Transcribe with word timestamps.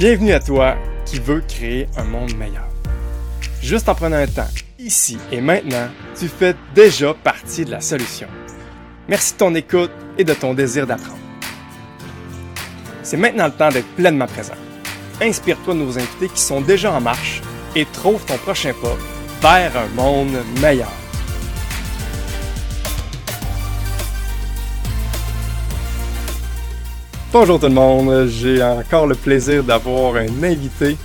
Bienvenue 0.00 0.32
à 0.32 0.40
toi 0.40 0.76
qui 1.04 1.18
veux 1.18 1.42
créer 1.42 1.86
un 1.98 2.04
monde 2.04 2.34
meilleur. 2.34 2.66
Juste 3.60 3.86
en 3.86 3.94
prenant 3.94 4.16
un 4.16 4.26
temps, 4.26 4.48
ici 4.78 5.18
et 5.30 5.42
maintenant, 5.42 5.90
tu 6.18 6.26
fais 6.26 6.56
déjà 6.74 7.12
partie 7.12 7.66
de 7.66 7.70
la 7.70 7.82
solution. 7.82 8.26
Merci 9.08 9.34
de 9.34 9.38
ton 9.40 9.54
écoute 9.54 9.90
et 10.16 10.24
de 10.24 10.32
ton 10.32 10.54
désir 10.54 10.86
d'apprendre. 10.86 11.18
C'est 13.02 13.18
maintenant 13.18 13.44
le 13.44 13.52
temps 13.52 13.68
d'être 13.68 13.94
pleinement 13.94 14.26
présent. 14.26 14.54
Inspire-toi 15.20 15.74
de 15.74 15.80
nos 15.80 15.98
invités 15.98 16.30
qui 16.30 16.40
sont 16.40 16.62
déjà 16.62 16.92
en 16.92 17.02
marche 17.02 17.42
et 17.76 17.84
trouve 17.84 18.24
ton 18.24 18.38
prochain 18.38 18.72
pas 19.42 19.68
vers 19.68 19.76
un 19.76 19.88
monde 19.88 20.34
meilleur. 20.62 20.99
Bonjour 27.32 27.60
tout 27.60 27.66
le 27.66 27.74
monde, 27.74 28.26
j'ai 28.26 28.60
encore 28.60 29.06
le 29.06 29.14
plaisir 29.14 29.62
d'avoir 29.62 30.16
un 30.16 30.42
invité 30.42 30.96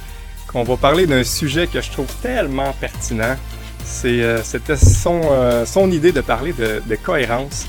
qu'on 0.48 0.64
va 0.64 0.76
parler 0.76 1.06
d'un 1.06 1.24
sujet 1.24 1.68
que 1.68 1.80
je 1.82 1.92
trouve 1.92 2.08
tellement 2.24 2.74
pertinent. 2.82 3.36
C'est, 3.84 4.24
euh, 4.24 4.42
c'était 4.42 4.76
son, 4.76 5.22
euh, 5.24 5.68
son 5.68 5.92
idée 5.92 6.12
de 6.12 6.22
parler 6.22 6.52
de, 6.54 6.96
cohérence 6.96 7.68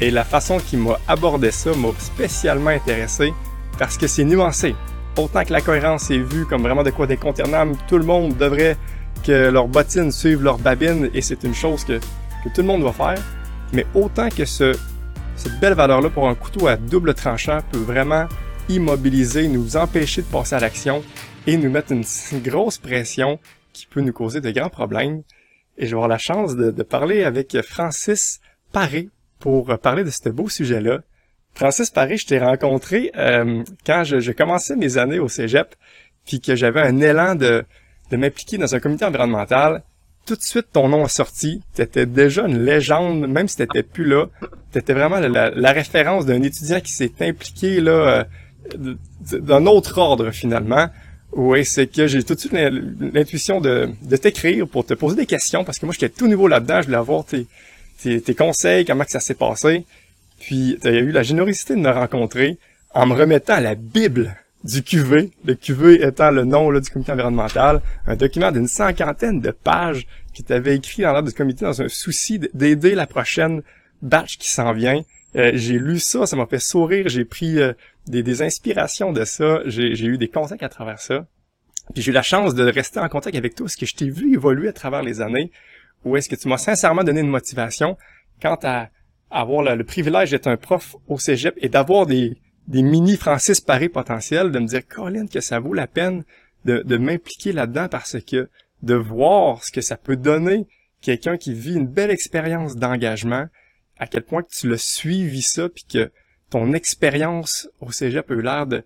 et 0.00 0.12
la 0.12 0.22
façon 0.22 0.58
qu'il 0.58 0.78
m'a 0.78 1.00
abordé 1.08 1.50
ça 1.50 1.70
m'a 1.74 1.88
spécialement 1.98 2.70
intéressé 2.70 3.34
parce 3.76 3.98
que 3.98 4.06
c'est 4.06 4.22
nuancé. 4.24 4.76
Autant 5.18 5.42
que 5.42 5.52
la 5.52 5.60
cohérence 5.60 6.12
est 6.12 6.18
vue 6.18 6.46
comme 6.46 6.62
vraiment 6.62 6.84
de 6.84 6.90
quoi 6.90 7.08
d'incontournable, 7.08 7.74
tout 7.88 7.98
le 7.98 8.04
monde 8.04 8.36
devrait 8.36 8.76
que 9.24 9.50
leurs 9.50 9.66
bottines 9.66 10.12
suivent 10.12 10.44
leurs 10.44 10.58
babines 10.58 11.10
et 11.12 11.22
c'est 11.22 11.42
une 11.42 11.56
chose 11.56 11.82
que, 11.82 11.98
que 11.98 12.50
tout 12.54 12.60
le 12.60 12.68
monde 12.68 12.84
va 12.84 12.92
faire. 12.92 13.20
Mais 13.72 13.84
autant 13.96 14.28
que 14.28 14.44
ce, 14.44 14.76
cette 15.40 15.58
belle 15.58 15.72
valeur-là 15.72 16.10
pour 16.10 16.28
un 16.28 16.34
couteau 16.34 16.66
à 16.66 16.76
double 16.76 17.14
tranchant 17.14 17.60
peut 17.72 17.78
vraiment 17.78 18.26
immobiliser, 18.68 19.48
nous 19.48 19.78
empêcher 19.78 20.20
de 20.20 20.26
passer 20.26 20.54
à 20.54 20.60
l'action 20.60 21.02
et 21.46 21.56
nous 21.56 21.70
mettre 21.70 21.92
une, 21.92 22.04
grosse 22.42 22.76
pression 22.76 23.38
qui 23.72 23.86
peut 23.86 24.02
nous 24.02 24.12
causer 24.12 24.42
de 24.42 24.50
grands 24.50 24.68
problèmes. 24.68 25.22
Et 25.78 25.86
je 25.86 25.92
vais 25.92 25.94
avoir 25.94 26.08
la 26.08 26.18
chance 26.18 26.56
de, 26.56 26.82
parler 26.82 27.24
avec 27.24 27.56
Francis 27.62 28.40
Paré 28.70 29.08
pour 29.38 29.78
parler 29.78 30.04
de 30.04 30.10
ce 30.10 30.28
beau 30.28 30.50
sujet-là. 30.50 31.00
Francis 31.54 31.88
Paré, 31.88 32.18
je 32.18 32.26
t'ai 32.26 32.38
rencontré 32.38 33.10
euh, 33.16 33.64
quand 33.86 34.04
je, 34.04 34.32
commençais 34.32 34.76
mes 34.76 34.98
années 34.98 35.20
au 35.20 35.28
cégep, 35.28 35.74
puis 36.26 36.42
que 36.42 36.54
j'avais 36.54 36.82
un 36.82 37.00
élan 37.00 37.34
de 37.34 37.64
m'impliquer 38.12 38.58
dans 38.58 38.74
un 38.74 38.78
comité 38.78 39.06
environnemental 39.06 39.84
tout 40.26 40.36
de 40.36 40.42
suite 40.42 40.66
ton 40.72 40.88
nom 40.88 41.06
est 41.06 41.08
sorti. 41.08 41.62
T'étais 41.74 42.06
déjà 42.06 42.46
une 42.46 42.64
légende, 42.64 43.26
même 43.26 43.48
si 43.48 43.56
t'étais 43.56 43.82
plus 43.82 44.06
là. 44.06 44.26
T'étais 44.72 44.92
vraiment 44.92 45.18
la, 45.18 45.72
référence 45.72 46.26
d'un 46.26 46.42
étudiant 46.42 46.80
qui 46.80 46.92
s'est 46.92 47.12
impliqué 47.20 47.80
là 47.80 48.26
euh, 48.76 48.94
d'un 49.22 49.66
autre 49.66 49.98
ordre 49.98 50.30
finalement. 50.30 50.88
Oui, 51.32 51.64
c'est 51.64 51.86
que 51.86 52.06
j'ai 52.06 52.22
tout 52.24 52.34
de 52.34 52.40
suite 52.40 52.52
l'intuition 52.52 53.60
de, 53.60 53.90
t'écrire 54.20 54.66
pour 54.66 54.84
te 54.84 54.94
poser 54.94 55.16
des 55.16 55.26
questions 55.26 55.64
parce 55.64 55.78
que 55.78 55.86
moi 55.86 55.92
j'étais 55.92 56.08
tout 56.08 56.26
nouveau 56.26 56.48
là-dedans, 56.48 56.80
je 56.80 56.86
voulais 56.86 56.98
avoir 56.98 57.24
tes, 57.24 57.46
conseils, 58.34 58.84
comment 58.84 59.04
ça 59.06 59.20
s'est 59.20 59.34
passé. 59.34 59.84
Puis 60.40 60.78
tu 60.80 60.88
as 60.88 60.92
eu 60.92 61.12
la 61.12 61.22
générosité 61.22 61.74
de 61.74 61.80
me 61.80 61.90
rencontrer 61.90 62.58
en 62.94 63.06
me 63.06 63.14
remettant 63.14 63.54
à 63.54 63.60
la 63.60 63.74
Bible 63.76 64.34
du 64.64 64.82
QV, 64.82 65.30
le 65.44 65.54
QV 65.54 66.02
étant 66.04 66.30
le 66.30 66.44
nom 66.44 66.70
du 66.72 66.90
comité 66.90 67.12
environnemental, 67.12 67.80
un 68.06 68.16
document 68.16 68.52
d'une 68.52 68.66
cinquantaine 68.66 69.40
de 69.40 69.50
pages 69.50 70.06
qui 70.34 70.44
t'avait 70.44 70.76
écrit 70.76 71.02
dans 71.02 71.12
l'ordre 71.12 71.28
du 71.28 71.34
comité 71.34 71.64
dans 71.64 71.80
un 71.80 71.88
souci 71.88 72.38
d'aider 72.52 72.94
la 72.94 73.06
prochaine 73.06 73.62
batch 74.02 74.36
qui 74.38 74.48
s'en 74.50 74.72
vient. 74.72 75.02
Euh, 75.36 75.52
j'ai 75.54 75.78
lu 75.78 75.98
ça, 75.98 76.26
ça 76.26 76.36
m'a 76.36 76.46
fait 76.46 76.58
sourire, 76.58 77.08
j'ai 77.08 77.24
pris 77.24 77.58
euh, 77.58 77.72
des, 78.06 78.42
inspirations 78.42 79.12
de 79.12 79.24
ça, 79.24 79.60
j'ai 79.66 80.04
eu 80.04 80.18
des 80.18 80.28
contacts 80.28 80.62
à 80.62 80.68
travers 80.68 80.98
ça. 80.98 81.26
Puis 81.94 82.02
j'ai 82.02 82.10
eu 82.10 82.14
la 82.14 82.22
chance 82.22 82.54
de 82.54 82.64
rester 82.64 83.00
en 83.00 83.08
contact 83.08 83.36
avec 83.36 83.54
toi, 83.54 83.66
parce 83.66 83.76
que 83.76 83.86
je 83.86 83.94
t'ai 83.94 84.10
vu 84.10 84.34
évoluer 84.34 84.68
à 84.68 84.72
travers 84.72 85.02
les 85.02 85.20
années, 85.20 85.52
ou 86.04 86.16
est-ce 86.16 86.28
que 86.28 86.36
tu 86.36 86.48
m'as 86.48 86.58
sincèrement 86.58 87.04
donné 87.04 87.20
une 87.20 87.28
motivation 87.28 87.96
quant 88.42 88.58
à 88.62 88.88
avoir 89.30 89.62
le 89.76 89.84
privilège 89.84 90.30
d'être 90.32 90.48
un 90.48 90.56
prof 90.56 90.96
au 91.06 91.18
cégep 91.18 91.54
et 91.58 91.68
d'avoir 91.68 92.06
des, 92.06 92.36
des 92.70 92.82
mini 92.82 93.16
Francis 93.16 93.60
Paré 93.60 93.88
potentiels, 93.88 94.52
de 94.52 94.58
me 94.60 94.66
dire, 94.66 94.86
Colin, 94.86 95.26
que 95.26 95.40
ça 95.40 95.58
vaut 95.58 95.74
la 95.74 95.88
peine 95.88 96.24
de, 96.64 96.82
de 96.82 96.96
m'impliquer 96.96 97.52
là-dedans 97.52 97.88
parce 97.88 98.20
que 98.20 98.48
de 98.82 98.94
voir 98.94 99.64
ce 99.64 99.72
que 99.72 99.80
ça 99.80 99.96
peut 99.96 100.16
donner 100.16 100.68
quelqu'un 101.00 101.36
qui 101.36 101.52
vit 101.52 101.74
une 101.74 101.88
belle 101.88 102.10
expérience 102.10 102.76
d'engagement, 102.76 103.48
à 103.98 104.06
quel 104.06 104.22
point 104.22 104.42
que 104.42 104.52
tu 104.52 104.68
l'as 104.68 104.82
suivi 104.82 105.42
ça, 105.42 105.68
puis 105.68 105.84
que 105.84 106.12
ton 106.48 106.72
expérience 106.72 107.68
au 107.80 107.90
cégep 107.90 108.30
a 108.30 108.34
eu 108.34 108.42
l'air 108.42 108.66
de, 108.66 108.84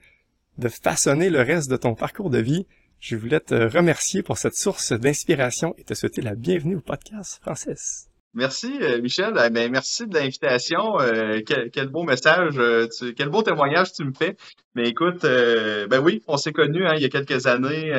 de 0.57 0.69
façonner 0.69 1.29
le 1.29 1.43
reste 1.43 1.71
de 1.71 1.77
ton 1.77 1.95
parcours 1.95 2.31
de 2.31 2.39
vie. 2.39 2.67
Je 3.01 3.17
voulais 3.17 3.41
te 3.41 3.55
remercier 3.55 4.23
pour 4.23 4.39
cette 4.39 4.55
source 4.55 4.93
d'inspiration 4.93 5.75
et 5.77 5.85
te 5.85 5.93
souhaiter 5.93 6.23
la 6.23 6.35
bienvenue 6.35 6.77
au 6.77 6.81
podcast, 6.81 7.39
Francis. 7.43 8.09
Merci, 8.35 8.79
euh, 8.83 9.01
Michel. 9.01 9.35
Eh 9.39 9.69
merci 9.69 10.09
de 10.09 10.15
l'invitation. 10.15 11.01
Euh, 11.01 11.41
quel, 11.47 11.71
quel, 11.71 11.89
beau 11.89 12.03
message, 12.03 12.59
euh, 12.59 12.89
tu, 12.89 13.15
quel 13.15 13.29
beau 13.29 13.43
témoignage 13.43 13.93
tu 13.93 14.05
me 14.05 14.13
fais. 14.13 14.37
Mais 14.75 14.89
écoute, 14.89 15.23
ben 15.23 16.01
oui, 16.03 16.23
on 16.27 16.37
s'est 16.37 16.53
connus 16.53 16.85
hein, 16.85 16.95
il 16.97 17.03
y 17.03 17.05
a 17.05 17.09
quelques 17.09 17.47
années 17.47 17.93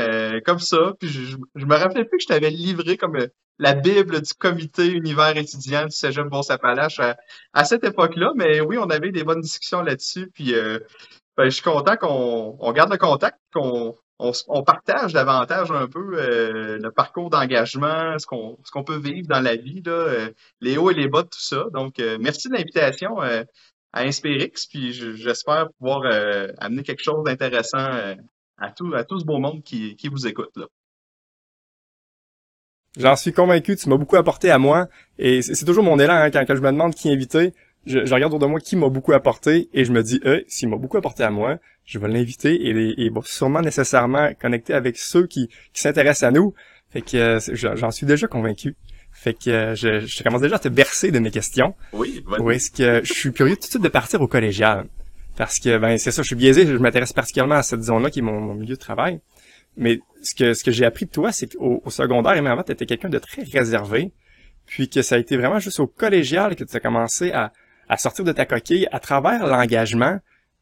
comme 0.45 0.59
ça. 0.59 0.93
Puis 0.99 1.07
je, 1.07 1.37
je, 1.55 1.65
me 1.65 1.75
rappelais 1.75 2.03
plus 2.03 2.17
que 2.17 2.23
je 2.23 2.27
t'avais 2.27 2.49
livré 2.49 2.97
comme 2.97 3.17
la 3.59 3.73
Bible 3.73 4.21
du 4.21 4.33
comité 4.33 4.87
univers 4.87 5.37
étudiant 5.37 5.85
du 5.85 5.95
Cégep 5.95 6.27
Bon-Sapalache 6.27 6.99
à, 6.99 7.15
à, 7.53 7.63
cette 7.63 7.85
époque-là. 7.85 8.33
Mais 8.35 8.59
oui, 8.59 8.77
on 8.77 8.89
avait 8.89 9.11
des 9.11 9.23
bonnes 9.23 9.39
discussions 9.39 9.81
là-dessus. 9.81 10.29
Puis 10.33 10.53
ben, 11.37 11.45
je 11.45 11.49
suis 11.49 11.63
content 11.63 11.95
qu'on 11.95 12.57
on 12.59 12.71
garde 12.73 12.91
le 12.91 12.97
contact, 12.97 13.39
qu'on 13.53 13.95
on, 14.19 14.31
on, 14.47 14.63
partage 14.63 15.13
davantage 15.13 15.71
un 15.71 15.87
peu 15.87 16.17
euh, 16.17 16.77
le 16.77 16.91
parcours 16.91 17.29
d'engagement, 17.29 18.17
ce 18.17 18.25
qu'on 18.25 18.57
qu'on 18.71 18.83
peut 18.83 18.97
vivre 18.97 19.27
dans 19.27 19.41
la 19.41 19.55
vie, 19.55 19.81
là, 19.85 19.91
euh, 19.91 20.29
les 20.61 20.77
hauts 20.77 20.91
et 20.91 20.93
les 20.93 21.07
bas 21.07 21.23
de 21.23 21.27
tout 21.27 21.41
ça. 21.41 21.65
Donc, 21.73 21.99
euh, 21.99 22.17
merci 22.19 22.49
de 22.49 22.53
l'invitation 22.53 23.19
à 23.19 23.43
Inspirix, 23.93 24.67
puis 24.69 24.93
j'espère 24.93 25.69
pouvoir 25.79 26.01
amener 26.59 26.83
quelque 26.83 27.03
chose 27.03 27.23
d'intéressant 27.23 27.89
à 28.57 28.71
tout 28.71 28.93
à 28.93 29.03
tout 29.03 29.19
ce 29.19 29.25
beau 29.25 29.37
monde 29.37 29.63
qui, 29.63 29.95
qui 29.95 30.09
vous 30.09 30.27
écoute 30.27 30.51
là. 30.55 30.65
J'en 32.97 33.17
suis 33.17 33.33
convaincu, 33.33 33.75
tu 33.75 33.89
m'as 33.89 33.97
beaucoup 33.97 34.15
apporté 34.15 34.49
à 34.51 34.57
moi, 34.57 34.87
et 35.17 35.41
c'est 35.41 35.65
toujours 35.65 35.83
mon 35.83 35.99
élan 35.99 36.13
hein, 36.13 36.31
quand, 36.31 36.45
quand, 36.45 36.55
je 36.55 36.61
me 36.61 36.71
demande 36.71 36.95
qui 36.95 37.11
inviter. 37.11 37.53
Je, 37.85 38.05
je 38.05 38.13
regarde 38.13 38.33
autour 38.33 38.47
de 38.47 38.51
moi 38.51 38.59
qui 38.59 38.75
m'a 38.75 38.89
beaucoup 38.89 39.13
apporté, 39.13 39.69
et 39.73 39.85
je 39.85 39.91
me 39.91 40.01
dis, 40.01 40.19
euh, 40.25 40.41
s'il 40.47 40.69
m'a 40.69 40.77
beaucoup 40.77 40.97
apporté 40.97 41.23
à 41.23 41.29
moi, 41.29 41.59
je 41.85 41.99
vais 41.99 42.07
l'inviter 42.07 42.53
et, 42.53 42.95
il 42.97 43.11
va 43.11 43.21
sûrement 43.23 43.61
nécessairement 43.61 44.33
connecter 44.33 44.73
avec 44.73 44.97
ceux 44.97 45.27
qui, 45.27 45.49
qui 45.73 45.81
s'intéressent 45.81 46.27
à 46.27 46.31
nous. 46.31 46.53
Fait 46.89 47.01
que 47.01 47.17
euh, 47.17 47.75
j'en 47.75 47.91
suis 47.91 48.05
déjà 48.05 48.27
convaincu. 48.27 48.75
Fait 49.11 49.33
que 49.33 49.49
euh, 49.49 49.75
je, 49.75 50.05
je, 50.05 50.23
commence 50.23 50.41
déjà 50.41 50.55
à 50.55 50.59
te 50.59 50.67
bercer 50.67 51.11
de 51.11 51.19
mes 51.19 51.31
questions. 51.31 51.75
Oui, 51.93 52.23
Ou 52.39 52.51
est-ce 52.51 52.71
que 52.71 53.01
je 53.03 53.13
suis 53.13 53.31
curieux 53.31 53.55
tout 53.55 53.61
de 53.61 53.69
suite 53.69 53.81
de 53.81 53.87
partir 53.87 54.21
au 54.21 54.27
collégial? 54.27 54.87
Parce 55.37 55.59
que 55.59 55.77
ben 55.77 55.97
c'est 55.97 56.11
ça, 56.11 56.21
je 56.21 56.27
suis 56.27 56.35
biaisé, 56.35 56.65
je 56.65 56.77
m'intéresse 56.77 57.13
particulièrement 57.13 57.55
à 57.55 57.63
cette 57.63 57.81
zone-là 57.81 58.09
qui 58.09 58.19
est 58.19 58.21
mon, 58.21 58.53
milieu 58.55 58.75
de 58.75 58.79
travail. 58.79 59.19
Mais 59.77 59.99
ce 60.23 60.33
que 60.33 60.53
ce 60.53 60.63
que 60.63 60.71
j'ai 60.71 60.85
appris 60.85 61.05
de 61.05 61.11
toi, 61.11 61.31
c'est 61.31 61.53
qu'au 61.53 61.81
au 61.83 61.89
secondaire, 61.89 62.35
et 62.35 62.47
avant, 62.47 62.63
tu 62.63 62.71
étais 62.71 62.85
quelqu'un 62.85 63.09
de 63.09 63.19
très 63.19 63.43
réservé, 63.43 64.11
puis 64.65 64.89
que 64.89 65.01
ça 65.01 65.15
a 65.15 65.17
été 65.17 65.37
vraiment 65.37 65.59
juste 65.59 65.79
au 65.79 65.87
collégial 65.87 66.55
que 66.55 66.63
tu 66.63 66.75
as 66.75 66.79
commencé 66.79 67.31
à, 67.31 67.51
à 67.89 67.97
sortir 67.97 68.25
de 68.25 68.31
ta 68.31 68.45
coquille 68.45 68.87
à 68.91 68.99
travers 68.99 69.45
l'engagement, 69.47 70.19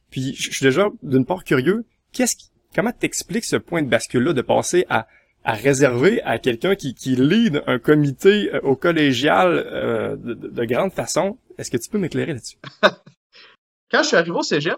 puis 0.09 0.35
je 0.35 0.51
suis 0.51 0.63
déjà 0.63 0.89
d'une 1.01 1.25
part 1.25 1.43
curieux, 1.43 1.85
qu'est-ce 2.11 2.35
qui, 2.35 2.51
comment 2.75 2.91
t'expliques 2.91 3.45
ce 3.45 3.55
point 3.55 3.81
de 3.81 3.89
bascule-là 3.89 4.33
de 4.33 4.41
passer 4.41 4.85
à, 4.89 5.07
à 5.43 5.53
réserver 5.53 6.21
à 6.23 6.39
quelqu'un 6.39 6.75
qui, 6.75 6.93
qui 6.93 7.15
lead 7.15 7.63
un 7.67 7.79
comité 7.79 8.53
euh, 8.53 8.59
au 8.61 8.75
collégial 8.75 9.53
euh, 9.53 10.15
de, 10.15 10.33
de, 10.33 10.65
grande 10.65 10.93
façon? 10.93 11.37
Est-ce 11.57 11.71
que 11.71 11.77
tu 11.77 11.89
peux 11.89 11.97
m'éclairer 11.97 12.33
là-dessus? 12.33 12.57
Quand 13.91 14.01
je 14.01 14.07
suis 14.07 14.17
arrivé 14.17 14.35
au 14.35 14.41
cégep, 14.41 14.77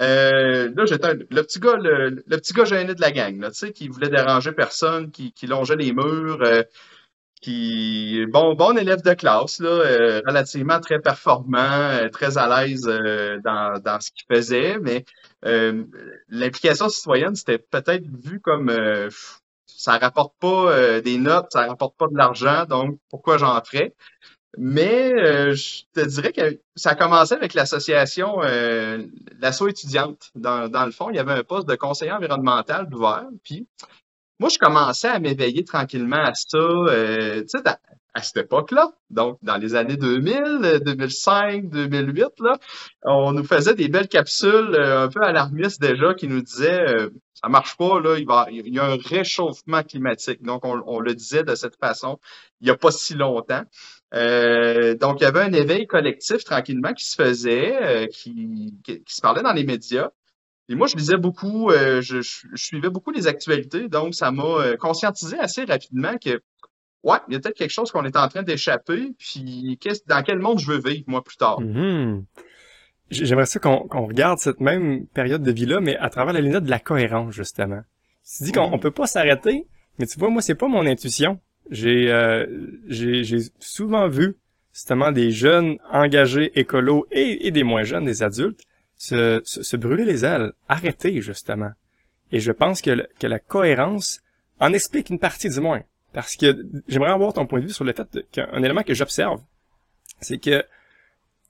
euh, 0.00 0.70
là, 0.74 0.86
j'étais 0.86 1.14
le 1.14 1.42
petit 1.42 1.60
gars, 1.60 1.76
le, 1.76 2.22
petit 2.26 2.52
gars 2.52 2.64
gêné 2.64 2.94
de 2.94 3.00
la 3.00 3.12
gang, 3.12 3.38
tu 3.48 3.54
sais, 3.54 3.72
qui 3.72 3.88
voulait 3.88 4.08
déranger 4.08 4.52
personne, 4.52 5.10
qui, 5.10 5.32
qui 5.32 5.46
longeait 5.46 5.76
les 5.76 5.92
murs, 5.92 6.42
euh, 6.42 6.62
qui 7.44 8.24
bon 8.26 8.54
bon 8.54 8.78
élève 8.78 9.02
de 9.02 9.12
classe 9.12 9.60
là, 9.60 9.68
euh, 9.68 10.22
relativement 10.26 10.80
très 10.80 10.98
performant, 10.98 11.58
euh, 11.58 12.08
très 12.08 12.38
à 12.38 12.46
l'aise 12.48 12.86
euh, 12.88 13.38
dans, 13.44 13.78
dans 13.80 14.00
ce 14.00 14.10
qu'il 14.12 14.24
faisait, 14.34 14.78
mais 14.78 15.04
l'implication 16.30 16.88
citoyenne 16.88 17.34
c'était 17.34 17.58
peut-être 17.58 18.06
vu 18.06 18.40
comme 18.40 18.72
ça 19.66 19.98
rapporte 19.98 20.32
pas 20.40 21.00
des 21.02 21.18
notes, 21.18 21.48
ça 21.50 21.66
rapporte 21.66 21.98
pas 21.98 22.06
de 22.06 22.16
l'argent, 22.16 22.64
donc 22.64 22.98
pourquoi 23.10 23.36
j'en 23.36 23.62
ferais? 23.62 23.94
Mais 24.56 25.10
je 25.54 25.82
te 25.92 26.00
dirais 26.00 26.32
que 26.32 26.58
ça 26.76 26.90
a 26.90 26.94
commencé 26.94 27.34
avec 27.34 27.52
l'association 27.52 28.40
l'assaut 29.38 29.68
étudiante. 29.68 30.30
Dans, 30.34 30.70
dans 30.70 30.86
le 30.86 30.92
fond, 30.92 31.10
il 31.10 31.16
y 31.16 31.18
avait 31.18 31.34
un 31.34 31.44
poste 31.44 31.68
de 31.68 31.74
conseiller 31.74 32.12
environnemental 32.12 32.88
ouvert, 32.94 33.26
puis 33.42 33.66
moi, 34.44 34.50
je 34.52 34.58
commençais 34.58 35.08
à 35.08 35.18
m'éveiller 35.20 35.64
tranquillement 35.64 36.22
à 36.22 36.34
ça. 36.34 36.58
Euh, 36.58 37.40
tu 37.40 37.48
sais, 37.48 37.62
à 38.12 38.22
cette 38.22 38.44
époque-là, 38.44 38.90
donc 39.08 39.38
dans 39.40 39.56
les 39.56 39.74
années 39.74 39.96
2000, 39.96 40.82
2005, 40.84 41.70
2008, 41.70 42.26
là, 42.40 42.58
on 43.04 43.32
nous 43.32 43.42
faisait 43.44 43.74
des 43.74 43.88
belles 43.88 44.08
capsules 44.08 44.74
euh, 44.74 45.04
un 45.04 45.08
peu 45.08 45.22
alarmistes 45.22 45.80
déjà 45.80 46.12
qui 46.12 46.28
nous 46.28 46.42
disaient 46.42 46.86
euh, 46.86 47.08
ça 47.32 47.48
marche 47.48 47.78
pas, 47.78 47.98
là, 48.00 48.18
il, 48.18 48.74
y 48.74 48.78
a 48.78 48.84
un 48.84 48.98
réchauffement 48.98 49.82
climatique. 49.82 50.42
Donc, 50.42 50.66
on, 50.66 51.00
le 51.00 51.14
disait 51.14 51.42
de 51.42 51.54
cette 51.54 51.76
façon 51.76 52.18
il 52.60 52.66
n'y 52.66 52.70
a 52.70 52.76
pas 52.76 52.90
si 52.90 53.14
longtemps. 53.14 53.62
Euh, 54.12 54.94
donc, 54.94 55.20
il 55.20 55.24
y 55.24 55.26
avait 55.26 55.40
un 55.40 55.54
éveil 55.54 55.86
collectif 55.86 56.44
tranquillement 56.44 56.92
qui 56.92 57.08
se 57.08 57.14
faisait, 57.14 58.10
qui, 58.12 58.74
se 59.08 59.22
parlait 59.22 59.42
dans 59.42 59.54
les 59.54 59.64
médias. 59.64 60.10
Et 60.68 60.74
moi, 60.74 60.86
je 60.86 60.96
lisais 60.96 61.18
beaucoup, 61.18 61.70
je, 61.70 62.00
je, 62.22 62.46
suivais 62.54 62.88
beaucoup 62.88 63.10
les 63.10 63.26
actualités, 63.26 63.88
donc 63.88 64.14
ça 64.14 64.30
m'a 64.30 64.76
conscientisé 64.78 65.38
assez 65.38 65.64
rapidement 65.64 66.16
que 66.16 66.40
ouais, 67.04 67.18
il 67.28 67.34
y 67.34 67.36
a 67.36 67.40
peut-être 67.40 67.56
quelque 67.56 67.70
chose 67.70 67.92
qu'on 67.92 68.04
est 68.04 68.16
en 68.16 68.28
train 68.28 68.42
d'échapper, 68.42 69.12
puis 69.18 69.78
dans 70.06 70.22
quel 70.22 70.38
monde 70.38 70.58
je 70.58 70.66
veux 70.66 70.80
vivre, 70.80 71.04
moi, 71.06 71.22
plus 71.22 71.36
tard. 71.36 71.60
Mm-hmm. 71.60 72.24
J'aimerais 73.10 73.46
ça 73.46 73.60
qu'on 73.60 74.06
regarde 74.06 74.38
cette 74.38 74.60
même 74.60 75.06
période 75.06 75.42
de 75.42 75.52
vie-là, 75.52 75.80
mais 75.80 75.96
à 75.96 76.08
travers 76.08 76.32
la 76.32 76.40
lunette 76.40 76.64
de 76.64 76.70
la 76.70 76.80
cohérence, 76.80 77.34
justement. 77.34 77.82
Tu 78.26 78.44
dis 78.44 78.52
qu'on 78.52 78.72
on 78.72 78.78
peut 78.78 78.90
pas 78.90 79.06
s'arrêter, 79.06 79.66
mais 79.98 80.06
tu 80.06 80.18
vois, 80.18 80.30
moi, 80.30 80.40
c'est 80.40 80.54
pas 80.54 80.68
mon 80.68 80.86
intuition. 80.86 81.38
J'ai 81.70 82.10
euh, 82.10 82.46
j'ai 82.88 83.38
souvent 83.58 84.08
vu, 84.08 84.36
justement, 84.72 85.12
des 85.12 85.30
jeunes 85.30 85.76
engagés 85.92 86.58
écolos 86.58 87.06
et, 87.12 87.46
et 87.46 87.50
des 87.50 87.62
moins 87.62 87.84
jeunes, 87.84 88.06
des 88.06 88.22
adultes, 88.22 88.60
se, 88.96 89.40
se, 89.44 89.76
brûler 89.76 90.04
les 90.04 90.24
ailes, 90.24 90.52
arrêter, 90.68 91.20
justement. 91.20 91.72
Et 92.32 92.40
je 92.40 92.52
pense 92.52 92.80
que, 92.80 93.06
que 93.18 93.26
la 93.26 93.38
cohérence 93.38 94.20
en 94.60 94.72
explique 94.72 95.10
une 95.10 95.18
partie 95.18 95.48
du 95.48 95.60
moins. 95.60 95.82
Parce 96.12 96.36
que 96.36 96.64
j'aimerais 96.86 97.10
avoir 97.10 97.32
ton 97.32 97.46
point 97.46 97.60
de 97.60 97.66
vue 97.66 97.72
sur 97.72 97.84
le 97.84 97.92
fait 97.92 98.06
qu'un 98.30 98.62
élément 98.62 98.82
que 98.82 98.94
j'observe, 98.94 99.40
c'est 100.20 100.38
que 100.38 100.64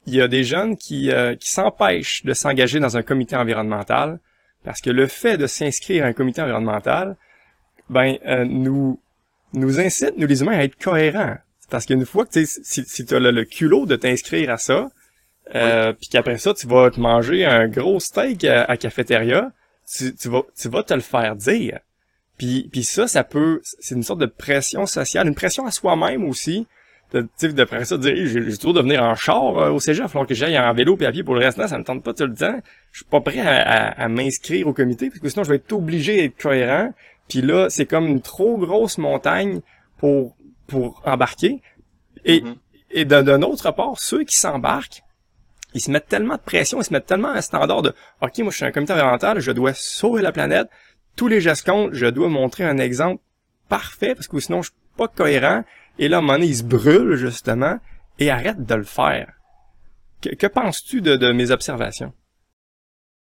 il 0.07 0.15
y 0.15 0.21
a 0.21 0.29
des 0.29 0.45
jeunes 0.45 0.77
qui, 0.77 1.11
euh, 1.11 1.35
qui 1.35 1.51
s'empêchent 1.51 2.25
de 2.25 2.35
s'engager 2.35 2.79
dans 2.79 2.97
un 2.97 3.03
comité 3.03 3.37
environnemental 3.37 4.21
parce 4.65 4.81
que 4.81 4.91
le 4.91 5.07
fait 5.07 5.37
de 5.37 5.47
s'inscrire 5.47 6.05
à 6.05 6.09
un 6.09 6.13
comité 6.13 6.43
environnemental, 6.43 7.17
ben 7.91 8.17
euh, 8.27 8.45
nous 8.45 9.01
nous 9.53 9.79
incite 9.79 10.17
nous 10.17 10.27
les 10.27 10.41
humains 10.43 10.59
à 10.59 10.65
être 10.65 10.77
cohérents. 10.83 11.37
Parce 11.71 11.87
qu'une 11.87 12.05
fois 12.07 12.27
que 12.27 12.45
si, 12.45 12.85
si 12.85 13.07
tu 13.07 13.15
as 13.15 13.21
le, 13.21 13.45
culot 13.45 13.87
de 13.87 13.97
t'inscrire 13.97 14.51
à 14.51 14.57
ça, 14.57 14.91
euh, 15.55 15.93
puis 15.93 16.09
qu'après 16.09 16.39
ça 16.39 16.55
tu 16.55 16.67
vas 16.67 16.91
te 16.91 16.99
manger 16.99 17.45
un 17.45 17.69
gros 17.69 18.01
steak 18.01 18.45
à, 18.45 18.65
à 18.65 18.77
cafétéria, 18.77 19.53
tu, 19.91 20.15
tu 20.15 20.29
vas 20.29 20.43
tu 20.57 20.69
vas 20.69 20.83
te 20.83 20.95
le 20.95 21.01
faire 21.01 21.37
dire. 21.37 21.81
Puis, 22.39 22.69
puis 22.71 22.83
ça, 22.83 23.07
ça 23.07 23.23
peut, 23.23 23.61
c'est 23.63 23.95
une 23.95 24.03
sorte 24.03 24.21
de 24.21 24.27
pression 24.27 24.87
sociale, 24.87 25.29
une 25.29 25.35
pression 25.35 25.67
à 25.67 25.71
soi-même 25.71 26.25
aussi. 26.25 26.67
De, 27.13 27.29
d'après 27.53 27.85
ça, 27.85 27.97
de 27.97 28.03
dire, 28.03 28.27
j'ai, 28.27 28.57
toujours 28.57 28.75
de 28.75 28.81
venir 28.81 29.01
en 29.01 29.15
char 29.15 29.57
euh, 29.57 29.71
au 29.71 29.79
cégep, 29.79 30.07
alors 30.13 30.27
que 30.27 30.35
j'aille 30.35 30.59
en 30.59 30.75
vélo 30.75 30.97
puis 30.97 31.07
à 31.07 31.13
pied 31.13 31.23
pour 31.23 31.35
le 31.35 31.45
restant, 31.45 31.69
ça 31.69 31.79
me 31.79 31.85
tente 31.85 32.03
pas 32.03 32.13
tout 32.13 32.27
le 32.27 32.35
temps. 32.35 32.59
Je 32.91 32.99
suis 32.99 33.05
pas 33.05 33.21
prêt 33.21 33.41
à, 33.41 34.09
m'inscrire 34.09 34.67
au 34.67 34.73
comité, 34.73 35.11
parce 35.11 35.21
que 35.21 35.29
sinon 35.29 35.45
je 35.45 35.51
vais 35.51 35.57
être 35.57 35.73
obligé 35.73 36.17
d'être 36.17 36.43
cohérent. 36.43 36.93
Puis 37.29 37.41
là, 37.41 37.69
c'est 37.71 37.87
comme 37.87 38.07
une 38.07 38.21
trop 38.21 38.59
grosse 38.59 38.99
montagne 38.99 39.61
pour, 39.99 40.35
pour 40.67 41.03
embarquer. 41.05 41.63
Et, 42.25 42.41
mm-hmm. 42.41 42.57
et 42.91 43.05
d'un 43.05 43.43
autre 43.43 43.71
part, 43.71 44.01
ceux 44.01 44.25
qui 44.25 44.37
s'embarquent, 44.37 45.04
ils 45.75 45.81
se 45.81 45.91
mettent 45.91 46.09
tellement 46.09 46.37
de 46.37 46.41
pression, 46.41 46.81
ils 46.81 46.85
se 46.85 46.93
mettent 46.93 47.07
tellement 47.07 47.31
un 47.31 47.41
standard 47.41 47.83
de 47.83 47.93
OK, 48.23 48.39
moi 48.39 48.51
je 48.51 48.57
suis 48.57 48.65
un 48.65 48.73
comité 48.73 48.93
environnemental, 48.93 49.41
je 49.41 49.53
dois 49.53 49.75
sauver 49.75 50.23
la 50.23 50.33
planète, 50.33 50.69
tous 51.17 51.29
les 51.29 51.41
gestes 51.41 51.67
comptent, 51.67 51.93
je 51.93 52.07
dois 52.07 52.29
montrer 52.29 52.65
un 52.65 52.79
exemple 52.79 53.23
parfait 53.69 54.15
parce 54.15 54.29
que 54.29 54.39
sinon 54.41 54.63
je 54.63 54.71
suis 54.71 54.81
pas 54.97 55.09
cohérent. 55.09 55.65
Et 55.99 56.09
là, 56.09 56.17
à 56.17 56.19
un 56.19 56.23
moment 56.23 56.35
donné, 56.35 56.47
il 56.47 56.57
se 56.57 56.65
brûle 56.65 57.15
justement 57.17 57.79
et 58.19 58.31
arrête 58.31 58.65
de 58.65 58.75
le 58.75 58.85
faire. 58.85 59.33
Que, 60.23 60.47
penses-tu 60.47 61.03
de, 61.03 61.33
mes 61.33 61.51
observations? 61.51 62.13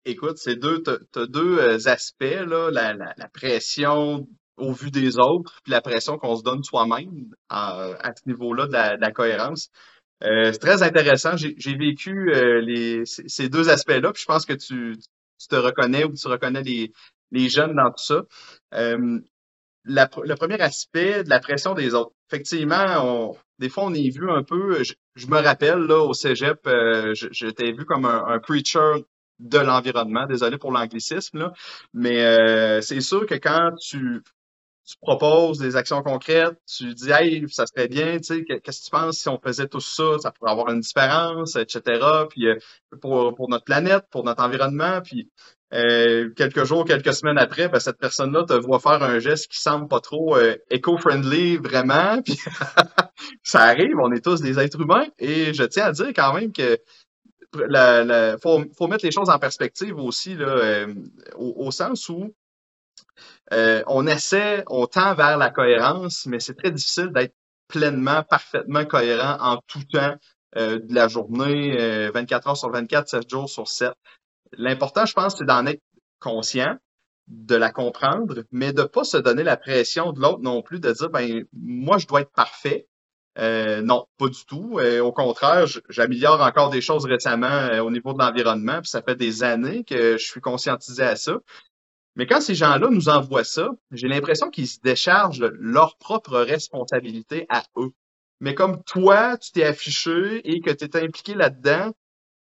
Écoute, 0.04 0.38
c'est 0.38 0.56
deux, 0.56 0.82
t'as 0.82 1.26
deux 1.26 1.58
euh, 1.58 1.78
aspects, 1.86 2.22
là, 2.22 2.70
la, 2.70 3.28
pression 3.32 4.28
au 4.56 4.72
vu 4.72 4.90
des 4.90 5.18
autres, 5.18 5.60
puis 5.64 5.72
la 5.72 5.80
pression 5.80 6.18
qu'on 6.18 6.36
se 6.36 6.44
donne 6.44 6.62
soi-même 6.62 7.34
à, 7.48 8.12
ce 8.16 8.28
niveau-là 8.28 8.66
de 8.66 9.00
la, 9.00 9.10
cohérence. 9.10 9.70
Euh, 10.24 10.52
c'est 10.52 10.58
très 10.58 10.82
intéressant. 10.82 11.36
J'ai 11.36 11.76
vécu 11.76 12.32
euh, 12.32 12.60
les, 12.60 13.04
ces 13.04 13.48
deux 13.48 13.68
aspects-là, 13.68 14.12
puis 14.12 14.22
je 14.22 14.26
pense 14.26 14.46
que 14.46 14.54
tu, 14.54 14.96
tu 15.38 15.48
te 15.48 15.56
reconnais 15.56 16.04
ou 16.04 16.14
tu 16.14 16.28
reconnais 16.28 16.62
les, 16.62 16.92
les 17.30 17.48
jeunes 17.48 17.74
dans 17.74 17.90
tout 17.90 18.04
ça. 18.04 18.22
Euh, 18.74 19.20
le 19.84 20.34
premier 20.34 20.60
aspect 20.60 21.24
de 21.24 21.30
la 21.30 21.40
pression 21.40 21.74
des 21.74 21.94
autres. 21.94 22.12
Effectivement, 22.30 23.36
des 23.58 23.68
fois, 23.68 23.84
on 23.84 23.94
est 23.94 24.08
vu 24.08 24.30
un 24.30 24.42
peu, 24.42 24.82
je, 24.82 25.26
me 25.26 25.40
rappelle, 25.40 25.80
là, 25.80 26.00
au 26.00 26.14
cégep, 26.14 26.66
euh, 26.66 27.14
j'étais 27.14 27.72
vu 27.72 27.84
comme 27.84 28.06
un, 28.06 28.38
preacher 28.38 29.04
de 29.38 29.58
l'environnement. 29.58 30.26
Désolé 30.26 30.58
pour 30.58 30.72
l'anglicisme, 30.72 31.38
là. 31.38 31.52
Mais 31.92 32.24
euh, 32.24 32.80
c'est 32.80 33.00
sûr 33.00 33.26
que 33.26 33.34
quand 33.34 33.72
tu, 33.80 34.22
tu 34.86 34.96
proposes 35.00 35.58
des 35.58 35.76
actions 35.76 36.02
concrètes, 36.02 36.56
tu 36.66 36.94
dis 36.94 37.10
Hey, 37.10 37.44
ça 37.48 37.66
serait 37.66 37.88
bien, 37.88 38.18
tu 38.18 38.24
sais, 38.24 38.44
qu'est-ce 38.44 38.80
que 38.80 38.84
tu 38.84 38.90
penses 38.90 39.18
si 39.18 39.28
on 39.28 39.38
faisait 39.38 39.68
tout 39.68 39.80
ça, 39.80 40.18
ça 40.20 40.30
pourrait 40.30 40.50
avoir 40.50 40.70
une 40.70 40.80
différence, 40.80 41.56
etc. 41.56 42.00
Puis 42.28 42.46
pour, 43.00 43.34
pour 43.34 43.48
notre 43.48 43.64
planète, 43.64 44.04
pour 44.10 44.24
notre 44.24 44.42
environnement, 44.42 45.00
puis 45.02 45.30
euh, 45.74 46.30
quelques 46.36 46.64
jours, 46.64 46.84
quelques 46.84 47.12
semaines 47.12 47.38
après, 47.38 47.68
ben, 47.68 47.80
cette 47.80 47.98
personne-là 47.98 48.44
te 48.44 48.52
voit 48.52 48.78
faire 48.78 49.02
un 49.02 49.18
geste 49.18 49.50
qui 49.50 49.60
semble 49.60 49.88
pas 49.88 49.98
trop 49.98 50.36
euh, 50.36 50.56
éco-friendly 50.70 51.56
vraiment. 51.56 52.22
Puis 52.24 52.38
ça 53.42 53.62
arrive, 53.62 53.96
on 54.00 54.12
est 54.12 54.24
tous 54.24 54.40
des 54.40 54.60
êtres 54.60 54.80
humains. 54.80 55.06
Et 55.18 55.52
je 55.52 55.64
tiens 55.64 55.86
à 55.86 55.92
dire 55.92 56.08
quand 56.14 56.32
même 56.34 56.52
que 56.52 56.78
la, 57.68 58.36
faut, 58.38 58.62
faut, 58.76 58.86
mettre 58.86 59.04
les 59.04 59.10
choses 59.10 59.30
en 59.30 59.38
perspective 59.38 59.96
aussi, 59.96 60.36
là, 60.36 60.46
euh, 60.46 60.94
au, 61.36 61.70
sens 61.72 62.08
où 62.08 62.32
on 63.50 64.06
essaie, 64.06 64.64
on 64.68 64.86
tend 64.86 65.14
vers 65.14 65.38
la 65.38 65.50
cohérence, 65.50 66.26
mais 66.26 66.40
c'est 66.40 66.54
très 66.54 66.70
difficile 66.70 67.10
d'être 67.12 67.34
pleinement, 67.68 68.22
parfaitement 68.22 68.84
cohérent 68.84 69.36
en 69.40 69.58
tout 69.66 69.82
temps 69.92 70.16
de 70.56 70.94
la 70.94 71.08
journée, 71.08 72.10
24 72.10 72.48
heures 72.48 72.56
sur 72.56 72.70
24, 72.70 73.08
7 73.08 73.30
jours 73.30 73.48
sur 73.48 73.68
7. 73.68 73.92
L'important, 74.56 75.06
je 75.06 75.14
pense, 75.14 75.36
c'est 75.38 75.44
d'en 75.44 75.66
être 75.66 75.82
conscient, 76.20 76.76
de 77.28 77.54
la 77.54 77.70
comprendre, 77.70 78.44
mais 78.50 78.72
de 78.72 78.82
pas 78.82 79.04
se 79.04 79.16
donner 79.16 79.42
la 79.42 79.56
pression 79.56 80.12
de 80.12 80.20
l'autre 80.20 80.40
non 80.40 80.62
plus, 80.62 80.80
de 80.80 80.92
dire, 80.92 81.10
ben, 81.10 81.44
moi, 81.52 81.98
je 81.98 82.06
dois 82.06 82.20
être 82.22 82.32
parfait. 82.32 82.86
Euh, 83.38 83.82
non, 83.82 84.06
pas 84.18 84.28
du 84.28 84.44
tout. 84.46 84.78
Euh, 84.78 85.00
au 85.00 85.12
contraire, 85.12 85.66
j'améliore 85.88 86.40
encore 86.40 86.70
des 86.70 86.80
choses 86.80 87.04
récemment 87.04 87.46
euh, 87.46 87.80
au 87.80 87.90
niveau 87.90 88.12
de 88.12 88.18
l'environnement, 88.18 88.80
puis 88.80 88.90
ça 88.90 89.02
fait 89.02 89.16
des 89.16 89.42
années 89.42 89.84
que 89.84 90.16
je 90.18 90.24
suis 90.24 90.40
conscientisé 90.40 91.02
à 91.02 91.16
ça. 91.16 91.38
Mais 92.16 92.26
quand 92.26 92.40
ces 92.40 92.54
gens-là 92.54 92.88
nous 92.90 93.08
envoient 93.08 93.44
ça, 93.44 93.70
j'ai 93.90 94.08
l'impression 94.08 94.50
qu'ils 94.50 94.68
se 94.68 94.80
déchargent 94.80 95.50
leur 95.58 95.96
propre 95.96 96.38
responsabilité 96.38 97.46
à 97.48 97.64
eux. 97.76 97.90
Mais 98.40 98.54
comme 98.54 98.82
toi, 98.84 99.36
tu 99.38 99.52
t'es 99.52 99.64
affiché 99.64 100.40
et 100.44 100.60
que 100.60 100.70
tu 100.70 100.84
es 100.84 100.96
impliqué 101.02 101.34
là-dedans, 101.34 101.92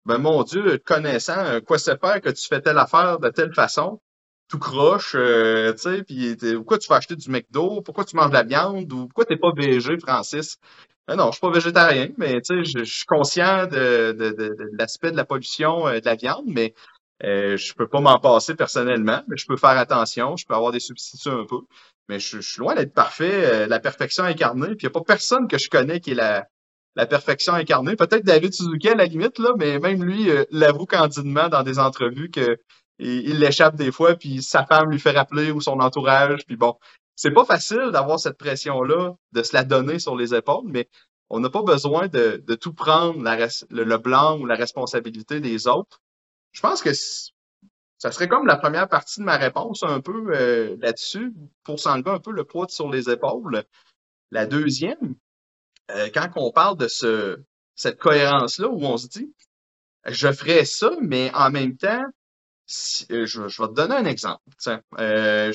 ben 0.06 0.20
mon 0.20 0.44
Dieu, 0.44 0.78
connaissant 0.86 1.40
euh, 1.40 1.60
quoi 1.60 1.78
se 1.80 1.96
faire 1.98 2.22
que 2.22 2.30
tu 2.30 2.48
fais 2.48 2.62
telle 2.62 2.78
affaire 2.78 3.20
de 3.20 3.30
telle 3.30 3.54
façon, 3.54 4.00
tout 4.48 4.60
croche, 4.60 5.16
euh, 5.16 5.74
tu 5.74 5.80
sais, 5.80 6.04
puis 6.04 6.38
pourquoi 6.56 6.78
tu 6.78 6.88
vas 6.88 6.96
acheter 6.98 7.16
du 7.16 7.30
McDo, 7.30 7.82
pourquoi 7.82 8.06
tu 8.06 8.16
manges 8.16 8.30
de 8.30 8.36
la 8.36 8.44
viande, 8.44 8.92
ou 8.94 9.08
pourquoi 9.08 9.26
t'es 9.26 9.38
pas 9.38 9.52
végé, 9.56 9.98
Francis? 10.00 10.58
Ben 11.08 11.16
non, 11.16 11.28
je 11.28 11.32
suis 11.34 11.42
pas 11.42 11.52
végétarien, 11.52 12.10
mais 12.18 12.42
tu 12.42 12.64
sais, 12.64 12.80
je, 12.80 12.84
suis 12.84 13.06
conscient 13.06 13.66
de, 13.68 14.14
de, 14.14 14.30
de, 14.32 14.56
l'aspect 14.78 15.12
de 15.12 15.18
la 15.18 15.26
pollution 15.26 15.88
euh, 15.88 16.00
de 16.00 16.06
la 16.06 16.16
viande, 16.16 16.46
mais 16.48 16.74
euh, 17.24 17.58
je 17.58 17.74
peux 17.74 17.88
pas 17.88 18.00
m'en 18.00 18.20
passer 18.20 18.56
personnellement, 18.56 19.24
mais 19.28 19.38
je 19.38 19.46
peux 19.48 19.58
faire 19.58 19.78
attention, 19.78 20.36
je 20.38 20.46
peux 20.46 20.54
avoir 20.54 20.72
des 20.72 20.80
substituts 20.80 21.30
un 21.30 21.46
peu. 21.46 21.60
Mais 22.10 22.20
je, 22.20 22.40
suis 22.40 22.60
loin 22.60 22.76
d'être 22.76 22.94
parfait, 22.94 23.68
la 23.68 23.80
perfection 23.80 24.24
incarnée, 24.24 24.76
puis 24.76 24.78
il 24.82 24.86
n'y 24.86 24.88
a 24.88 24.92
pas 24.92 25.02
personne 25.02 25.48
que 25.48 25.58
je 25.58 25.70
connais 25.70 26.00
qui 26.00 26.12
est 26.12 26.16
la, 26.16 26.48
la 26.98 27.06
perfection 27.06 27.54
incarnée. 27.54 27.96
Peut-être 27.96 28.26
David 28.26 28.54
Suzuki 28.54 28.90
à 28.90 28.96
la 28.96 29.06
limite, 29.06 29.38
là, 29.38 29.54
mais 29.58 29.80
même 29.80 30.04
lui 30.04 30.32
euh, 30.32 30.44
l'avoue 30.50 30.88
candidement 30.88 31.48
dans 31.48 31.64
des 31.64 31.80
entrevues 31.80 32.32
que 32.32 32.58
il 33.00 33.38
l'échappe 33.38 33.76
des 33.76 33.92
fois, 33.92 34.16
puis 34.16 34.42
sa 34.42 34.66
femme 34.66 34.90
lui 34.90 35.00
fait 35.00 35.12
rappeler 35.12 35.52
ou 35.52 35.62
son 35.62 35.80
entourage, 35.80 36.44
puis 36.48 36.58
bon. 36.58 36.76
C'est 37.16 37.32
pas 37.32 37.46
facile 37.46 37.92
d'avoir 37.92 38.20
cette 38.20 38.40
pression-là, 38.40 39.14
de 39.32 39.44
se 39.44 39.56
la 39.56 39.64
donner 39.64 40.00
sur 40.00 40.16
les 40.16 40.34
épaules, 40.34 40.66
mais 40.66 40.90
on 41.30 41.40
n'a 41.40 41.50
pas 41.52 41.62
besoin 41.62 42.08
de, 42.08 42.42
tout 42.60 42.74
prendre 42.74 43.20
le, 43.70 43.98
blanc 43.98 44.40
ou 44.40 44.48
la 44.48 44.56
responsabilité 44.56 45.40
des 45.40 45.68
autres. 45.68 46.02
Je 46.52 46.62
pense 46.62 46.82
que 46.82 46.94
ça 46.94 48.12
serait 48.12 48.28
comme 48.28 48.48
la 48.48 48.58
première 48.58 48.88
partie 48.90 49.20
de 49.20 49.26
ma 49.26 49.38
réponse 49.38 49.84
un 49.84 50.02
peu 50.02 50.36
euh, 50.36 50.78
là-dessus, 50.80 51.34
pour 51.64 51.80
s'enlever 51.80 52.12
un 52.12 52.20
peu 52.20 52.32
le 52.32 52.44
poids 52.44 52.68
sur 52.70 52.90
les 52.90 53.10
épaules. 53.10 53.64
La 54.32 54.46
deuxième, 54.46 55.16
euh, 55.92 56.10
quand 56.14 56.30
on 56.36 56.52
parle 56.52 56.78
de 56.78 56.88
ce, 56.88 57.40
cette 57.76 57.98
cohérence-là 57.98 58.68
où 58.68 58.84
on 58.84 58.98
se 58.98 59.08
dit, 59.08 59.34
je 60.06 60.32
ferais 60.32 60.66
ça, 60.66 60.92
mais 61.02 61.32
en 61.34 61.50
même 61.50 61.78
temps, 61.78 62.04
euh, 63.12 63.26
je, 63.26 63.42
vais 63.42 63.68
te 63.68 63.74
donner 63.74 63.96
un 63.96 64.06
exemple. 64.06 64.42
Euh, 65.00 65.54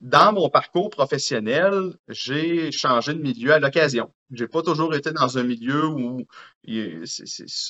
dans 0.00 0.32
mon 0.32 0.48
parcours 0.48 0.90
professionnel, 0.90 1.94
j'ai 2.08 2.72
changé 2.72 3.14
de 3.14 3.20
milieu 3.20 3.52
à 3.52 3.58
l'occasion. 3.58 4.12
J'ai 4.32 4.48
pas 4.48 4.62
toujours 4.62 4.94
été 4.94 5.12
dans 5.12 5.38
un 5.38 5.44
milieu 5.44 5.86
où 5.86 6.26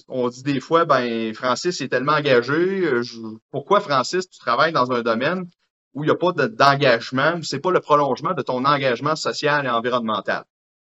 on 0.09 0.29
dit 0.29 0.43
des 0.43 0.61
fois, 0.61 0.85
ben 0.85 1.35
Francis 1.35 1.81
est 1.81 1.89
tellement 1.89 2.13
engagé. 2.13 2.53
Euh, 2.53 3.03
pourquoi 3.51 3.81
Francis, 3.81 4.29
tu 4.29 4.39
travailles 4.39 4.73
dans 4.73 4.93
un 4.93 5.03
domaine 5.03 5.49
où 5.95 6.05
il 6.05 6.07
n'y 6.07 6.13
a 6.13 6.17
pas 6.17 6.33
d'engagement, 6.33 7.35
où 7.37 7.43
c'est 7.43 7.61
pas 7.61 7.71
le 7.71 7.81
prolongement 7.81 8.33
de 8.33 8.43
ton 8.43 8.65
engagement 8.65 9.17
social 9.17 9.67
et 9.67 9.71
environnemental? 9.71 10.45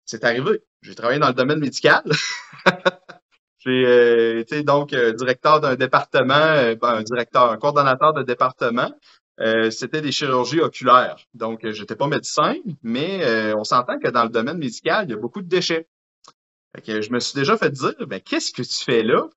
C'est 0.04 0.24
arrivé. 0.24 0.62
J'ai 0.82 0.94
travaillé 0.94 1.20
dans 1.20 1.28
le 1.28 1.34
domaine 1.34 1.60
médical. 1.60 2.02
J'ai 3.58 3.84
euh, 3.86 4.40
été 4.40 4.62
donc 4.62 4.94
euh, 4.94 5.12
directeur 5.12 5.60
d'un 5.60 5.76
département, 5.76 6.74
ben, 6.74 6.78
un 6.82 7.02
directeur, 7.02 7.50
un 7.50 7.58
coordonnateur 7.58 8.14
de 8.14 8.22
département. 8.22 8.90
C'était 9.70 10.02
des 10.02 10.12
chirurgies 10.12 10.60
oculaires. 10.60 11.16
Donc, 11.34 11.68
j'étais 11.70 11.96
pas 11.96 12.06
médecin, 12.08 12.56
mais 12.82 13.52
on 13.54 13.64
s'entend 13.64 13.98
que 13.98 14.08
dans 14.08 14.24
le 14.24 14.30
domaine 14.30 14.58
médical, 14.58 15.06
il 15.06 15.10
y 15.10 15.14
a 15.14 15.16
beaucoup 15.16 15.42
de 15.42 15.48
déchets. 15.48 15.88
Fait 16.74 17.02
je 17.02 17.10
me 17.10 17.18
suis 17.18 17.34
déjà 17.34 17.56
fait 17.56 17.70
dire, 17.70 17.94
ben, 18.06 18.20
qu'est-ce 18.20 18.52
que 18.52 18.62
tu 18.62 18.84
fais 18.84 19.02
là? 19.02 19.28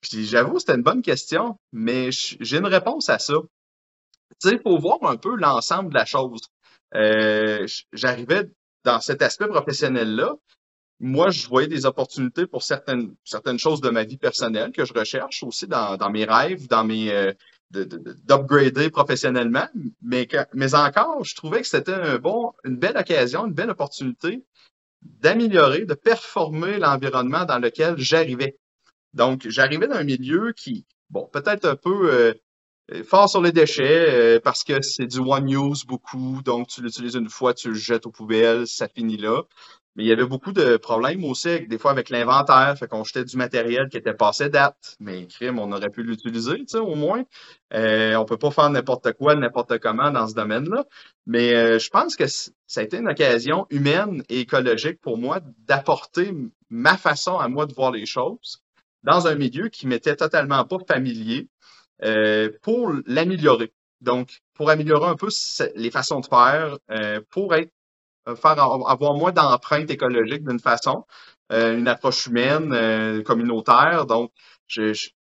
Puis 0.00 0.26
j'avoue, 0.26 0.58
c'était 0.58 0.74
une 0.74 0.82
bonne 0.82 1.02
question, 1.02 1.58
mais 1.72 2.10
j'ai 2.12 2.58
une 2.58 2.66
réponse 2.66 3.08
à 3.08 3.18
ça. 3.18 3.34
Tu 4.40 4.48
sais, 4.48 4.54
il 4.56 4.60
faut 4.60 4.78
voir 4.78 4.98
un 5.04 5.16
peu 5.16 5.36
l'ensemble 5.36 5.90
de 5.90 5.94
la 5.94 6.04
chose. 6.04 6.40
Euh, 6.94 7.66
J'arrivais 7.92 8.50
dans 8.84 9.00
cet 9.00 9.22
aspect 9.22 9.46
professionnel-là. 9.46 10.34
Moi, 10.98 11.30
je 11.30 11.46
voyais 11.46 11.68
des 11.68 11.86
opportunités 11.86 12.46
pour 12.46 12.62
certaines, 12.62 13.14
certaines 13.24 13.58
choses 13.58 13.80
de 13.80 13.90
ma 13.90 14.04
vie 14.04 14.16
personnelle 14.18 14.72
que 14.72 14.84
je 14.84 14.92
recherche 14.92 15.42
aussi 15.42 15.66
dans, 15.66 15.96
dans 15.96 16.10
mes 16.10 16.24
rêves, 16.24 16.66
dans 16.68 16.84
mes 16.84 17.12
euh, 17.12 17.32
d'upgrader 17.72 18.90
professionnellement. 18.90 19.68
Mais, 20.02 20.28
mais 20.54 20.74
encore, 20.74 21.24
je 21.24 21.34
trouvais 21.34 21.62
que 21.62 21.66
c'était 21.66 21.94
un 21.94 22.18
bon, 22.18 22.52
une 22.64 22.76
belle 22.76 22.96
occasion, 22.96 23.46
une 23.46 23.54
belle 23.54 23.70
opportunité 23.70 24.44
d'améliorer, 25.02 25.84
de 25.84 25.94
performer 25.94 26.78
l'environnement 26.78 27.44
dans 27.44 27.58
lequel 27.58 27.98
j'arrivais. 27.98 28.56
Donc, 29.14 29.48
j'arrivais 29.48 29.88
dans 29.88 29.96
un 29.96 30.04
milieu 30.04 30.52
qui, 30.56 30.86
bon, 31.10 31.28
peut-être 31.32 31.64
un 31.64 31.76
peu 31.76 32.12
euh, 32.12 32.34
fort 33.04 33.28
sur 33.28 33.42
les 33.42 33.52
déchets 33.52 34.36
euh, 34.36 34.40
parce 34.40 34.64
que 34.64 34.80
c'est 34.82 35.06
du 35.06 35.18
one 35.18 35.50
use 35.50 35.84
beaucoup, 35.84 36.40
donc 36.44 36.68
tu 36.68 36.82
l'utilises 36.82 37.14
une 37.14 37.28
fois, 37.28 37.54
tu 37.54 37.68
le 37.68 37.74
jettes 37.74 38.06
aux 38.06 38.10
poubelles, 38.10 38.66
ça 38.66 38.88
finit 38.88 39.16
là. 39.16 39.42
Mais 39.96 40.04
il 40.04 40.06
y 40.06 40.12
avait 40.12 40.26
beaucoup 40.26 40.52
de 40.52 40.76
problèmes 40.78 41.24
aussi, 41.24 41.66
des 41.66 41.78
fois 41.78 41.90
avec 41.90 42.08
l'inventaire. 42.08 42.76
Fait 42.78 42.88
qu'on 42.88 43.04
jetait 43.04 43.24
du 43.24 43.36
matériel 43.36 43.88
qui 43.88 43.98
était 43.98 44.14
passé 44.14 44.48
date. 44.48 44.96
Mais 45.00 45.26
crime, 45.26 45.58
on 45.58 45.70
aurait 45.72 45.90
pu 45.90 46.02
l'utiliser, 46.02 46.64
au 46.74 46.94
moins. 46.94 47.24
Euh, 47.74 48.14
on 48.16 48.24
peut 48.24 48.38
pas 48.38 48.50
faire 48.50 48.70
n'importe 48.70 49.12
quoi, 49.12 49.34
n'importe 49.34 49.78
comment 49.78 50.10
dans 50.10 50.26
ce 50.28 50.34
domaine-là. 50.34 50.84
Mais 51.26 51.54
euh, 51.54 51.78
je 51.78 51.90
pense 51.90 52.16
que 52.16 52.26
ça 52.26 52.52
a 52.76 52.82
été 52.82 52.96
une 52.96 53.08
occasion 53.08 53.66
humaine 53.70 54.22
et 54.28 54.40
écologique 54.40 55.00
pour 55.00 55.18
moi 55.18 55.40
d'apporter 55.66 56.32
ma 56.70 56.96
façon 56.96 57.38
à 57.38 57.48
moi 57.48 57.66
de 57.66 57.74
voir 57.74 57.90
les 57.90 58.06
choses 58.06 58.62
dans 59.02 59.26
un 59.26 59.34
milieu 59.34 59.68
qui 59.68 59.86
m'était 59.86 60.16
totalement 60.16 60.64
pas 60.64 60.78
familier 60.86 61.48
euh, 62.02 62.50
pour 62.62 62.92
l'améliorer. 63.06 63.72
Donc, 64.00 64.40
pour 64.54 64.70
améliorer 64.70 65.08
un 65.08 65.16
peu 65.16 65.28
les 65.76 65.90
façons 65.90 66.20
de 66.20 66.26
faire, 66.26 66.78
euh, 66.90 67.20
pour 67.30 67.54
être 67.54 67.72
faire 68.26 68.58
avoir 68.60 69.14
moins 69.14 69.32
d'empreintes 69.32 69.90
écologiques 69.90 70.44
d'une 70.44 70.60
façon, 70.60 71.04
euh, 71.52 71.76
une 71.76 71.88
approche 71.88 72.26
humaine, 72.26 72.72
euh, 72.72 73.22
communautaire. 73.22 74.06
Donc, 74.06 74.32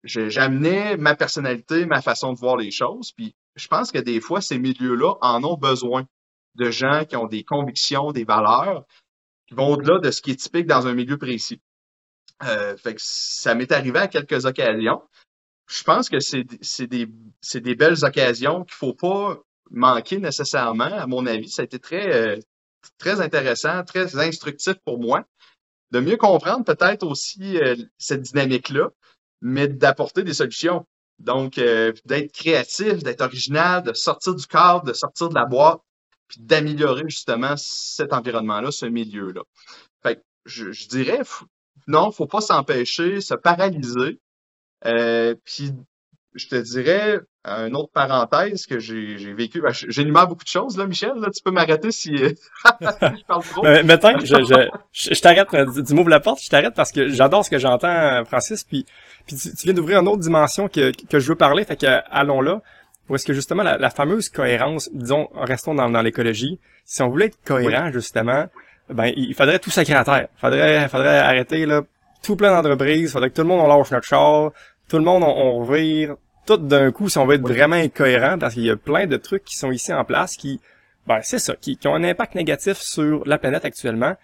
j'amenais 0.03 0.97
ma 0.97 1.15
personnalité, 1.15 1.85
ma 1.85 2.01
façon 2.01 2.33
de 2.33 2.39
voir 2.39 2.57
les 2.57 2.71
choses. 2.71 3.11
Puis, 3.13 3.35
je 3.55 3.67
pense 3.67 3.91
que 3.91 3.99
des 3.99 4.19
fois, 4.19 4.41
ces 4.41 4.59
milieux-là 4.59 5.13
en 5.21 5.43
ont 5.43 5.57
besoin 5.57 6.05
de 6.55 6.71
gens 6.71 7.05
qui 7.05 7.15
ont 7.15 7.27
des 7.27 7.43
convictions, 7.43 8.11
des 8.11 8.25
valeurs, 8.25 8.85
qui 9.47 9.53
vont 9.53 9.69
au-delà 9.73 9.99
de 9.99 10.11
ce 10.11 10.21
qui 10.21 10.31
est 10.31 10.35
typique 10.35 10.65
dans 10.65 10.87
un 10.87 10.93
milieu 10.93 11.17
précis. 11.17 11.61
Euh, 12.43 12.75
fait 12.75 12.95
que 12.95 13.01
ça 13.03 13.55
m'est 13.55 13.71
arrivé 13.71 13.99
à 13.99 14.07
quelques 14.07 14.45
occasions. 14.45 15.01
Je 15.69 15.83
pense 15.83 16.09
que 16.09 16.19
c'est 16.19 16.87
des, 16.87 17.07
des 17.55 17.75
belles 17.75 18.03
occasions 18.03 18.63
qu'il 18.63 18.73
faut 18.73 18.93
pas 18.93 19.37
manquer 19.71 20.17
nécessairement. 20.17 20.85
À 20.85 21.07
mon 21.07 21.25
avis, 21.27 21.49
ça 21.49 21.61
a 21.61 21.65
été 21.65 21.79
très, 21.79 22.39
très 22.97 23.21
intéressant, 23.21 23.83
très 23.83 24.17
instructif 24.17 24.75
pour 24.85 24.99
moi, 24.99 25.25
de 25.91 25.99
mieux 25.99 26.17
comprendre 26.17 26.63
peut-être 26.63 27.03
aussi 27.03 27.57
euh, 27.57 27.75
cette 27.97 28.21
dynamique-là, 28.21 28.89
mais 29.41 29.67
d'apporter 29.67 30.23
des 30.23 30.33
solutions. 30.33 30.85
Donc, 31.19 31.57
euh, 31.57 31.91
d'être 32.05 32.31
créatif, 32.31 33.03
d'être 33.03 33.21
original, 33.21 33.83
de 33.83 33.93
sortir 33.93 34.35
du 34.35 34.45
cadre, 34.45 34.85
de 34.85 34.93
sortir 34.93 35.29
de 35.29 35.35
la 35.35 35.45
boîte, 35.45 35.79
puis 36.27 36.39
d'améliorer 36.41 37.03
justement 37.07 37.55
cet 37.57 38.13
environnement-là, 38.13 38.71
ce 38.71 38.85
milieu-là. 38.85 39.41
Fait 40.03 40.23
je, 40.45 40.71
je 40.71 40.87
dirais, 40.87 41.21
non, 41.87 42.11
faut 42.11 42.27
pas 42.27 42.41
s'empêcher, 42.41 43.19
se 43.19 43.33
paralyser, 43.33 44.19
euh, 44.85 45.35
puis 45.43 45.73
je 46.35 46.47
te 46.47 46.55
dirais, 46.55 47.19
une 47.45 47.75
autre 47.75 47.91
parenthèse 47.93 48.65
que 48.65 48.79
j'ai 48.79 49.33
vécu. 49.33 49.61
Ben, 49.61 49.71
J'énumère 49.71 50.27
beaucoup 50.27 50.43
de 50.43 50.49
choses, 50.49 50.77
là, 50.77 50.85
Michel. 50.85 51.13
Là, 51.15 51.29
tu 51.35 51.41
peux 51.43 51.51
m'arrêter 51.51 51.91
si 51.91 52.15
je 52.17 53.25
parle 53.27 53.43
trop. 53.43 53.63
Mais, 53.63 53.83
je, 53.83 54.69
je, 54.91 55.13
je 55.13 55.21
t'arrête, 55.21 55.47
euh, 55.53 55.83
tu 55.83 55.93
m'ouvres 55.93 56.09
la 56.09 56.19
porte, 56.19 56.41
je 56.43 56.49
t'arrête 56.49 56.75
parce 56.75 56.91
que 56.91 57.09
j'adore 57.09 57.43
ce 57.45 57.49
que 57.49 57.57
j'entends, 57.57 58.23
Francis. 58.25 58.63
Puis, 58.63 58.85
puis 59.25 59.35
tu, 59.35 59.49
viens 59.63 59.73
d'ouvrir 59.73 59.99
une 59.99 60.07
autre 60.07 60.21
dimension 60.21 60.67
que, 60.67 60.91
que 61.07 61.19
je 61.19 61.27
veux 61.29 61.35
parler. 61.35 61.63
Fait 61.65 61.77
que 61.77 61.87
allons 62.11 62.41
là. 62.41 62.61
Où 63.09 63.15
est-ce 63.15 63.25
que 63.25 63.33
justement 63.33 63.63
la, 63.63 63.89
fameuse 63.89 64.29
cohérence, 64.29 64.87
disons, 64.93 65.29
restons 65.33 65.73
dans, 65.73 65.89
dans 65.89 66.03
l'écologie. 66.03 66.59
Si 66.85 67.01
on 67.01 67.09
voulait 67.09 67.25
être 67.25 67.39
cohérent, 67.43 67.91
justement, 67.91 68.45
ben 68.89 69.11
il 69.15 69.33
faudrait 69.33 69.57
tout 69.57 69.71
sacrer 69.71 69.95
à 69.95 70.03
terre. 70.03 70.27
Faudrait, 70.37 70.87
faudrait 70.89 71.17
arrêter 71.17 71.65
là 71.65 71.81
tout 72.21 72.35
plein 72.35 72.51
d'entreprises. 72.51 73.11
Faudrait 73.11 73.31
que 73.31 73.35
tout 73.35 73.41
le 73.41 73.47
monde 73.47 73.61
on 73.61 73.67
lâche 73.67 73.89
notre 73.91 74.05
char, 74.05 74.51
tout 74.89 74.97
le 74.97 75.03
monde 75.03 75.23
on, 75.23 75.27
on 75.27 75.63
vire 75.63 76.15
tout 76.45 76.57
d'un 76.57 76.91
coup 76.91 77.09
si 77.09 77.17
on 77.17 77.25
veut 77.25 77.35
être 77.35 77.47
vraiment 77.47 77.75
incohérent 77.75 78.37
parce 78.39 78.55
qu'il 78.55 78.63
y 78.63 78.71
a 78.71 78.75
plein 78.75 79.05
de 79.05 79.17
trucs 79.17 79.43
qui 79.43 79.55
sont 79.55 79.71
ici 79.71 79.93
en 79.93 80.03
place 80.03 80.35
qui, 80.35 80.59
ben 81.09 81.19
c'est 81.23 81.39
ça, 81.39 81.55
qui, 81.55 81.77
ont 81.85 81.95
un 81.95 82.03
impact 82.03 82.35
négatif 82.35 82.77
sur 82.77 83.23
la 83.25 83.37
planète 83.37 83.65
actuellement. 83.65 84.15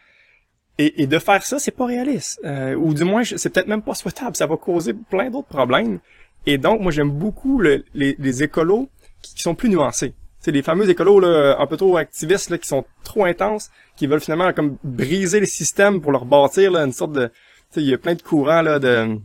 Et, 0.77 1.07
de 1.07 1.19
faire 1.19 1.41
ça, 1.43 1.57
c'est 1.57 1.71
pas 1.71 1.85
réaliste. 1.85 2.41
Euh, 2.43 2.75
ou 2.75 2.93
du 2.93 3.05
moins, 3.05 3.23
c'est 3.23 3.49
peut-être 3.49 3.67
même 3.67 3.81
pas 3.81 3.95
souhaitable. 3.95 4.35
Ça 4.35 4.45
va 4.45 4.57
causer 4.57 4.93
plein 4.93 5.29
d'autres 5.29 5.47
problèmes. 5.47 5.99
Et 6.45 6.57
donc, 6.57 6.81
moi, 6.81 6.91
j'aime 6.91 7.11
beaucoup 7.11 7.61
les, 7.61 7.85
les, 7.93 8.43
écolos 8.43 8.89
qui, 9.21 9.41
sont 9.41 9.55
plus 9.55 9.69
nuancés. 9.69 10.13
C'est 10.41 10.51
les 10.51 10.61
fameux 10.61 10.89
écolos 10.89 11.21
là, 11.21 11.55
un 11.57 11.65
peu 11.65 11.77
trop 11.77 11.95
activistes 11.95 12.49
là, 12.49 12.57
qui 12.57 12.67
sont 12.67 12.83
trop 13.05 13.23
intenses, 13.23 13.71
qui 13.95 14.05
veulent 14.05 14.19
finalement 14.19 14.51
comme 14.51 14.77
briser 14.83 15.39
les 15.39 15.45
systèmes 15.45 16.01
pour 16.01 16.11
leur 16.11 16.25
bâtir 16.25 16.71
là, 16.71 16.81
une 16.81 16.93
sorte 16.93 17.13
de... 17.13 17.31
Il 17.77 17.83
y 17.83 17.93
a 17.93 17.97
plein 17.97 18.15
de 18.15 18.21
courants 18.21 18.61
là 18.61 18.77
de... 18.77 19.17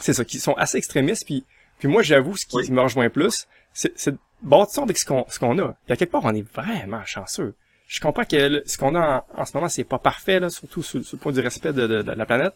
C'est 0.00 0.12
ça, 0.12 0.24
qui 0.24 0.38
sont 0.38 0.54
assez 0.54 0.78
extrémistes, 0.78 1.24
puis 1.24 1.44
puis 1.78 1.88
moi, 1.88 2.02
j'avoue, 2.02 2.36
ce 2.36 2.46
qui 2.46 2.72
me 2.72 2.80
rejoint 2.80 3.08
plus, 3.08 3.46
c'est, 3.72 3.92
c'est 3.96 4.14
bâtissons 4.42 4.82
avec 4.82 4.98
ce 4.98 5.04
qu'on, 5.04 5.24
ce 5.28 5.38
qu'on 5.38 5.58
a. 5.58 5.76
Il 5.86 5.90
y 5.90 5.92
a 5.92 5.96
quelque 5.96 6.10
part, 6.10 6.24
on 6.24 6.34
est 6.34 6.46
vraiment 6.54 7.04
chanceux. 7.04 7.54
Je 7.86 8.00
comprends 8.00 8.24
que 8.24 8.62
ce 8.66 8.76
qu'on 8.76 8.94
a 8.94 9.24
en, 9.36 9.44
ce 9.44 9.56
moment, 9.56 9.68
c'est 9.68 9.84
pas 9.84 9.98
parfait, 9.98 10.40
là, 10.40 10.50
surtout 10.50 10.82
sur, 10.82 11.00
le 11.00 11.18
point 11.18 11.32
du 11.32 11.40
respect 11.40 11.72
de, 11.72 11.86
de, 11.86 12.10
la 12.10 12.26
planète. 12.26 12.54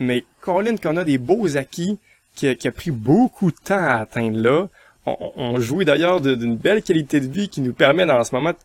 Mais 0.00 0.24
Colin, 0.40 0.76
qu'on 0.76 0.96
a 0.96 1.04
des 1.04 1.18
beaux 1.18 1.56
acquis 1.56 1.98
qui 2.34 2.48
a, 2.48 2.54
qui 2.54 2.68
a, 2.68 2.72
pris 2.72 2.90
beaucoup 2.90 3.50
de 3.50 3.56
temps 3.56 3.78
à 3.78 3.96
atteindre 3.96 4.38
là. 4.38 4.68
On, 5.06 5.32
on 5.36 5.60
jouit 5.60 5.84
d'ailleurs 5.84 6.20
d'une 6.20 6.56
belle 6.56 6.82
qualité 6.82 7.20
de 7.20 7.28
vie 7.28 7.48
qui 7.48 7.60
nous 7.60 7.72
permet 7.72 8.06
dans 8.06 8.22
ce 8.24 8.34
moment 8.34 8.50
de 8.50 8.56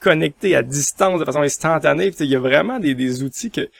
connecter 0.00 0.56
à 0.56 0.62
distance 0.62 1.20
de 1.20 1.24
façon 1.24 1.42
instantanée. 1.42 2.12
il 2.18 2.26
y 2.26 2.36
a 2.36 2.40
vraiment 2.40 2.80
des, 2.80 2.94
des 2.94 3.22
outils 3.22 3.50
que, 3.50 3.70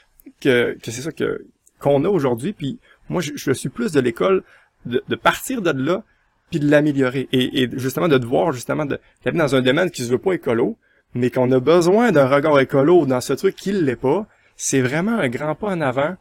que, 0.41 0.79
que 0.81 0.91
c'est 0.91 1.03
ça 1.03 1.13
que 1.13 1.45
qu'on 1.81 2.05
a 2.05 2.09
aujourd'hui. 2.09 2.53
Puis 2.53 2.79
moi, 3.09 3.23
je, 3.23 3.53
suis 3.53 3.69
plus 3.69 3.93
de 3.93 4.01
l'école 4.01 4.43
de, 4.85 5.15
partir 5.15 5.63
de 5.63 5.71
là, 5.71 6.03
puis 6.51 6.61
de 6.61 6.71
l'améliorer. 6.71 7.29
Et, 7.33 7.69
justement, 7.73 8.09
de 8.09 8.19
devoir, 8.19 8.53
justement, 8.53 8.85
d'aller 8.85 9.39
dans 9.39 9.55
un 9.55 9.63
domaine 9.63 9.91
qui 9.91 10.05
se 10.05 10.11
veut 10.11 10.19
pas 10.19 10.33
écolo, 10.33 10.77
mais 11.15 11.31
qu'on 11.31 11.51
a 11.53 11.61
besoin 11.61 12.13
d'un 12.13 12.27
regard 12.27 12.59
écolo 12.61 13.07
dans 13.07 13.21
ce 13.21 13.33
truc 13.33 13.57
qui 13.57 13.73
l'est 13.73 13.97
pas, 13.97 14.27
c'est 14.57 14.81
vraiment 14.81 15.19
un 15.19 15.29
grand 15.29 15.55
pas 15.55 15.69
en 15.69 15.81
avant. 15.81 16.17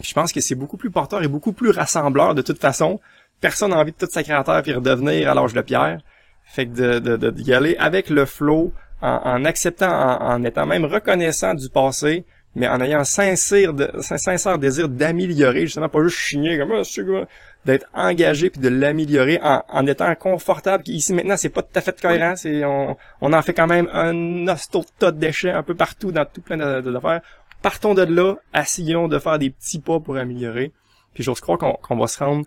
je 0.00 0.12
pense 0.14 0.32
que 0.32 0.40
c'est 0.40 0.54
beaucoup 0.54 0.76
plus 0.76 0.90
porteur 0.90 1.22
et 1.22 1.28
beaucoup 1.28 1.52
plus 1.52 1.70
rassembleur 1.70 2.34
de 2.34 2.42
toute 2.42 2.58
façon. 2.58 3.00
Personne 3.40 3.70
n'a 3.70 3.78
envie 3.78 3.92
de 3.92 3.96
tout 3.96 4.10
sacrer 4.10 4.32
à 4.32 4.44
terre 4.44 4.62
puis 4.62 4.72
redevenir 4.72 5.30
à 5.30 5.34
l'âge 5.34 5.52
de 5.52 5.60
pierre. 5.60 6.00
Fait 6.44 6.66
que 6.66 6.98
de, 6.98 7.52
aller 7.52 7.76
avec 7.78 8.10
le 8.10 8.24
flow, 8.26 8.72
en, 9.00 9.44
acceptant, 9.44 9.90
en, 9.90 10.44
étant 10.44 10.66
même 10.66 10.84
reconnaissant 10.84 11.54
du 11.54 11.68
passé, 11.68 12.24
mais 12.54 12.68
en 12.68 12.80
ayant 12.80 13.00
un 13.00 13.04
sincère, 13.04 13.72
de, 13.72 13.90
sincère 14.00 14.58
désir 14.58 14.88
d'améliorer, 14.88 15.62
justement, 15.62 15.88
pas 15.88 16.02
juste 16.02 16.18
chigner 16.18 16.58
comme 16.58 16.72
ah, 16.72 17.26
d'être 17.64 17.86
engagé 17.94 18.50
puis 18.50 18.60
de 18.60 18.68
l'améliorer 18.68 19.40
en, 19.42 19.62
en, 19.68 19.86
étant 19.86 20.14
confortable. 20.14 20.84
Ici 20.86 21.14
maintenant, 21.14 21.36
c'est 21.36 21.48
pas 21.48 21.62
tout 21.62 21.76
à 21.76 21.80
fait 21.80 21.98
cohérent. 22.00 22.36
C'est 22.36 22.64
on, 22.64 22.96
on 23.20 23.32
en 23.32 23.42
fait 23.42 23.54
quand 23.54 23.66
même 23.66 23.88
un 23.92 24.48
ostot 24.48 24.84
de 25.00 25.10
déchets 25.10 25.50
un 25.50 25.62
peu 25.62 25.74
partout 25.74 26.12
dans 26.12 26.26
tout 26.26 26.42
plein 26.42 26.56
d'affaires. 26.56 27.22
Partons 27.62 27.94
de 27.94 28.02
là, 28.02 28.34
essayons 28.54 29.08
de 29.08 29.18
faire 29.18 29.38
des 29.38 29.50
petits 29.50 29.80
pas 29.80 30.00
pour 30.00 30.16
améliorer. 30.16 30.72
Puis 31.14 31.22
j'ose 31.22 31.40
croire 31.40 31.58
qu'on 31.58 31.96
va 31.96 32.06
se 32.06 32.18
rendre 32.22 32.44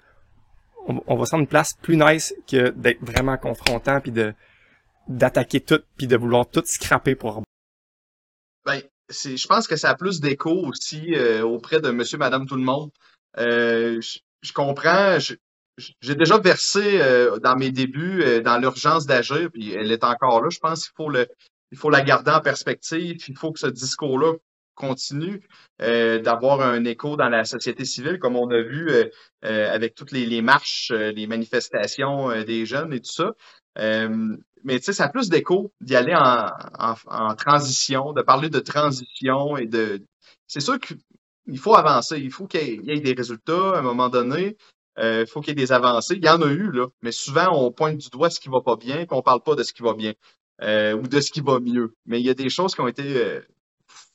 on, 0.88 1.16
va 1.16 1.26
se 1.26 1.32
rendre 1.32 1.44
une 1.44 1.48
place 1.48 1.74
plus 1.82 1.98
nice 1.98 2.36
que 2.48 2.70
d'être 2.70 3.02
vraiment 3.02 3.38
confrontant 3.38 4.00
puis 4.02 4.12
de 4.12 4.34
d'attaquer 5.08 5.62
tout 5.62 5.82
puis 5.98 6.08
de 6.08 6.18
vouloir 6.18 6.48
tout 6.48 6.64
scraper 6.66 7.16
pour 7.16 7.44
ben, 8.66 8.82
c'est, 8.82 8.95
je 9.10 9.48
pense 9.48 9.68
que 9.68 9.76
ça 9.76 9.90
a 9.90 9.96
plus 9.96 10.20
d'écho 10.20 10.52
aussi 10.52 11.16
euh, 11.16 11.44
auprès 11.44 11.80
de 11.82 11.92
monsieur, 11.92 12.18
madame, 12.18 12.46
tout 12.46 12.56
le 12.56 12.64
monde. 12.64 12.92
Euh, 13.38 14.00
je, 14.42 14.54
comprends, 14.54 15.18
j'ai 15.78 16.16
déjà 16.16 16.38
versé 16.38 17.02
euh, 17.02 17.38
dans 17.40 17.56
mes 17.56 17.72
débuts 17.72 18.42
dans 18.42 18.58
l'urgence 18.58 19.06
d'agir, 19.06 19.50
puis 19.52 19.74
elle 19.74 19.92
est 19.92 20.04
encore 20.04 20.42
là. 20.42 20.50
Je 20.50 20.60
pense 20.60 20.86
qu'il 20.86 20.96
faut 20.96 21.10
le, 21.10 21.28
il 21.72 21.78
faut 21.78 21.90
la 21.90 22.02
garder 22.02 22.32
en 22.32 22.42
perspective. 22.42 23.18
Il 23.28 23.38
faut 23.38 23.52
que 23.52 23.60
ce 23.60 23.68
discours-là 23.68 24.34
continue 24.76 25.48
d'avoir 25.80 26.62
un 26.62 26.84
écho 26.84 27.16
dans 27.16 27.30
la 27.30 27.46
société 27.46 27.86
civile, 27.86 28.20
comme 28.20 28.36
on 28.36 28.50
a 28.50 28.62
vu 28.62 28.92
avec 29.42 29.96
toutes 29.96 30.12
les, 30.12 30.26
les 30.26 30.42
marches, 30.42 30.92
les 30.92 31.28
manifestations 31.28 32.44
des 32.44 32.66
jeunes 32.66 32.94
et 32.94 33.00
tout 33.00 33.12
ça 33.12 33.32
mais 34.66 34.80
tu 34.80 34.86
sais, 34.86 34.94
ça 34.94 35.06
a 35.06 35.10
plus 35.10 35.30
d'écho 35.30 35.72
d'y 35.80 35.96
aller 35.96 36.16
en, 36.16 36.50
en, 37.08 37.36
transition, 37.36 38.14
de 38.14 38.22
parler 38.22 38.50
de 38.50 38.60
transition 38.60 39.56
et 39.58 39.68
de. 39.68 40.02
C'est 40.48 40.60
sûr 40.60 40.80
qu'il 40.80 41.60
faut 41.60 41.76
avancer, 41.76 42.18
il 42.20 42.32
faut 42.32 42.48
qu'il 42.48 42.84
y, 42.84 42.92
ait 42.92 43.00
des 43.00 43.14
résultats 43.14 43.76
à 43.76 43.80
un 43.80 43.82
moment 43.82 44.10
donné. 44.10 44.58
Euh, 44.98 45.24
il 45.26 45.30
faut 45.30 45.42
qu'il 45.42 45.50
y 45.50 45.52
ait 45.52 45.66
des 45.66 45.72
avancées. 45.72 46.16
Il 46.16 46.26
y 46.26 46.30
en 46.30 46.42
a 46.42 46.48
eu, 46.48 46.72
là, 46.72 46.88
mais 47.04 47.12
souvent 47.12 47.50
on 47.54 47.72
pointe 47.72 47.98
du 47.98 48.10
doigt 48.10 48.30
ce 48.30 48.40
qui 48.40 48.50
va 48.50 48.62
pas 48.62 48.76
bien, 48.76 49.06
puis 49.06 49.08
on 49.12 49.22
parle 49.22 49.42
pas 49.42 49.56
de 49.56 49.64
ce 49.64 49.72
qui 49.72 49.84
va 49.84 49.94
bien 49.94 50.14
euh, 50.62 50.94
ou 50.96 51.08
de 51.08 51.20
ce 51.20 51.32
qui 51.32 51.42
va 51.42 51.60
mieux. 51.60 51.94
Mais 52.06 52.20
il 52.20 52.26
y 52.26 52.30
a 52.30 52.34
des 52.34 52.50
choses 52.50 52.74
qui 52.74 52.82
ont 52.82 52.88
été 52.88 53.04
euh, 53.04 53.42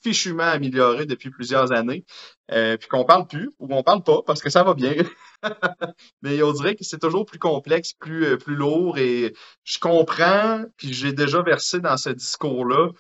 fichument 0.02 0.40
améliorées 0.40 1.06
depuis 1.06 1.30
plusieurs 1.30 1.72
années, 1.72 2.04
puis 2.48 2.88
qu'on 2.88 3.04
parle 3.04 3.26
plus 3.26 3.50
ou 3.58 3.68
on 3.70 3.82
parle 3.82 4.02
pas 4.02 4.22
parce 4.26 4.40
que 4.40 4.50
ça 4.50 4.62
va 4.62 4.74
bien. 4.74 4.94
mais 6.22 6.42
on 6.42 6.52
dirait 6.52 6.76
que 6.76 6.84
c'est 6.84 6.98
toujours 6.98 7.24
plus 7.24 7.38
complexe, 7.38 7.92
plus, 7.94 8.24
euh, 8.24 8.36
plus 8.36 8.54
lourd 8.54 8.98
et 8.98 9.34
je 9.64 9.78
comprends, 9.78 10.64
puis 10.76 10.92
j'ai 10.92 11.12
déjà 11.12 11.42
versé 11.42 11.80
dans 11.80 11.96
ce 11.96 12.10
discours-là 12.10 12.90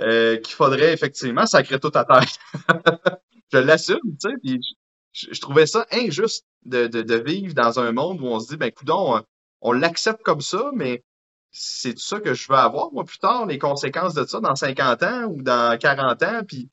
euh, 0.00 0.36
qu'il 0.36 0.54
faudrait 0.54 0.92
effectivement 0.92 1.46
sacrer 1.46 1.80
tout 1.80 1.92
à 1.94 2.04
terre. 2.04 2.28
je 3.52 3.58
l'assume, 3.58 3.98
tu 4.20 4.30
sais, 4.30 4.34
puis 4.42 4.60
je, 5.12 5.40
trouvais 5.40 5.66
ça 5.66 5.86
injuste 5.90 6.46
de, 6.64 6.86
de, 6.86 7.14
vivre 7.16 7.54
dans 7.54 7.80
un 7.80 7.92
monde 7.92 8.20
où 8.20 8.26
on 8.26 8.38
se 8.38 8.48
dit, 8.48 8.56
ben, 8.56 8.70
coudon, 8.70 9.16
on, 9.16 9.22
on 9.60 9.72
l'accepte 9.72 10.22
comme 10.22 10.40
ça, 10.40 10.70
mais 10.74 11.02
c'est 11.50 11.98
ça 11.98 12.20
que 12.20 12.34
je 12.34 12.48
veux 12.48 12.58
avoir, 12.58 12.92
moi, 12.92 13.04
plus 13.04 13.18
tard, 13.18 13.46
les 13.46 13.58
conséquences 13.58 14.14
de 14.14 14.24
ça 14.24 14.40
dans 14.40 14.54
50 14.54 15.02
ans 15.02 15.24
ou 15.24 15.42
dans 15.42 15.78
40 15.78 16.22
ans, 16.22 16.40
puis 16.46 16.68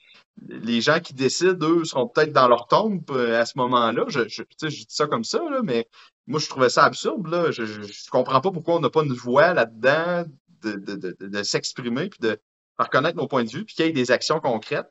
les 0.48 0.82
gens 0.82 1.00
qui 1.00 1.14
décident, 1.14 1.68
eux, 1.70 1.86
seront 1.86 2.08
peut-être 2.08 2.34
dans 2.34 2.48
leur 2.48 2.68
tombe 2.68 3.02
euh, 3.12 3.40
à 3.40 3.46
ce 3.46 3.58
moment-là. 3.58 4.04
Je, 4.08 4.28
je, 4.28 4.44
je 4.62 4.68
dis 4.68 4.86
ça 4.90 5.08
comme 5.08 5.24
ça, 5.24 5.40
là, 5.50 5.62
mais 5.64 5.88
moi, 6.28 6.40
je 6.40 6.50
trouvais 6.50 6.70
ça 6.70 6.84
absurde. 6.84 7.28
Là. 7.28 7.52
Je, 7.52 7.66
je, 7.66 8.10
comprends 8.10 8.42
pas 8.42 8.52
pourquoi 8.52 8.76
on 8.76 8.80
n'a 8.80 8.90
pas 8.90 9.04
une 9.04 9.14
voix 9.14 9.54
là-dedans 9.54 10.26
de, 10.62 10.74
de, 10.74 11.16
de, 11.20 11.44
s'exprimer 11.44 12.10
puis 12.10 12.20
de 12.20 12.40
reconnaître 12.78 13.18
nos 13.18 13.28
points 13.28 13.44
de 13.44 13.50
vue 13.50 13.66
puis 13.66 13.76
qu'il 13.76 13.86
y 13.86 13.90
ait 13.90 13.92
des 13.92 14.12
actions 14.12 14.40
concrètes. 14.40 14.90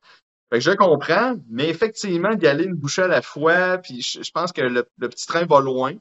Fait 0.52 0.60
je 0.60 0.70
comprends, 0.70 1.36
mais 1.48 1.68
effectivement, 1.68 2.34
d'y 2.34 2.46
aller 2.46 2.64
une 2.64 2.74
bouchée 2.74 3.02
à 3.02 3.08
la 3.08 3.22
fois, 3.22 3.78
puis 3.78 4.02
je, 4.02 4.30
pense 4.30 4.52
que 4.52 4.60
le, 4.60 4.84
petit 4.84 5.26
train 5.26 5.46
va 5.46 5.60
loin, 5.60 5.94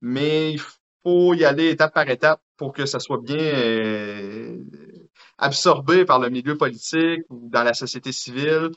mais 0.00 0.52
il 0.52 0.60
faut 1.04 1.34
y 1.34 1.44
aller 1.44 1.70
étape 1.70 1.94
par 1.94 2.08
étape 2.08 2.40
pour 2.60 2.74
que 2.74 2.84
ça 2.84 3.00
soit 3.00 3.22
bien 3.22 3.38
euh, 3.38 4.58
absorbé 5.38 6.04
par 6.04 6.18
le 6.18 6.28
milieu 6.28 6.58
politique 6.58 7.22
ou 7.30 7.48
dans 7.48 7.62
la 7.62 7.72
société 7.72 8.12
civile. 8.12 8.68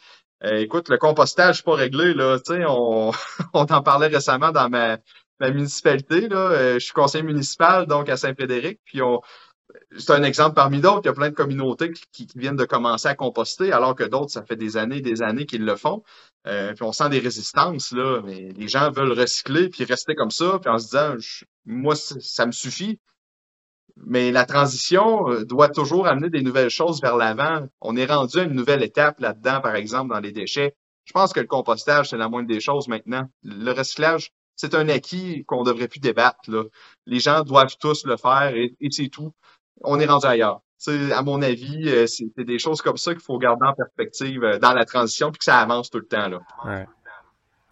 Euh, 0.46 0.56
écoute, 0.60 0.88
le 0.88 0.98
compostage, 0.98 1.66
pas 1.66 1.76
réglé, 1.76 2.14
là. 2.14 2.38
On, 2.70 3.12
on 3.54 3.66
parlait 3.66 4.08
récemment 4.08 4.54
dans 4.54 4.70
ma, 4.70 5.00
ma 5.42 5.52
municipalité, 5.52 6.30
là. 6.30 6.38
Euh, 6.38 6.74
je 6.76 6.80
suis 6.80 6.94
conseiller 6.94 7.26
municipal, 7.26 7.86
donc 7.86 8.08
à 8.08 8.16
Saint-Frédéric, 8.16 8.80
puis 8.86 9.02
on, 9.02 9.20
c'est 9.98 10.14
un 10.14 10.24
exemple 10.24 10.56
parmi 10.56 10.80
d'autres. 10.80 11.02
Il 11.04 11.08
y 11.08 11.10
a 11.10 11.14
plein 11.14 11.30
de 11.30 11.36
communautés 11.36 11.92
qui, 12.14 12.26
viennent 12.38 12.56
de 12.56 12.64
commencer 12.64 13.10
à 13.10 13.16
composter, 13.16 13.74
alors 13.74 13.96
que 13.96 14.06
d'autres, 14.06 14.32
ça 14.32 14.46
fait 14.46 14.56
des 14.56 14.78
années 14.78 15.00
et 15.00 15.02
des 15.02 15.22
années 15.24 15.46
qu'ils 15.46 15.66
le 15.66 15.76
font. 15.76 16.04
Puis 16.46 16.84
on 16.84 16.94
sent 16.94 17.10
des 17.10 17.20
résistances, 17.20 17.92
là, 17.92 18.22
mais 18.24 18.54
les 18.56 18.70
gens 18.70 18.92
veulent 18.92 19.12
recycler 19.12 19.68
puis 19.68 19.84
rester 19.84 20.16
comme 20.16 20.32
ça, 20.32 20.60
puis 20.62 20.70
en 20.70 20.80
se 20.80 20.86
disant, 20.86 21.16
moi, 21.66 21.96
ça 21.96 22.46
me 22.46 22.54
suffit. 22.54 22.98
Mais 23.98 24.32
la 24.32 24.46
transition 24.46 25.30
euh, 25.30 25.46
doit 25.46 25.70
toujours 25.70 26.08
amener 26.08 26.30
des 26.30 26.42
nouvelles 26.42 26.70
choses 26.70 27.02
vers 27.02 27.16
l'avant. 27.16 27.68
On 27.82 27.96
est 27.96 28.06
rendu 28.06 28.40
à 28.40 28.44
une 28.44 28.54
nouvelle 28.54 28.84
étape 28.84 29.20
là-dedans, 29.20 29.62
par 29.62 29.76
exemple, 29.76 30.14
dans 30.14 30.20
les 30.20 30.32
déchets. 30.32 30.76
Je 31.06 31.14
pense 31.14 31.34
que 31.34 31.40
le 31.40 31.48
compostage, 31.48 32.10
c'est 32.10 32.18
la 32.18 32.30
moindre 32.30 32.48
des 32.48 32.60
choses 32.60 32.88
maintenant. 32.88 33.24
Le 33.44 33.72
recyclage, 33.72 34.32
c'est 34.56 34.76
un 34.76 34.88
acquis 34.90 35.44
qu'on 35.46 35.64
devrait 35.64 35.88
plus 35.88 36.00
débattre. 36.00 36.50
Là. 36.50 36.64
Les 37.06 37.20
gens 37.20 37.44
doivent 37.44 37.76
tous 37.80 38.06
le 38.06 38.18
faire 38.18 38.54
et, 38.56 38.76
c'est 38.90 39.10
tout. 39.10 39.34
On 39.82 40.00
est 40.00 40.06
rendu 40.06 40.26
ailleurs. 40.26 40.62
à 40.88 41.22
mon 41.22 41.42
avis, 41.42 41.90
euh, 41.90 42.08
c'est 42.08 42.32
des 42.38 42.60
choses 42.60 42.82
comme 42.82 42.98
ça 42.98 43.14
qu'il 43.14 43.24
faut 43.24 43.38
garder 43.38 43.66
en 43.66 43.74
perspective 43.74 44.44
euh, 44.44 44.60
dans 44.60 44.74
la 44.74 44.86
transition 44.86 45.32
puis 45.32 45.40
que 45.40 45.46
ça 45.46 45.60
avance 45.60 45.90
tout 45.90 46.00
le 46.00 46.08
temps. 46.08 46.30
Là. 46.30 46.40
Ouais. 46.66 46.86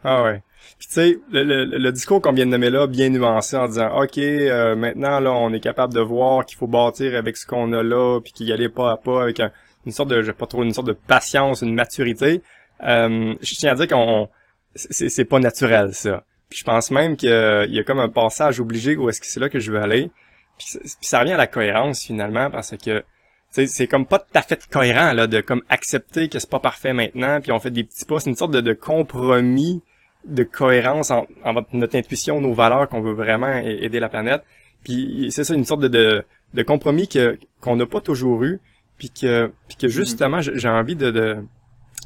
Ah 0.03 0.23
ouais. 0.23 0.41
Puis 0.77 0.87
tu 0.87 0.93
sais, 0.93 1.19
le, 1.31 1.65
le, 1.65 1.91
discours 1.91 2.21
qu'on 2.21 2.33
vient 2.33 2.45
de 2.45 2.51
nommer 2.51 2.69
là, 2.69 2.87
bien 2.87 3.09
nuancé 3.09 3.55
en 3.55 3.67
disant 3.67 4.01
OK, 4.01 4.17
euh, 4.17 4.75
maintenant 4.75 5.19
là, 5.19 5.31
on 5.31 5.53
est 5.53 5.59
capable 5.59 5.93
de 5.93 6.01
voir 6.01 6.45
qu'il 6.45 6.57
faut 6.57 6.67
bâtir 6.67 7.15
avec 7.15 7.37
ce 7.37 7.45
qu'on 7.45 7.71
a 7.73 7.83
là, 7.83 8.19
puis 8.21 8.31
qu'il 8.33 8.47
y 8.47 8.53
allait 8.53 8.69
pas 8.69 8.91
à 8.91 8.97
pas 8.97 9.23
avec 9.23 9.41
une 9.85 9.91
sorte 9.91 10.09
de, 10.09 10.21
je 10.21 10.27
sais 10.27 10.33
pas 10.33 10.47
trop, 10.47 10.63
une 10.63 10.73
sorte 10.73 10.87
de 10.87 10.93
patience, 10.93 11.61
une 11.61 11.73
maturité. 11.73 12.41
Euh, 12.83 13.35
je 13.41 13.55
tiens 13.55 13.71
à 13.71 13.75
dire 13.75 13.87
qu'on 13.87 14.29
c'est 14.75 15.25
pas 15.25 15.39
naturel 15.39 15.93
ça. 15.93 16.23
Puis 16.49 16.59
je 16.59 16.63
pense 16.63 16.91
même 16.91 17.15
qu'il 17.17 17.29
y 17.29 17.79
a 17.79 17.83
comme 17.83 17.99
un 17.99 18.09
passage 18.09 18.59
obligé 18.59 18.95
où 18.95 19.09
est-ce 19.09 19.19
que 19.21 19.27
c'est 19.27 19.39
là 19.39 19.49
que 19.49 19.59
je 19.59 19.71
veux 19.71 19.79
aller. 19.79 20.11
Puis, 20.57 20.79
ça 21.01 21.19
revient 21.19 21.33
à 21.33 21.37
la 21.37 21.47
cohérence 21.47 22.03
finalement 22.03 22.49
parce 22.49 22.75
que 22.77 23.03
c'est 23.49 23.87
comme 23.87 24.05
pas 24.05 24.19
tout 24.19 24.33
à 24.33 24.41
fait 24.41 24.65
cohérent 24.67 25.11
là 25.11 25.27
de 25.27 25.41
comme 25.41 25.61
accepter 25.69 26.29
que 26.29 26.39
c'est 26.39 26.49
pas 26.49 26.59
parfait 26.59 26.93
maintenant 26.93 27.41
puis 27.41 27.51
on 27.51 27.59
fait 27.59 27.71
des 27.71 27.83
petits 27.83 28.05
pas 28.05 28.19
c'est 28.19 28.29
une 28.29 28.35
sorte 28.37 28.51
de, 28.51 28.61
de 28.61 28.71
compromis 28.71 29.81
de 30.25 30.43
cohérence 30.43 31.11
en, 31.11 31.25
notre 31.73 31.95
intuition, 31.95 32.41
nos 32.41 32.53
valeurs 32.53 32.87
qu'on 32.89 33.01
veut 33.01 33.13
vraiment 33.13 33.53
aider 33.57 33.99
la 33.99 34.09
planète. 34.09 34.43
Puis 34.83 35.27
c'est 35.31 35.43
ça 35.43 35.53
une 35.53 35.65
sorte 35.65 35.81
de, 35.81 36.23
de, 36.53 36.63
compromis 36.63 37.07
que 37.07 37.37
qu'on 37.59 37.75
n'a 37.75 37.85
pas 37.85 38.01
toujours 38.01 38.43
eu, 38.43 38.59
puis 38.97 39.09
que 39.09 39.51
puis 39.67 39.77
que 39.77 39.87
justement 39.87 40.41
j'ai 40.41 40.69
envie 40.69 40.95
de 40.95 41.37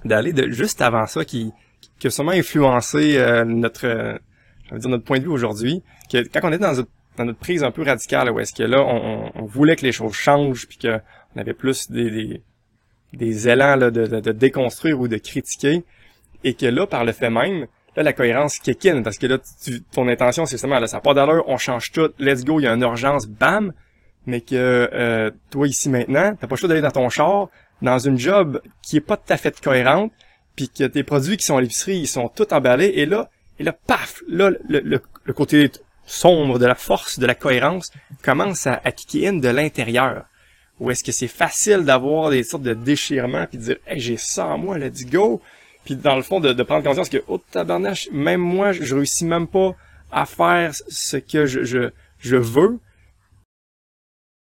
d'aller 0.03 0.33
de, 0.33 0.49
juste 0.49 0.81
avant 0.81 1.07
ça 1.07 1.25
qui 1.25 1.51
qui 1.99 2.07
a 2.07 2.09
sûrement 2.09 2.31
influencé 2.31 3.17
euh, 3.17 3.45
notre 3.45 3.85
euh, 3.85 4.17
dire 4.71 4.89
notre 4.89 5.03
point 5.03 5.19
de 5.19 5.23
vue 5.23 5.29
aujourd'hui. 5.29 5.83
Que 6.11 6.17
quand 6.27 6.41
on 6.43 6.49
était 6.49 6.63
dans 6.63 6.73
notre, 6.73 6.89
dans 7.17 7.25
notre 7.25 7.39
prise 7.39 7.63
un 7.63 7.71
peu 7.71 7.83
radicale, 7.83 8.29
où 8.31 8.39
est-ce 8.39 8.53
que 8.53 8.63
là 8.63 8.81
on, 8.81 9.31
on, 9.35 9.45
voulait 9.45 9.75
que 9.75 9.85
les 9.85 9.91
choses 9.91 10.13
changent, 10.13 10.67
puis 10.67 10.77
qu'on 10.77 11.39
avait 11.39 11.53
plus 11.53 11.89
des, 11.89 12.11
des, 12.11 12.41
des 13.13 13.47
élans 13.47 13.75
là, 13.75 13.91
de, 13.91 14.05
de, 14.05 14.19
de 14.19 14.31
déconstruire 14.31 14.99
ou 14.99 15.07
de 15.07 15.17
critiquer, 15.17 15.83
et 16.43 16.53
que 16.53 16.65
là 16.65 16.85
par 16.87 17.05
le 17.05 17.13
fait 17.13 17.29
même 17.29 17.67
là, 17.95 18.03
la 18.03 18.13
cohérence 18.13 18.59
kick 18.59 18.85
in, 18.85 19.01
parce 19.01 19.17
que 19.17 19.27
là, 19.27 19.37
ton 19.91 20.07
intention, 20.07 20.45
c'est 20.45 20.55
justement, 20.55 20.79
là, 20.79 20.87
ça 20.87 20.97
n'a 20.97 21.01
pas 21.01 21.13
on 21.47 21.57
change 21.57 21.91
tout, 21.91 22.11
let's 22.19 22.43
go, 22.43 22.59
il 22.59 22.63
y 22.63 22.67
a 22.67 22.73
une 22.73 22.81
urgence, 22.81 23.27
bam, 23.27 23.73
mais 24.25 24.41
que 24.41 24.89
euh, 24.91 25.31
toi, 25.49 25.67
ici, 25.67 25.89
maintenant, 25.89 26.35
t'as 26.39 26.47
pas 26.47 26.55
le 26.61 26.67
d'aller 26.67 26.81
dans 26.81 26.91
ton 26.91 27.09
char, 27.09 27.49
dans 27.81 27.99
une 27.99 28.17
job 28.17 28.61
qui 28.81 28.97
est 28.97 29.01
pas 29.01 29.17
tout 29.17 29.31
à 29.31 29.37
fait 29.37 29.59
cohérente, 29.59 30.11
puis 30.55 30.69
que 30.69 30.83
tes 30.85 31.03
produits 31.03 31.37
qui 31.37 31.45
sont 31.45 31.57
à 31.57 31.61
l'épicerie, 31.61 31.97
ils 31.97 32.07
sont 32.07 32.29
tout 32.29 32.53
emballés, 32.53 32.93
et 32.95 33.05
là, 33.05 33.29
et 33.59 33.63
là, 33.63 33.73
paf, 33.73 34.21
là, 34.27 34.51
le, 34.67 34.79
le, 34.79 35.33
côté 35.33 35.71
sombre 36.05 36.59
de 36.59 36.65
la 36.65 36.75
force, 36.75 37.19
de 37.19 37.25
la 37.25 37.35
cohérence, 37.35 37.91
commence 38.21 38.67
à, 38.67 38.81
à 38.83 38.91
kicker 38.91 39.27
in 39.27 39.33
de 39.33 39.47
l'intérieur. 39.47 40.25
Ou 40.79 40.91
est-ce 40.91 41.03
que 41.03 41.13
c'est 41.13 41.27
facile 41.27 41.85
d'avoir 41.85 42.31
des 42.31 42.43
sortes 42.43 42.63
de 42.63 42.73
déchirements 42.73 43.45
puis 43.47 43.57
de 43.57 43.63
dire 43.63 43.77
hey, 43.87 43.99
j'ai 43.99 44.17
ça 44.17 44.47
en 44.47 44.57
moi, 44.57 44.77
let's 44.77 45.05
go. 45.05 45.41
Puis 45.85 45.95
dans 45.95 46.15
le 46.15 46.23
fond, 46.23 46.39
de, 46.39 46.63
prendre 46.63 46.83
conscience 46.83 47.09
que, 47.09 47.23
oh 47.27 47.39
tabarnache, 47.51 48.09
même 48.11 48.41
moi, 48.41 48.71
je 48.71 48.95
réussis 48.95 49.25
même 49.25 49.47
pas 49.47 49.75
à 50.11 50.25
faire 50.25 50.73
ce 50.73 51.17
que 51.17 51.45
je, 51.45 51.63
je, 51.63 51.91
je 52.17 52.35
veux. 52.35 52.79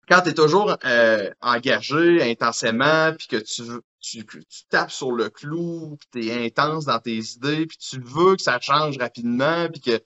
Quand 0.08 0.22
tu 0.22 0.30
es 0.30 0.34
toujours 0.34 0.76
euh, 0.84 1.30
engagé 1.40 2.22
intensément, 2.30 3.12
puis 3.16 3.28
que 3.28 3.36
tu, 3.36 3.62
tu, 4.00 4.24
tu 4.24 4.64
tapes 4.70 4.90
sur 4.90 5.12
le 5.12 5.30
clou, 5.30 5.96
puis 5.98 6.22
tu 6.22 6.28
es 6.28 6.46
intense 6.46 6.86
dans 6.86 6.98
tes 6.98 7.18
idées, 7.18 7.66
puis 7.66 7.78
tu 7.78 8.00
veux 8.00 8.36
que 8.36 8.42
ça 8.42 8.58
change 8.60 8.98
rapidement, 8.98 9.68
puis 9.68 9.80
que 9.80 10.02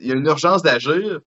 il 0.00 0.06
y 0.06 0.12
a 0.12 0.14
une 0.14 0.26
urgence 0.26 0.62
d'agir. 0.62 1.20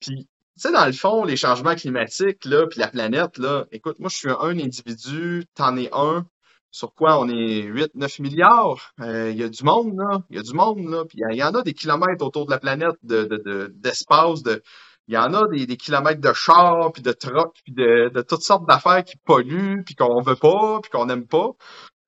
Puis, 0.00 0.24
tu 0.24 0.60
sais, 0.60 0.72
dans 0.72 0.86
le 0.86 0.92
fond, 0.92 1.24
les 1.24 1.36
changements 1.36 1.74
climatiques, 1.74 2.44
là, 2.44 2.66
puis 2.66 2.80
la 2.80 2.88
planète, 2.88 3.38
là, 3.38 3.66
écoute, 3.72 3.98
moi, 3.98 4.08
je 4.08 4.16
suis 4.16 4.30
un 4.30 4.58
individu, 4.58 5.44
t'en 5.54 5.76
es 5.76 5.88
un, 5.92 6.26
sur 6.70 6.94
quoi 6.94 7.18
on 7.18 7.28
est 7.28 7.62
8-9 7.62 8.22
milliards? 8.22 8.92
Euh, 9.00 9.30
il 9.30 9.38
y 9.38 9.42
a 9.42 9.48
du 9.48 9.64
monde, 9.64 9.96
là. 9.96 10.20
Il 10.30 10.36
y 10.36 10.38
a 10.38 10.42
du 10.42 10.54
monde, 10.54 10.88
là. 10.88 11.04
Puis 11.08 11.18
il 11.30 11.36
y, 11.36 11.42
en 11.42 11.54
a 11.54 11.62
des 11.62 11.74
kilomètres 11.74 12.24
autour 12.24 12.46
de 12.46 12.50
la 12.50 12.58
planète 12.58 12.96
d'espace. 13.02 14.42
De, 14.42 14.54
de, 14.54 14.62
il 15.08 15.14
y 15.14 15.18
en 15.18 15.32
a 15.32 15.48
des, 15.48 15.66
des 15.66 15.76
kilomètres 15.76 16.20
de 16.20 16.32
chars, 16.34 16.92
puis 16.92 17.02
de 17.02 17.12
trucks, 17.12 17.56
puis 17.64 17.72
de, 17.72 18.10
de 18.14 18.22
toutes 18.22 18.42
sortes 18.42 18.66
d'affaires 18.68 19.02
qui 19.04 19.16
polluent, 19.16 19.82
puis 19.84 19.94
qu'on 19.94 20.20
veut 20.20 20.36
pas, 20.36 20.80
puis 20.82 20.90
qu'on 20.90 21.06
n'aime 21.06 21.26
pas. 21.26 21.52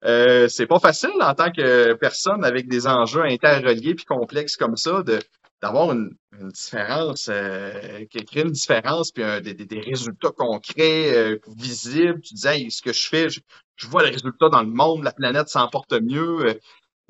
Euh, 0.05 0.49
c'est 0.49 0.67
pas 0.67 0.79
facile 0.79 1.11
en 1.21 1.35
tant 1.35 1.51
que 1.51 1.93
personne 1.95 2.45
avec 2.45 2.69
des 2.69 2.87
enjeux 2.87 3.25
interreliés 3.25 3.95
puis 3.95 4.07
complexes 4.07 4.57
comme 4.57 4.77
ça 4.77 5.03
de, 5.03 5.19
d'avoir 5.63 5.93
une, 5.93 6.17
différence, 6.33 7.29
euh, 7.31 8.05
qui 8.07 8.25
crée 8.25 8.43
une 8.43 8.53
différence, 8.53 9.13
puis 9.13 9.23
des, 9.43 9.55
des, 9.55 9.81
résultats 9.81 10.31
concrets, 10.31 11.15
euh, 11.17 11.39
visibles. 11.57 12.21
Tu 12.21 12.35
disais, 12.35 12.71
ce 12.71 12.81
que 12.81 12.93
je 12.93 13.09
fais, 13.09 13.29
je, 13.29 13.41
vois 13.89 14.03
le 14.03 14.09
résultat 14.09 14.49
dans 14.49 14.63
le 14.63 14.71
monde, 14.71 15.05
la 15.05 15.13
planète 15.13 15.49
s'en 15.49 15.69
porte 15.69 15.93
mieux. 15.93 16.47
Euh, 16.47 16.55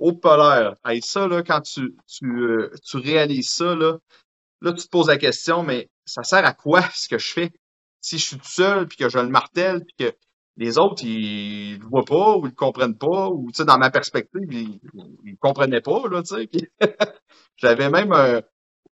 au 0.01 0.13
polaire. 0.15 0.77
Hey, 0.85 1.03
ça, 1.03 1.29
là, 1.29 1.43
quand 1.43 1.61
tu, 1.61 1.95
tu, 2.07 2.25
euh, 2.27 2.73
tu 2.83 2.97
réalises 2.97 3.51
ça, 3.51 3.75
là, 3.75 3.99
là, 4.63 4.73
tu 4.73 4.85
te 4.85 4.89
poses 4.89 5.09
la 5.09 5.19
question, 5.19 5.63
mais 5.63 5.91
ça 6.07 6.23
sert 6.23 6.45
à 6.45 6.55
quoi 6.55 6.83
ce 6.95 7.09
que 7.09 7.19
je 7.19 7.33
fais? 7.33 7.53
Si 8.01 8.19
je 8.19 8.25
suis 8.25 8.39
tout 8.39 8.49
seul, 8.49 8.89
puis 8.89 8.97
que 8.97 9.09
je 9.11 9.19
le 9.19 9.29
martèle, 9.29 9.85
puis 9.85 9.95
que 9.99 10.17
les 10.57 10.79
autres, 10.79 11.03
ils 11.05 11.79
le 11.79 11.87
voient 11.87 12.05
pas, 12.05 12.37
ou 12.37 12.47
ils 12.47 12.51
le 12.51 12.55
comprennent 12.55 12.99
pas, 12.99 13.29
ou, 13.29 13.51
tu 13.53 13.65
dans 13.65 13.79
ma 13.79 13.91
perspective, 13.91 14.53
ils, 14.53 14.81
ils 15.25 15.39
comprenaient 15.39 15.81
pas, 15.81 16.03
là, 16.11 16.23
tu 16.23 16.35
sais. 16.35 16.49
j'avais 17.57 17.89
même, 17.89 18.13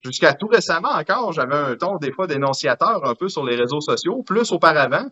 jusqu'à 0.04 0.34
tout 0.34 0.48
récemment 0.48 0.91
encore, 0.91 1.34
j'avais 1.34 1.56
un 1.56 1.76
ton, 1.76 1.98
des 1.98 2.12
fois, 2.12 2.28
dénonciateur 2.28 3.08
un 3.08 3.15
peu 3.15 3.30
sur 3.30 3.46
les 3.46 3.56
réseaux 3.56 3.82
sociaux, 3.82 4.24
plus 4.24 4.52
auparavant. 4.52 5.06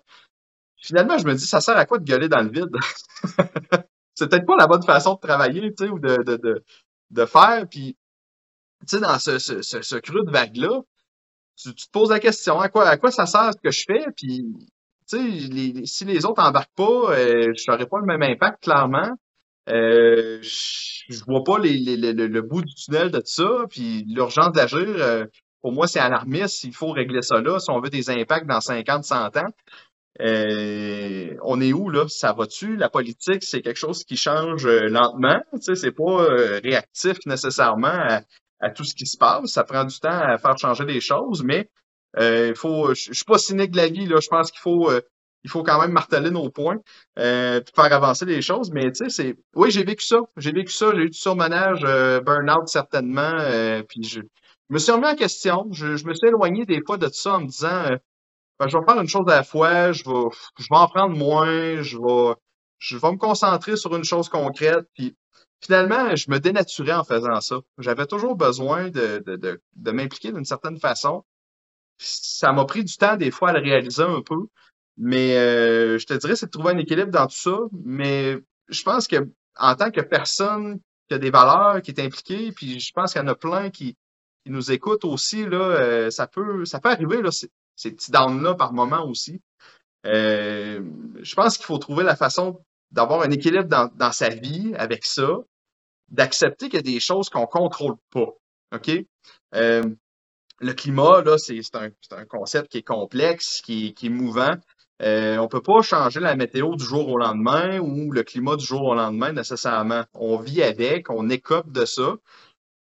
Finalement, 0.77 1.17
je 1.17 1.25
me 1.25 1.33
dis, 1.33 1.45
ça 1.45 1.61
sert 1.61 1.77
à 1.77 1.85
quoi 1.85 1.97
de 1.97 2.03
gueuler 2.03 2.29
dans 2.29 2.41
le 2.41 2.49
vide? 2.49 2.75
c'est 4.13 4.29
peut-être 4.29 4.45
pas 4.45 4.55
la 4.55 4.67
bonne 4.67 4.83
façon 4.83 5.15
de 5.15 5.19
travailler, 5.19 5.73
tu 5.73 5.85
sais, 5.85 5.89
ou 5.89 5.99
de, 5.99 6.17
de, 6.23 6.63
de, 7.11 7.25
faire. 7.25 7.67
Puis, 7.69 7.97
tu 8.87 8.97
sais, 8.97 8.99
dans 8.99 9.19
ce, 9.19 9.39
ce, 9.39 9.61
ce, 9.61 9.95
creux 9.95 10.23
de 10.23 10.31
vague-là, 10.31 10.81
tu, 11.57 11.73
te 11.73 11.89
poses 11.91 12.11
la 12.11 12.19
question, 12.19 12.59
à 12.59 12.69
quoi, 12.69 12.87
à 12.87 12.97
quoi 12.97 13.11
ça 13.11 13.25
sert 13.25 13.51
ce 13.53 13.61
que 13.61 13.71
je 13.71 13.83
fais? 13.87 14.05
Puis, 14.15 14.45
si 15.07 16.05
les 16.05 16.25
autres 16.25 16.43
embarquent 16.43 16.75
pas, 16.75 17.13
euh, 17.13 17.53
je 17.55 17.71
n'aurai 17.71 17.85
pas 17.85 17.99
le 17.99 18.05
même 18.05 18.23
impact, 18.23 18.63
clairement. 18.63 19.09
Euh, 19.69 20.39
je, 20.41 21.23
vois 21.25 21.43
pas 21.43 21.57
les, 21.59 21.77
le, 21.97 22.41
bout 22.41 22.61
du 22.61 22.73
tunnel 22.75 23.09
de 23.11 23.21
ça, 23.25 23.65
puis 23.69 24.05
l'urgence 24.07 24.51
d'agir, 24.51 24.79
euh, 24.79 25.25
pour 25.61 25.71
moi, 25.71 25.87
c'est 25.87 25.99
alarmiste. 25.99 26.63
Il 26.63 26.73
faut 26.73 26.91
régler 26.91 27.21
ça 27.21 27.41
là 27.41 27.59
si 27.59 27.71
on 27.71 27.79
veut 27.79 27.89
des 27.89 28.09
impacts 28.09 28.47
dans 28.47 28.61
50, 28.61 29.03
100 29.03 29.37
ans. 29.37 29.49
Euh, 30.21 31.35
on 31.43 31.59
est 31.59 31.73
où 31.73 31.89
là? 31.89 32.05
Ça 32.07 32.33
va-tu? 32.33 32.77
La 32.77 32.89
politique, 32.89 33.43
c'est 33.43 33.61
quelque 33.61 33.77
chose 33.77 34.03
qui 34.03 34.15
change 34.15 34.65
euh, 34.65 34.87
lentement. 34.87 35.41
C'est 35.59 35.91
pas 35.91 36.23
euh, 36.23 36.59
réactif 36.63 37.17
nécessairement 37.25 38.21
à, 38.59 38.69
tout 38.69 38.85
ce 38.85 38.95
qui 38.95 39.05
se 39.05 39.17
passe. 39.17 39.51
Ça 39.51 39.63
prend 39.63 39.83
du 39.83 39.99
temps 39.99 40.09
à 40.09 40.37
faire 40.37 40.57
changer 40.57 40.85
les 40.85 41.01
choses, 41.01 41.43
mais 41.43 41.69
il 42.19 42.55
faut. 42.55 42.93
Je 42.93 43.13
suis 43.13 43.25
pas 43.25 43.37
cynique 43.37 43.71
de 43.71 43.77
la 43.77 43.87
vie, 43.87 44.05
là. 44.05 44.17
Je 44.21 44.27
pense 44.27 44.51
qu'il 44.51 44.61
faut. 44.61 44.91
il 45.43 45.49
faut 45.49 45.63
quand 45.63 45.79
même 45.79 45.91
marteler 45.91 46.31
nos 46.31 46.49
points 46.49 46.77
euh, 47.19 47.61
faire 47.75 47.93
avancer 47.93 48.25
les 48.25 48.41
choses. 48.41 48.71
Mais 48.71 48.91
tu 48.91 49.05
sais, 49.05 49.09
c'est. 49.09 49.35
Oui, 49.55 49.71
j'ai 49.71 49.83
vécu 49.83 50.05
ça. 50.05 50.17
J'ai 50.37 50.51
vécu 50.51 50.73
ça. 50.73 50.91
J'ai 50.93 51.03
eu 51.03 51.09
du 51.09 51.17
surmenage, 51.17 51.81
burn-out 52.23 52.67
certainement. 52.67 53.37
puis 53.87 54.03
je, 54.03 54.21
me 54.69 54.79
suis 54.79 54.91
remis 54.91 55.07
en 55.07 55.15
question. 55.15 55.67
Je, 55.71 55.95
je, 55.95 56.05
me 56.05 56.13
suis 56.13 56.27
éloigné 56.27 56.65
des 56.65 56.81
fois 56.85 56.97
de 56.97 57.07
ça 57.09 57.35
en 57.35 57.41
me 57.41 57.47
disant 57.47 57.85
ben, 58.59 58.67
je 58.67 58.77
vais 58.77 58.85
faire 58.85 59.01
une 59.01 59.07
chose 59.07 59.25
à 59.27 59.35
la 59.37 59.43
fois, 59.43 59.91
je 59.91 60.03
vais, 60.03 60.29
je 60.59 60.67
vais 60.69 60.77
en 60.77 60.87
prendre 60.87 61.15
moins, 61.15 61.81
je 61.81 61.97
vais, 61.97 62.35
je 62.79 62.97
vais 62.97 63.11
me 63.11 63.17
concentrer 63.17 63.75
sur 63.75 63.95
une 63.95 64.03
chose 64.03 64.29
concrète. 64.29 64.85
Puis 64.93 65.15
finalement, 65.61 66.15
je 66.15 66.29
me 66.31 66.39
dénaturais 66.39 66.93
en 66.93 67.03
faisant 67.03 67.41
ça. 67.41 67.57
J'avais 67.79 68.05
toujours 68.05 68.35
besoin 68.35 68.89
de, 68.89 69.21
de, 69.25 69.35
de, 69.35 69.61
de 69.75 69.91
m'impliquer 69.91 70.31
d'une 70.31 70.45
certaine 70.45 70.79
façon. 70.79 71.25
Ça 71.97 72.51
m'a 72.51 72.65
pris 72.65 72.83
du 72.83 72.95
temps 72.95 73.15
des 73.15 73.31
fois 73.31 73.49
à 73.49 73.53
le 73.53 73.59
réaliser 73.59 74.03
un 74.03 74.21
peu. 74.21 74.47
Mais 74.97 75.37
euh, 75.37 75.97
je 75.97 76.05
te 76.05 76.13
dirais, 76.13 76.35
c'est 76.35 76.47
de 76.47 76.51
trouver 76.51 76.73
un 76.73 76.77
équilibre 76.77 77.11
dans 77.11 77.27
tout 77.27 77.35
ça. 77.35 77.57
Mais 77.83 78.37
je 78.69 78.83
pense 78.83 79.07
que 79.07 79.29
en 79.57 79.75
tant 79.75 79.91
que 79.91 80.01
personne 80.01 80.79
qui 81.07 81.15
a 81.15 81.17
des 81.17 81.31
valeurs, 81.31 81.81
qui 81.81 81.91
est 81.91 81.99
impliquée, 81.99 82.51
puis 82.51 82.79
je 82.79 82.91
pense 82.93 83.13
qu'il 83.13 83.21
y 83.21 83.25
en 83.25 83.27
a 83.27 83.35
plein 83.35 83.69
qui, 83.69 83.95
qui 84.43 84.51
nous 84.51 84.71
écoutent 84.71 85.05
aussi, 85.05 85.45
là, 85.45 85.57
euh, 85.57 86.09
ça 86.09 86.27
peut 86.27 86.65
ça 86.65 86.79
peut 86.79 86.89
arriver. 86.89 87.21
Là, 87.21 87.31
ces 87.31 87.91
petits 87.91 88.11
downs-là 88.11 88.55
par 88.55 88.73
moment 88.73 89.05
aussi. 89.05 89.41
Euh, 90.05 90.81
je 91.21 91.35
pense 91.35 91.57
qu'il 91.57 91.65
faut 91.65 91.77
trouver 91.77 92.03
la 92.03 92.15
façon 92.15 92.63
d'avoir 92.91 93.21
un 93.21 93.31
équilibre 93.31 93.65
dans, 93.65 93.91
dans, 93.95 94.11
sa 94.11 94.29
vie 94.29 94.73
avec 94.77 95.05
ça, 95.05 95.39
d'accepter 96.09 96.67
qu'il 96.69 96.77
y 96.77 96.79
a 96.79 96.81
des 96.93 96.99
choses 96.99 97.29
qu'on 97.29 97.47
contrôle 97.47 97.95
pas. 98.11 98.29
OK? 98.73 98.91
Euh, 99.55 99.83
le 100.59 100.73
climat, 100.73 101.21
là, 101.21 101.37
c'est 101.37 101.59
un, 101.75 101.89
un, 102.11 102.25
concept 102.25 102.71
qui 102.71 102.79
est 102.79 102.83
complexe, 102.83 103.61
qui, 103.61 103.93
qui 103.93 104.07
est 104.07 104.09
mouvant. 104.09 104.55
Euh, 105.01 105.37
on 105.37 105.47
peut 105.47 105.61
pas 105.61 105.81
changer 105.81 106.21
la 106.21 106.35
météo 106.35 106.75
du 106.75 106.83
jour 106.83 107.09
au 107.09 107.17
lendemain 107.17 107.79
ou 107.79 108.11
le 108.11 108.23
climat 108.23 108.55
du 108.55 108.65
jour 108.65 108.83
au 108.83 108.95
lendemain 108.95 109.33
nécessairement. 109.33 110.05
On 110.13 110.37
vit 110.37 110.63
avec, 110.63 111.09
on 111.09 111.29
écope 111.29 111.71
de 111.71 111.85
ça. 111.85 112.15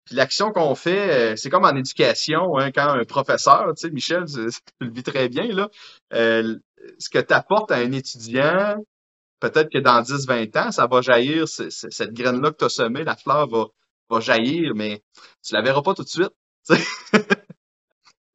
Puis 0.06 0.16
l'action 0.16 0.52
qu'on 0.52 0.76
fait, 0.76 1.34
euh, 1.34 1.36
c'est 1.38 1.50
comme 1.50 1.66
en 1.66 1.76
éducation, 1.76 2.58
hein, 2.58 2.72
quand 2.72 2.90
un 2.90 3.06
professeur, 3.06 3.74
tu 3.76 3.88
sais, 3.88 3.92
Michel, 3.92 4.26
tu, 4.26 4.40
le 4.82 4.92
vis 4.92 5.04
très 5.04 5.30
bien, 5.30 5.48
là, 5.48 5.70
euh, 6.14 6.58
ce 7.00 7.10
que 7.10 7.20
tu 7.20 7.34
apportes 7.34 7.72
à 7.72 7.78
un 7.78 7.92
étudiant, 7.94 8.76
peut-être 9.40 9.72
que 9.72 9.80
dans 9.80 10.02
10-20 10.02 10.68
ans, 10.68 10.72
ça 10.72 10.88
va 10.88 11.02
jaillir, 11.02 11.48
cette 11.48 12.14
graine-là 12.14 12.52
que 12.52 12.58
tu 12.58 12.66
as 12.66 12.70
semée, 12.70 13.04
la 13.04 13.16
fleur 13.16 13.48
va, 13.48 13.66
va 14.10 14.20
jaillir, 14.20 14.74
mais 14.76 15.02
tu 15.44 15.54
la 15.54 15.62
verras 15.62 15.82
pas 15.82 15.94
tout 15.94 16.04
de 16.04 16.10
suite. 16.10 16.34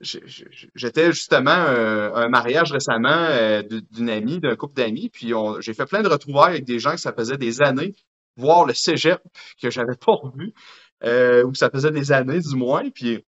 J'étais 0.00 1.12
justement 1.12 1.50
un, 1.50 2.14
un, 2.14 2.28
mariage 2.28 2.70
récemment 2.70 3.08
euh, 3.08 3.62
d'une 3.90 4.11
amie, 4.11 4.38
d'un 4.38 4.54
couple 4.54 4.74
d'amis, 4.74 5.08
puis 5.08 5.32
j'ai 5.61 5.74
fait 5.74 5.87
plein 5.87 6.02
de 6.02 6.08
retrouvailles 6.08 6.52
avec 6.52 6.64
des 6.64 6.78
gens 6.78 6.92
que 6.92 7.00
ça 7.00 7.12
faisait 7.12 7.37
des 7.37 7.62
années, 7.62 7.96
voir 8.37 8.64
le 8.64 8.74
cégep 8.74 9.20
que 9.62 9.70
j'avais 9.70 9.96
pas 9.96 10.12
revu 10.12 10.54
euh, 11.04 11.44
ou 11.44 11.54
ça 11.54 11.70
faisait 11.70 11.90
des 11.90 12.12
années 12.12 12.40
du 12.40 12.56
moins. 12.56 12.88
Puis, 12.90 13.24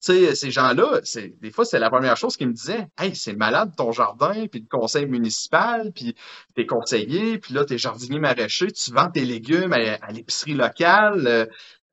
ces 0.00 0.50
gens-là, 0.52 1.00
des 1.40 1.50
fois, 1.50 1.64
c'est 1.64 1.80
la 1.80 1.90
première 1.90 2.16
chose 2.16 2.36
qu'ils 2.36 2.46
me 2.46 2.52
disaient. 2.52 2.86
Hey, 2.96 3.16
c'est 3.16 3.34
malade 3.34 3.72
ton 3.76 3.90
jardin, 3.90 4.46
puis 4.46 4.60
le 4.60 4.68
conseil 4.68 5.06
municipal, 5.06 5.92
puis 5.92 6.14
t'es 6.54 6.64
conseiller, 6.64 7.38
puis 7.38 7.54
là, 7.54 7.64
t'es 7.64 7.76
jardinier 7.76 8.20
maraîcher, 8.20 8.70
tu 8.70 8.92
vends 8.92 9.10
tes 9.10 9.24
légumes 9.24 9.72
à, 9.72 10.12
l'épicerie 10.12 10.54
locale. 10.54 11.26
Euh, 11.26 11.46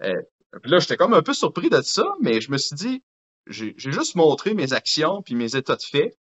euh, 0.03 0.21
puis 0.61 0.69
là, 0.69 0.77
j'étais 0.77 0.97
comme 0.97 1.15
un 1.15 1.23
peu 1.23 1.33
surpris 1.33 1.69
de 1.69 1.81
ça, 1.81 2.05
mais 2.21 2.39
je 2.39 2.51
me 2.51 2.57
suis 2.57 2.75
dit, 2.75 3.03
j'ai 3.47 3.73
juste 3.77 4.15
montré 4.15 4.53
mes 4.53 4.73
actions 4.73 5.21
puis 5.21 5.35
mes 5.35 5.55
états 5.55 5.75
de 5.75 5.83
fait. 5.83 6.17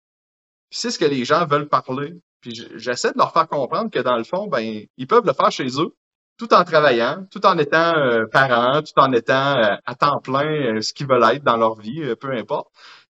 C'est 0.70 0.90
ce 0.90 0.98
que 0.98 1.04
les 1.04 1.24
gens 1.24 1.46
veulent 1.46 1.68
parler. 1.68 2.14
Puis 2.40 2.54
j'essaie 2.76 3.12
de 3.12 3.18
leur 3.18 3.32
faire 3.32 3.48
comprendre 3.48 3.90
que 3.90 3.98
dans 3.98 4.16
le 4.16 4.24
fond, 4.24 4.46
ben, 4.46 4.84
ils 4.96 5.06
peuvent 5.06 5.26
le 5.26 5.32
faire 5.32 5.50
chez 5.50 5.68
eux 5.80 5.94
tout 6.38 6.54
en 6.54 6.64
travaillant, 6.64 7.26
tout 7.30 7.44
en 7.44 7.58
étant 7.58 7.96
euh, 7.96 8.26
parents, 8.26 8.80
tout 8.82 8.98
en 8.98 9.12
étant 9.12 9.56
euh, 9.56 9.74
à 9.84 9.94
temps 9.96 10.20
plein 10.20 10.76
euh, 10.76 10.80
ce 10.80 10.92
qu'ils 10.92 11.08
veulent 11.08 11.24
être 11.24 11.42
dans 11.42 11.56
leur 11.56 11.74
vie, 11.74 12.14
peu 12.20 12.32
importe. 12.32 12.68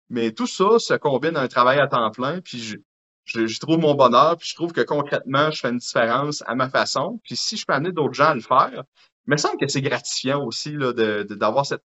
Mais 0.08 0.32
tout 0.32 0.46
ça 0.46 0.78
se 0.78 0.94
combine 0.94 1.36
à 1.36 1.42
un 1.42 1.48
travail 1.48 1.78
à 1.78 1.86
temps 1.86 2.10
plein, 2.10 2.40
puis 2.40 2.58
je, 2.58 2.78
je, 3.26 3.60
trouve 3.60 3.78
mon 3.78 3.94
bonheur, 3.94 4.38
puis 4.38 4.48
je 4.48 4.54
trouve 4.54 4.72
que 4.72 4.80
concrètement, 4.80 5.50
je 5.50 5.60
fais 5.60 5.68
une 5.68 5.76
différence 5.76 6.42
à 6.46 6.54
ma 6.54 6.70
façon. 6.70 7.20
Puis 7.22 7.36
si 7.36 7.58
je 7.58 7.66
peux 7.66 7.74
amener 7.74 7.92
d'autres 7.92 8.14
gens 8.14 8.30
à 8.30 8.34
le 8.34 8.40
faire, 8.40 8.84
il 9.26 9.32
me 9.32 9.36
semble 9.36 9.58
que 9.58 9.68
c'est 9.68 9.82
gratifiant 9.82 10.42
aussi 10.42 10.72
là, 10.72 10.94
de, 10.94 11.26
d'avoir 11.34 11.66
cette, 11.66 11.82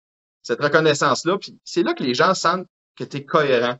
cette 0.42 0.62
reconnaissance-là. 0.62 1.38
Puis 1.38 1.58
c'est 1.64 1.82
là 1.82 1.94
que 1.94 2.02
les 2.02 2.14
gens 2.14 2.34
sentent 2.34 2.66
que 2.96 3.04
tu 3.04 3.18
es 3.18 3.24
cohérent. 3.24 3.76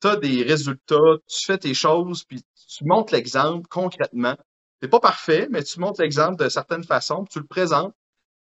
Tu 0.00 0.08
as 0.08 0.16
des 0.16 0.42
résultats, 0.42 1.16
tu 1.28 1.46
fais 1.46 1.58
tes 1.58 1.74
choses, 1.74 2.24
puis 2.24 2.42
tu 2.68 2.84
montres 2.84 3.12
l'exemple 3.12 3.66
concrètement. 3.68 4.36
C'est 4.82 4.88
pas 4.88 5.00
parfait, 5.00 5.48
mais 5.50 5.62
tu 5.62 5.80
montres 5.80 6.00
l'exemple 6.00 6.42
de 6.42 6.48
certaines 6.48 6.84
façons, 6.84 7.24
tu 7.24 7.38
le 7.38 7.46
présentes. 7.46 7.94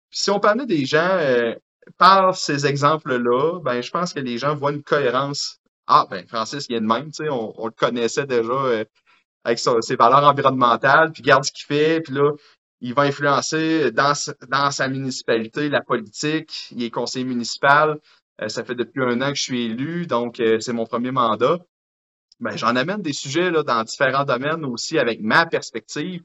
Puis 0.09 0.19
si 0.19 0.29
on 0.29 0.39
parlait 0.39 0.65
des 0.65 0.85
gens 0.85 1.09
euh, 1.11 1.53
par 1.97 2.35
ces 2.35 2.65
exemples-là, 2.65 3.59
ben 3.61 3.81
je 3.81 3.91
pense 3.91 4.13
que 4.13 4.19
les 4.19 4.37
gens 4.37 4.55
voient 4.55 4.71
une 4.71 4.83
cohérence. 4.83 5.59
Ah, 5.87 6.05
ben 6.09 6.27
Francis, 6.27 6.67
il 6.69 6.75
est 6.75 6.81
de 6.81 6.85
même, 6.85 7.11
tu 7.11 7.23
sais, 7.23 7.29
on, 7.29 7.65
le 7.65 7.71
connaissait 7.71 8.25
déjà 8.25 8.51
euh, 8.51 8.85
avec 9.43 9.59
ses 9.59 9.95
valeurs 9.95 10.25
environnementales, 10.25 11.11
puis 11.11 11.23
garde 11.23 11.45
ce 11.45 11.51
qu'il 11.51 11.65
fait, 11.65 12.01
puis 12.01 12.13
là, 12.13 12.31
il 12.81 12.93
va 12.93 13.03
influencer 13.03 13.91
dans, 13.91 14.13
dans 14.49 14.71
sa 14.71 14.87
municipalité 14.87 15.69
la 15.69 15.81
politique. 15.81 16.69
Il 16.71 16.83
est 16.83 16.91
conseiller 16.91 17.25
municipal. 17.25 17.99
Euh, 18.41 18.49
ça 18.49 18.63
fait 18.63 18.75
depuis 18.75 19.01
un 19.03 19.21
an 19.21 19.29
que 19.29 19.37
je 19.37 19.43
suis 19.43 19.65
élu, 19.65 20.05
donc 20.05 20.41
c'est 20.59 20.73
mon 20.73 20.85
premier 20.85 21.11
mandat 21.11 21.57
ben, 22.39 22.55
j'en 22.55 22.75
amène 22.75 23.01
des 23.01 23.13
sujets 23.13 23.51
là, 23.51 23.63
dans 23.63 23.83
différents 23.83 24.25
domaines 24.25 24.65
aussi 24.65 24.99
avec 24.99 25.21
ma 25.21 25.45
perspective. 25.45 26.23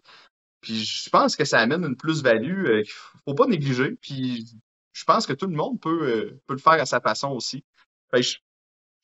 Puis 0.61 0.85
je 0.85 1.11
pense 1.11 1.37
que 1.37 1.45
ça 1.45 1.59
amène 1.59 1.85
une 1.85 1.97
plus-value 1.97 2.67
euh, 2.67 2.83
qu'il 2.83 2.93
faut 3.25 3.35
pas 3.35 3.47
négliger. 3.47 3.93
Puis 4.01 4.47
je 4.93 5.05
pense 5.05 5.27
que 5.27 5.33
tout 5.33 5.47
le 5.47 5.57
monde 5.57 5.81
peut, 5.81 6.03
euh, 6.03 6.41
peut 6.47 6.55
le 6.55 6.61
faire 6.61 6.75
à 6.75 6.87
sa 6.87 7.01
façon 7.01 7.31
aussi. 7.31 7.65
je, 8.13 8.37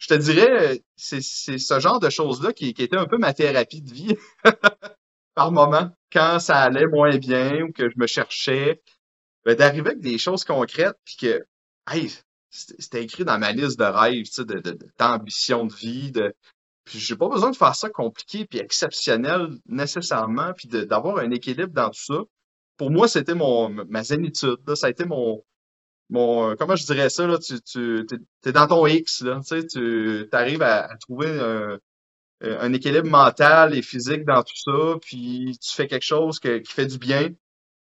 te 0.07 0.15
dirais, 0.15 0.83
c'est, 0.97 1.23
c'est 1.23 1.59
ce 1.59 1.81
genre 1.81 1.99
de 1.99 2.11
choses-là 2.11 2.53
qui, 2.53 2.75
qui 2.75 2.83
était 2.83 2.97
un 2.97 3.07
peu 3.07 3.19
ma 3.19 3.33
thérapie 3.33 3.83
de 3.83 3.93
vie 3.93 4.17
par 5.39 5.53
moment. 5.53 5.89
Quand 6.13 6.41
ça 6.41 6.59
allait 6.59 6.89
moins 6.89 7.17
bien 7.17 7.63
ou 7.63 7.73
que 7.73 7.89
je 7.89 7.95
me 7.97 8.09
cherchais, 8.09 8.83
ben, 9.45 9.55
d'arriver 9.55 9.91
avec 9.91 10.01
des 10.01 10.19
choses 10.19 10.43
concrètes, 10.43 10.97
puis 11.05 11.17
que, 11.17 11.47
hey, 11.89 12.13
c'était 12.51 13.05
écrit 13.05 13.25
dans 13.25 13.39
ma 13.39 13.53
liste 13.53 13.79
de 13.79 13.85
rêves, 13.85 14.25
tu 14.25 14.33
sais, 14.33 14.45
de, 14.45 14.59
de, 14.59 14.77
d'ambition 14.99 15.65
de 15.67 15.73
vie, 15.73 16.11
de, 16.11 16.35
j'ai 16.87 17.15
pas 17.15 17.29
besoin 17.29 17.53
de 17.53 17.57
faire 17.57 17.77
ça 17.77 17.89
compliqué 17.89 18.47
puis 18.47 18.59
exceptionnel 18.59 19.51
nécessairement, 19.67 20.55
puis 20.55 20.67
d'avoir 20.67 21.19
un 21.19 21.31
équilibre 21.31 21.73
dans 21.73 21.91
tout 21.91 22.03
ça. 22.03 22.21
Pour 22.77 22.91
moi, 22.91 23.07
c'était 23.07 23.35
mon 23.35 23.69
ma 23.71 24.03
zénitude. 24.03 24.59
Ça 24.75 24.89
a 24.89 24.91
été 24.91 25.05
mon 25.05 25.45
mon, 26.11 26.57
comment 26.57 26.75
je 26.77 26.87
dirais 26.87 27.11
ça, 27.11 27.27
là, 27.27 27.39
tu, 27.39 27.61
tu 27.61 28.07
es, 28.47 28.53
dans 28.53 28.67
ton 28.67 28.87
X, 28.87 29.21
là, 29.23 29.41
tu 29.47 29.61
sais, 29.61 29.67
tu 29.67 30.29
arrives 30.33 30.63
à, 30.63 30.97
trouver 30.97 31.29
un, 31.39 31.79
un, 32.41 32.73
équilibre 32.73 33.09
mental 33.09 33.77
et 33.77 33.83
physique 33.83 34.25
dans 34.25 34.43
tout 34.43 34.57
ça, 34.57 34.97
puis 35.01 35.59
tu 35.61 35.75
fais 35.75 35.87
quelque 35.87 36.05
chose 36.05 36.39
qui 36.39 36.63
fait 36.65 36.87
du 36.87 36.99
bien, 36.99 37.31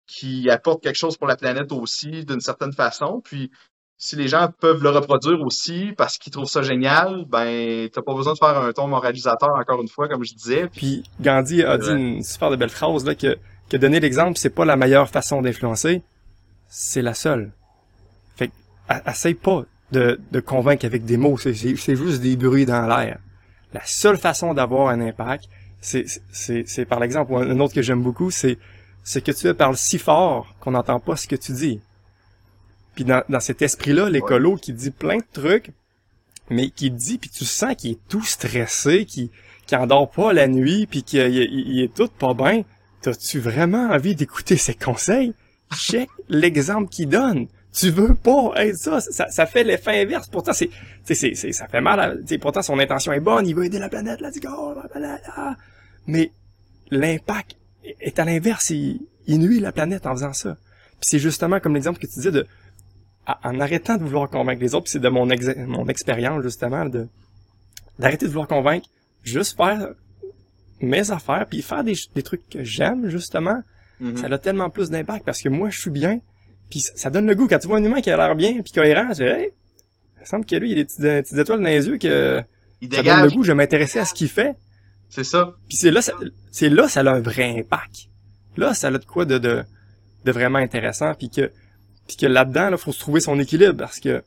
qui 0.06 0.50
apporte 0.50 0.82
quelque 0.82 0.98
chose 0.98 1.16
pour 1.16 1.26
la 1.26 1.36
planète 1.36 1.72
aussi, 1.72 2.24
d'une 2.24 2.40
certaine 2.40 2.72
façon, 2.72 3.20
puis 3.24 3.50
si 4.02 4.16
les 4.16 4.26
gens 4.26 4.48
peuvent 4.58 4.82
le 4.82 4.90
reproduire 4.90 5.40
aussi 5.42 5.92
parce 5.96 6.18
qu'ils 6.18 6.32
trouvent 6.32 6.48
ça 6.48 6.62
génial, 6.62 7.24
ben 7.28 7.88
t'as 7.88 8.02
pas 8.02 8.14
besoin 8.14 8.32
de 8.32 8.38
faire 8.38 8.58
un 8.58 8.72
ton 8.72 8.88
moralisateur 8.88 9.50
encore 9.50 9.80
une 9.80 9.88
fois, 9.88 10.08
comme 10.08 10.24
je 10.24 10.34
disais. 10.34 10.66
Puis 10.66 11.04
Gandhi 11.20 11.62
a 11.62 11.78
dit 11.78 11.90
une 11.90 12.22
super 12.24 12.50
de 12.50 12.56
belle 12.56 12.68
phrase 12.68 13.04
là 13.04 13.14
que 13.14 13.38
que 13.70 13.76
donner 13.76 14.00
l'exemple 14.00 14.36
c'est 14.36 14.50
pas 14.50 14.64
la 14.64 14.74
meilleure 14.74 15.08
façon 15.08 15.40
d'influencer, 15.40 16.02
c'est 16.66 17.00
la 17.00 17.14
seule. 17.14 17.52
Fait 18.34 18.50
essaye 19.06 19.34
pas 19.34 19.62
de, 19.92 20.18
de 20.32 20.40
convaincre 20.40 20.84
avec 20.84 21.04
des 21.04 21.16
mots, 21.16 21.38
c'est 21.38 21.54
juste 21.54 22.22
des 22.22 22.36
bruits 22.36 22.66
dans 22.66 22.86
l'air. 22.88 23.20
La 23.72 23.84
seule 23.84 24.18
façon 24.18 24.54
d'avoir 24.54 24.88
un 24.88 25.00
impact, 25.00 25.44
c'est 25.80 26.84
par 26.88 27.00
l'exemple 27.00 27.34
un 27.34 27.58
autre 27.60 27.74
que 27.74 27.82
j'aime 27.82 28.02
beaucoup, 28.02 28.30
c'est 28.30 28.58
c'est 29.04 29.20
que 29.20 29.32
tu 29.32 29.52
parles 29.54 29.76
si 29.76 29.98
fort 29.98 30.54
qu'on 30.60 30.70
n'entend 30.72 31.00
pas 31.00 31.16
ce 31.16 31.26
que 31.26 31.34
tu 31.34 31.50
dis. 31.52 31.80
Puis 32.94 33.04
dans, 33.04 33.24
dans 33.28 33.40
cet 33.40 33.60
esprit-là, 33.60 34.08
l'écolo 34.08 34.54
qui 34.54 34.72
dit 34.72 34.92
plein 34.92 35.16
de 35.16 35.24
trucs, 35.32 35.72
mais 36.50 36.70
qui 36.70 36.90
dit, 36.92 37.18
puis 37.18 37.30
tu 37.30 37.44
sens 37.44 37.74
qu'il 37.74 37.92
est 37.92 38.08
tout 38.08 38.22
stressé, 38.22 39.04
qui 39.06 39.32
qui 39.66 39.76
endort 39.76 40.10
pas 40.10 40.32
la 40.32 40.48
nuit, 40.48 40.86
puis 40.86 41.02
qu'il 41.02 41.20
il, 41.20 41.80
est 41.80 41.94
tout 41.94 42.08
pas 42.08 42.34
bien. 42.34 42.62
T'as-tu 43.00 43.40
vraiment 43.40 43.90
envie 43.90 44.14
d'écouter 44.14 44.56
ses 44.56 44.74
conseils? 44.74 45.34
Check 45.74 46.08
l'exemple 46.28 46.88
qu'il 46.88 47.08
donne. 47.08 47.46
Tu 47.72 47.90
veux 47.90 48.14
pas 48.14 48.52
être 48.56 48.76
ça. 48.76 49.00
Ça, 49.00 49.30
ça 49.30 49.46
fait 49.46 49.64
l'effet 49.64 50.02
inverse. 50.02 50.28
Pourtant, 50.28 50.52
c'est, 50.52 50.68
c'est, 51.04 51.14
c'est, 51.14 51.52
ça 51.52 51.66
fait 51.68 51.80
mal. 51.80 52.22
pourtant, 52.40 52.62
son 52.62 52.78
intention 52.78 53.12
est 53.12 53.20
bonne. 53.20 53.46
Il 53.46 53.54
veut 53.54 53.64
aider 53.64 53.78
la 53.78 53.88
planète. 53.88 54.20
Let's 54.20 54.38
go. 54.40 54.74
Mais 56.06 56.30
l'impact 56.90 57.56
est 58.00 58.18
à 58.18 58.24
l'inverse. 58.24 58.70
Il, 58.70 59.00
il 59.26 59.38
nuit 59.38 59.60
la 59.60 59.72
planète 59.72 60.06
en 60.06 60.12
faisant 60.12 60.32
ça. 60.32 60.56
Puis 61.00 61.10
c'est 61.10 61.18
justement 61.18 61.60
comme 61.60 61.74
l'exemple 61.74 61.98
que 61.98 62.06
tu 62.06 62.14
disais 62.14 62.30
de 62.30 62.46
en 63.26 63.60
arrêtant 63.60 63.96
de 63.96 64.02
vouloir 64.02 64.28
convaincre 64.28 64.60
les 64.60 64.74
autres, 64.74 64.88
c'est 64.88 64.98
de 64.98 65.08
mon, 65.08 65.28
mon 65.66 65.88
expérience 65.88 66.42
justement, 66.42 66.86
de 66.86 67.06
d'arrêter 67.98 68.26
de 68.26 68.30
vouloir 68.30 68.48
convaincre, 68.48 68.88
juste 69.22 69.56
faire 69.56 69.90
mes 70.80 71.10
affaires, 71.12 71.46
puis 71.48 71.62
faire 71.62 71.84
des, 71.84 71.94
des 72.14 72.22
trucs 72.22 72.48
que 72.48 72.64
j'aime 72.64 73.08
justement, 73.08 73.62
mm-hmm. 74.00 74.16
ça 74.16 74.26
a 74.26 74.38
tellement 74.38 74.70
plus 74.70 74.90
d'impact 74.90 75.24
parce 75.24 75.40
que 75.40 75.48
moi 75.48 75.70
je 75.70 75.80
suis 75.80 75.90
bien, 75.90 76.20
puis 76.72 76.80
ça, 76.80 77.10
donne 77.10 77.26
le 77.26 77.34
goût 77.34 77.46
quand 77.48 77.58
tu 77.58 77.68
vois 77.68 77.76
un 77.76 77.84
humain 77.84 78.00
qui 78.00 78.10
a 78.10 78.16
l'air 78.16 78.34
bien 78.34 78.62
puis 78.62 78.72
cohérent, 78.72 79.08
tu 79.08 79.16
dis 79.16 79.24
hey, 79.24 79.50
il 80.18 80.26
semble 80.26 80.46
que 80.46 80.56
lui 80.56 80.70
il 80.70 80.72
a 80.72 80.84
des 80.84 81.22
petites, 81.22 81.36
étoiles 81.36 81.58
dans 81.58 81.66
les 81.66 81.86
yeux 81.86 81.98
que 81.98 82.42
ça 82.90 83.02
donne 83.02 83.24
le 83.24 83.28
goût, 83.28 83.44
je 83.44 83.52
m'intéresser 83.52 83.98
à 83.98 84.06
ce 84.06 84.14
qu'il 84.14 84.30
fait. 84.30 84.56
C'est 85.10 85.22
ça. 85.22 85.54
Puis 85.68 85.76
c'est 85.76 85.90
là, 85.90 86.00
c'est 86.50 86.70
là 86.70 86.88
ça 86.88 87.00
a 87.00 87.10
un 87.10 87.20
vrai 87.20 87.58
impact. 87.58 88.08
Là, 88.56 88.72
ça 88.72 88.88
a 88.88 88.90
de 88.92 89.04
quoi 89.04 89.26
de, 89.26 89.36
de, 89.36 89.62
de 90.24 90.32
vraiment 90.32 90.60
intéressant, 90.60 91.12
puis 91.12 91.28
que 91.28 91.52
puis 92.06 92.16
que 92.16 92.24
là-dedans, 92.24 92.70
il 92.70 92.78
faut 92.78 92.92
se 92.92 93.00
trouver 93.00 93.20
son 93.20 93.38
équilibre 93.38 93.76
parce 93.76 94.00
que 94.00 94.22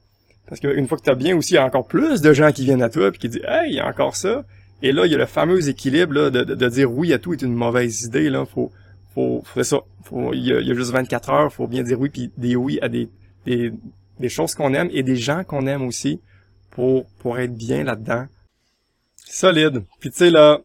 parce 0.47 0.61
qu'une 0.61 0.87
fois 0.87 0.99
que 0.99 1.03
tu 1.03 1.09
as 1.09 1.15
bien 1.15 1.35
aussi, 1.35 1.53
il 1.53 1.55
y 1.55 1.57
a 1.57 1.65
encore 1.65 1.87
plus 1.87 2.21
de 2.21 2.31
gens 2.31 2.51
qui 2.51 2.63
viennent 2.63 2.83
à 2.83 2.89
toi 2.89 3.09
puis 3.09 3.21
qui 3.21 3.29
disent 3.29 3.45
Hey, 3.47 3.71
il 3.71 3.75
y 3.77 3.79
a 3.79 3.87
encore 3.87 4.15
ça. 4.15 4.45
Et 4.83 4.91
là, 4.91 5.07
il 5.07 5.11
y 5.11 5.15
a 5.15 5.17
le 5.17 5.25
fameux 5.25 5.67
équilibre 5.67 6.13
là, 6.13 6.29
de, 6.29 6.43
de, 6.43 6.69
dire 6.69 6.91
oui 6.91 7.11
à 7.11 7.17
tout 7.17 7.33
est 7.33 7.41
une 7.41 7.55
mauvaise 7.55 8.03
idée. 8.03 8.29
Là. 8.29 8.45
Faut, 8.45 8.71
faut, 9.15 9.41
faut 9.43 9.63
ça. 9.63 9.79
Faut, 10.03 10.33
il, 10.33 10.45
y 10.45 10.53
a, 10.53 10.59
il 10.59 10.67
y 10.67 10.71
a 10.71 10.75
juste 10.75 10.91
24 10.91 11.29
heures, 11.31 11.53
faut 11.53 11.67
bien 11.67 11.81
dire 11.81 11.99
oui, 11.99 12.09
puis 12.09 12.31
des 12.37 12.55
oui 12.55 12.77
à 12.81 12.89
des, 12.89 13.09
des, 13.45 13.73
des 14.19 14.29
choses 14.29 14.53
qu'on 14.53 14.73
aime 14.73 14.89
et 14.91 15.01
des 15.01 15.15
gens 15.15 15.43
qu'on 15.43 15.65
aime 15.65 15.81
aussi 15.81 16.21
pour, 16.69 17.05
pour 17.19 17.39
être 17.39 17.55
bien 17.55 17.83
là-dedans. 17.83 18.27
Solide. 19.15 19.83
Puis 19.99 20.11
tu 20.11 20.17
sais 20.17 20.29
là, 20.29 20.59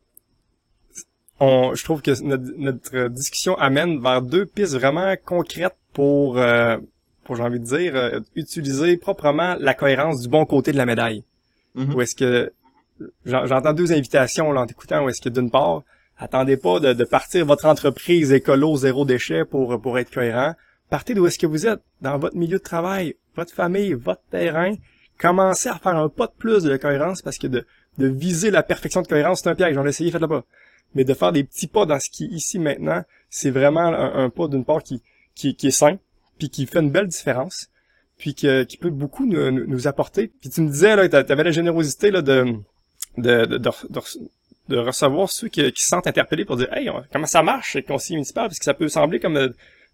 on, 1.39 1.75
je 1.75 1.85
trouve 1.85 2.03
que 2.03 2.23
notre, 2.23 2.45
notre, 2.59 3.09
discussion 3.09 3.57
amène 3.57 4.01
vers 4.03 4.21
deux 4.21 4.45
pistes 4.45 4.75
vraiment 4.75 5.15
concrètes 5.25 5.77
pour, 5.95 6.39
euh, 6.39 6.77
j'ai 7.29 7.43
envie 7.43 7.61
de 7.61 7.65
dire, 7.65 7.97
euh, 7.97 8.21
utiliser 8.35 8.97
proprement 8.97 9.57
la 9.59 9.73
cohérence 9.73 10.21
du 10.21 10.29
bon 10.29 10.45
côté 10.45 10.73
de 10.73 10.77
la 10.77 10.85
médaille. 10.85 11.25
Mm-hmm. 11.77 11.95
Ou 11.95 12.01
est-ce 12.03 12.15
que 12.15 12.53
j'entends 13.25 13.73
deux 13.73 13.93
invitations 13.93 14.53
là, 14.53 14.63
en 14.63 14.67
t'écoutant, 14.67 15.05
où 15.05 15.09
est-ce 15.09 15.23
que 15.23 15.29
d'une 15.29 15.51
part, 15.51 15.83
attendez 16.21 16.57
pas 16.57 16.79
de, 16.79 17.05
partir 17.05 17.47
votre 17.47 17.67
entreprise 17.67 18.33
écolo 18.33 18.77
zéro 18.77 19.05
déchet 19.05 19.45
pour 19.45 19.81
pour 19.81 19.99
être 19.99 20.13
cohérent. 20.13 20.55
Partez 20.91 21.15
d'où 21.15 21.27
est-ce 21.27 21.39
que 21.39 21.47
vous 21.47 21.67
êtes, 21.67 21.81
dans 22.01 22.19
votre 22.19 22.37
milieu 22.37 22.59
de 22.59 22.63
travail, 22.63 23.15
votre 23.37 23.53
famille, 23.53 23.95
votre 23.95 24.23
terrain. 24.31 24.75
Commencez 25.19 25.69
à 25.69 25.79
faire 25.79 25.97
un 25.97 26.09
pas 26.09 26.27
de 26.27 26.33
plus 26.37 26.65
de 26.65 26.77
cohérence 26.77 27.23
parce 27.23 27.39
que 27.39 27.47
de, 27.47 27.67
de 27.99 28.07
viser 28.07 28.51
la 28.51 28.63
perfection 28.63 29.03
de 29.03 29.07
cohérence, 29.07 29.41
c'est 29.43 29.49
un 29.49 29.55
piège. 29.55 29.75
J'en 29.75 29.87
ai 29.87 29.91
essayé, 29.91 30.11
faites-le 30.11 30.29
pas. 30.29 30.45
Mais 30.95 31.05
de 31.05 31.15
faire 31.15 31.33
des 31.33 31.45
petits 31.45 31.69
pas 31.69 31.87
dans 31.87 32.01
ce 32.01 32.11
qui 32.11 32.27
ici 32.27 32.59
maintenant, 32.59 33.05
c'est 33.29 33.51
vraiment 33.51 33.87
un, 33.87 34.29
pas 34.31 34.49
d'une 34.49 34.65
part 34.65 34.83
qui, 34.83 35.03
qui, 35.35 35.55
qui 35.55 35.69
est 35.69 35.73
sain, 35.73 35.99
puis 36.39 36.51
qui 36.51 36.67
fait 36.67 36.81
une 36.81 36.91
belle 36.91 37.07
différence, 37.07 37.71
puis 38.19 38.35
qui 38.35 38.77
peut 38.81 38.91
beaucoup 38.91 39.27
nous, 39.27 39.51
nous, 39.67 39.87
apporter. 39.87 40.33
Puis 40.41 40.51
tu 40.51 40.63
me 40.63 40.71
disais, 40.71 40.97
là, 40.97 41.09
tu 41.09 41.15
avais 41.15 41.45
la 41.45 41.53
générosité 41.53 42.11
là, 42.11 42.23
de, 42.23 42.57
de, 43.19 43.45
de, 43.45 43.59
de, 43.59 43.71
recevoir 44.77 45.31
ceux 45.31 45.49
qui, 45.49 45.71
qui, 45.73 45.83
se 45.83 45.89
sentent 45.89 46.07
interpellés 46.07 46.45
pour 46.45 46.57
dire 46.57 46.69
Hey, 46.73 46.91
comment 47.13 47.27
ça 47.27 47.43
marche, 47.43 47.75
le 47.75 47.83
conseiller 47.83 48.17
municipal, 48.17 48.49
parce 48.49 48.59
que 48.59 48.65
ça 48.65 48.75
peut 48.75 48.89
sembler 48.89 49.21
comme 49.21 49.37
euh, 49.37 49.49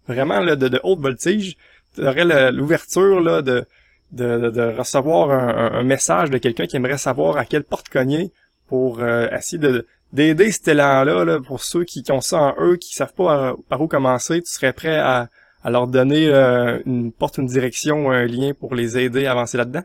vraiment 0.07 0.39
là, 0.39 0.55
de, 0.55 0.67
de 0.67 0.79
haute 0.83 0.99
voltige. 0.99 1.57
Tu 1.95 2.05
aurais 2.05 2.51
l'ouverture 2.51 3.19
là, 3.21 3.41
de, 3.41 3.65
de, 4.11 4.49
de, 4.49 4.61
recevoir 4.77 5.31
un, 5.31 5.83
message 5.83 6.29
de 6.29 6.37
quelqu'un 6.37 6.67
qui 6.67 6.75
aimerait 6.75 6.97
savoir 6.97 7.37
à 7.37 7.45
quelle 7.45 7.63
porte 7.63 7.89
cogner 7.89 8.31
pour 8.67 9.01
euh, 9.01 9.27
essayer 9.29 9.57
de 9.57 9.85
d'aider 10.13 10.51
cet 10.51 10.69
élan-là, 10.69 11.25
là, 11.25 11.39
pour 11.41 11.61
ceux 11.61 11.83
qui, 11.83 12.01
qui, 12.01 12.11
ont 12.13 12.21
ça 12.21 12.37
en 12.37 12.55
eux, 12.61 12.77
qui 12.77 12.95
savent 12.95 13.13
pas 13.13 13.55
par 13.67 13.81
où 13.81 13.87
commencer, 13.87 14.41
tu 14.41 14.49
serais 14.49 14.71
prêt 14.71 14.97
à, 14.97 15.27
à 15.63 15.69
leur 15.69 15.87
donner 15.87 16.27
euh, 16.29 16.79
une 16.85 17.11
porte, 17.11 17.37
une 17.37 17.47
direction, 17.47 18.09
un 18.09 18.25
lien 18.25 18.53
pour 18.57 18.73
les 18.73 18.97
aider 18.97 19.25
à 19.25 19.31
avancer 19.31 19.57
là-dedans? 19.57 19.83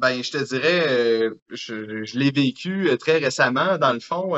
Ben, 0.00 0.22
je 0.22 0.30
te 0.30 0.42
dirais, 0.42 0.86
euh, 0.88 1.34
je, 1.50 2.04
je 2.04 2.18
l'ai 2.18 2.30
vécu 2.30 2.88
euh, 2.88 2.96
très 2.96 3.18
récemment, 3.18 3.76
dans 3.78 3.92
le 3.92 4.00
fond, 4.00 4.34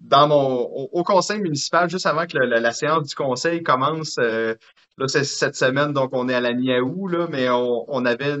dans 0.00 0.28
mon 0.28 0.62
au, 0.92 1.04
conseil 1.04 1.40
municipal, 1.40 1.88
juste 1.88 2.06
avant 2.06 2.26
que 2.26 2.36
la, 2.38 2.72
séance 2.72 3.08
du 3.08 3.14
conseil 3.14 3.62
commence. 3.62 4.16
là, 4.18 4.56
cette 5.08 5.56
semaine, 5.56 5.92
donc 5.92 6.10
on 6.12 6.28
est 6.28 6.34
à 6.34 6.40
la 6.40 6.54
mi-août, 6.54 7.08
là, 7.08 7.28
mais 7.30 7.48
on, 7.50 7.84
on 7.88 8.04
avait 8.04 8.36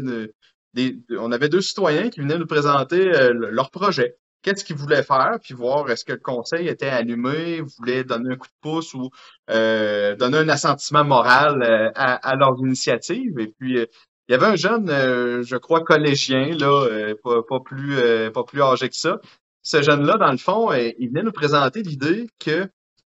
des, 0.74 0.98
on 1.18 1.32
avait 1.32 1.48
deux 1.48 1.60
citoyens 1.60 2.10
qui 2.10 2.20
venaient 2.20 2.38
nous 2.38 2.46
présenter 2.46 3.04
leur 3.32 3.70
projet 3.70 4.16
qu'est-ce 4.42 4.64
qu'ils 4.64 4.76
voulaient 4.76 5.02
faire, 5.02 5.38
puis 5.42 5.54
voir 5.54 5.90
est-ce 5.90 6.04
que 6.04 6.12
le 6.12 6.18
conseil 6.18 6.68
était 6.68 6.88
allumé, 6.88 7.60
voulait 7.60 8.04
donner 8.04 8.34
un 8.34 8.36
coup 8.36 8.46
de 8.46 8.60
pouce 8.60 8.94
ou 8.94 9.10
euh, 9.50 10.16
donner 10.16 10.38
un 10.38 10.48
assentiment 10.48 11.04
moral 11.04 11.62
euh, 11.62 11.90
à, 11.94 12.14
à 12.28 12.36
leur 12.36 12.56
initiative. 12.58 13.38
Et 13.38 13.48
puis, 13.48 13.78
euh, 13.78 13.86
il 14.30 14.34
y 14.34 14.36
avait 14.36 14.46
un 14.46 14.56
jeune, 14.56 14.86
je 15.42 15.56
crois, 15.56 15.82
collégien, 15.82 16.56
là, 16.56 17.14
pas, 17.22 17.42
pas, 17.42 17.60
plus 17.60 17.96
pas 18.32 18.44
plus 18.44 18.62
âgé 18.62 18.88
que 18.88 18.94
ça. 18.94 19.18
Ce 19.62 19.82
jeune-là, 19.82 20.18
dans 20.18 20.30
le 20.30 20.38
fond, 20.38 20.72
il 20.72 21.08
venait 21.08 21.24
nous 21.24 21.32
présenter 21.32 21.82
l'idée 21.82 22.28
que 22.38 22.68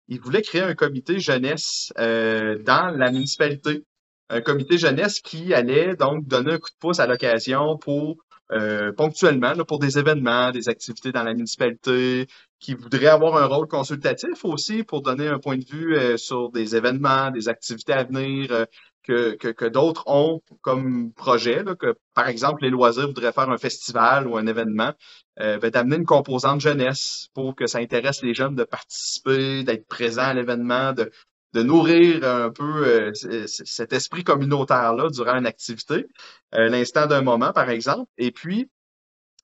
il 0.08 0.20
voulait 0.20 0.42
créer 0.42 0.60
un 0.60 0.74
comité 0.74 1.18
jeunesse 1.18 1.90
dans 1.96 2.94
la 2.94 3.10
municipalité. 3.10 3.84
Un 4.28 4.42
comité 4.42 4.76
jeunesse 4.76 5.20
qui 5.20 5.54
allait 5.54 5.96
donc 5.96 6.26
donner 6.26 6.52
un 6.52 6.58
coup 6.58 6.68
de 6.68 6.78
pouce 6.78 7.00
à 7.00 7.06
l'occasion 7.06 7.78
pour 7.78 8.18
euh, 8.52 8.92
ponctuellement 8.92 9.54
là, 9.54 9.64
pour 9.64 9.80
des 9.80 9.98
événements, 9.98 10.52
des 10.52 10.68
activités 10.68 11.10
dans 11.10 11.24
la 11.24 11.34
municipalité, 11.34 12.28
qui 12.60 12.74
voudraient 12.74 13.08
avoir 13.08 13.36
un 13.36 13.46
rôle 13.46 13.66
consultatif 13.66 14.44
aussi 14.44 14.84
pour 14.84 15.02
donner 15.02 15.26
un 15.26 15.40
point 15.40 15.56
de 15.56 15.64
vue 15.64 15.96
euh, 15.96 16.16
sur 16.16 16.50
des 16.52 16.76
événements, 16.76 17.32
des 17.32 17.48
activités 17.48 17.92
à 17.92 18.04
venir 18.04 18.52
euh, 18.52 18.64
que, 19.06 19.34
que, 19.34 19.48
que 19.48 19.64
d'autres 19.64 20.04
ont 20.06 20.42
comme 20.62 21.12
projet, 21.12 21.62
là, 21.62 21.74
que 21.74 21.94
par 22.14 22.28
exemple 22.28 22.62
les 22.62 22.70
loisirs 22.70 23.06
voudraient 23.06 23.32
faire 23.32 23.50
un 23.50 23.58
festival 23.58 24.26
ou 24.26 24.36
un 24.36 24.46
événement, 24.46 24.92
euh, 25.40 25.58
ben, 25.58 25.70
d'amener 25.70 25.96
une 25.96 26.04
composante 26.06 26.60
jeunesse 26.60 27.28
pour 27.34 27.54
que 27.54 27.66
ça 27.66 27.78
intéresse 27.78 28.22
les 28.22 28.34
jeunes 28.34 28.56
de 28.56 28.64
participer, 28.64 29.62
d'être 29.64 29.86
présents 29.86 30.22
à 30.22 30.34
l'événement, 30.34 30.92
de, 30.92 31.10
de 31.52 31.62
nourrir 31.62 32.24
un 32.24 32.50
peu 32.50 32.86
euh, 32.86 33.12
cet 33.46 33.92
esprit 33.92 34.24
communautaire-là 34.24 35.08
durant 35.10 35.36
une 35.36 35.46
activité, 35.46 36.06
euh, 36.54 36.68
l'instant 36.68 37.06
d'un 37.06 37.22
moment, 37.22 37.52
par 37.52 37.70
exemple. 37.70 38.10
Et 38.18 38.30
puis, 38.30 38.70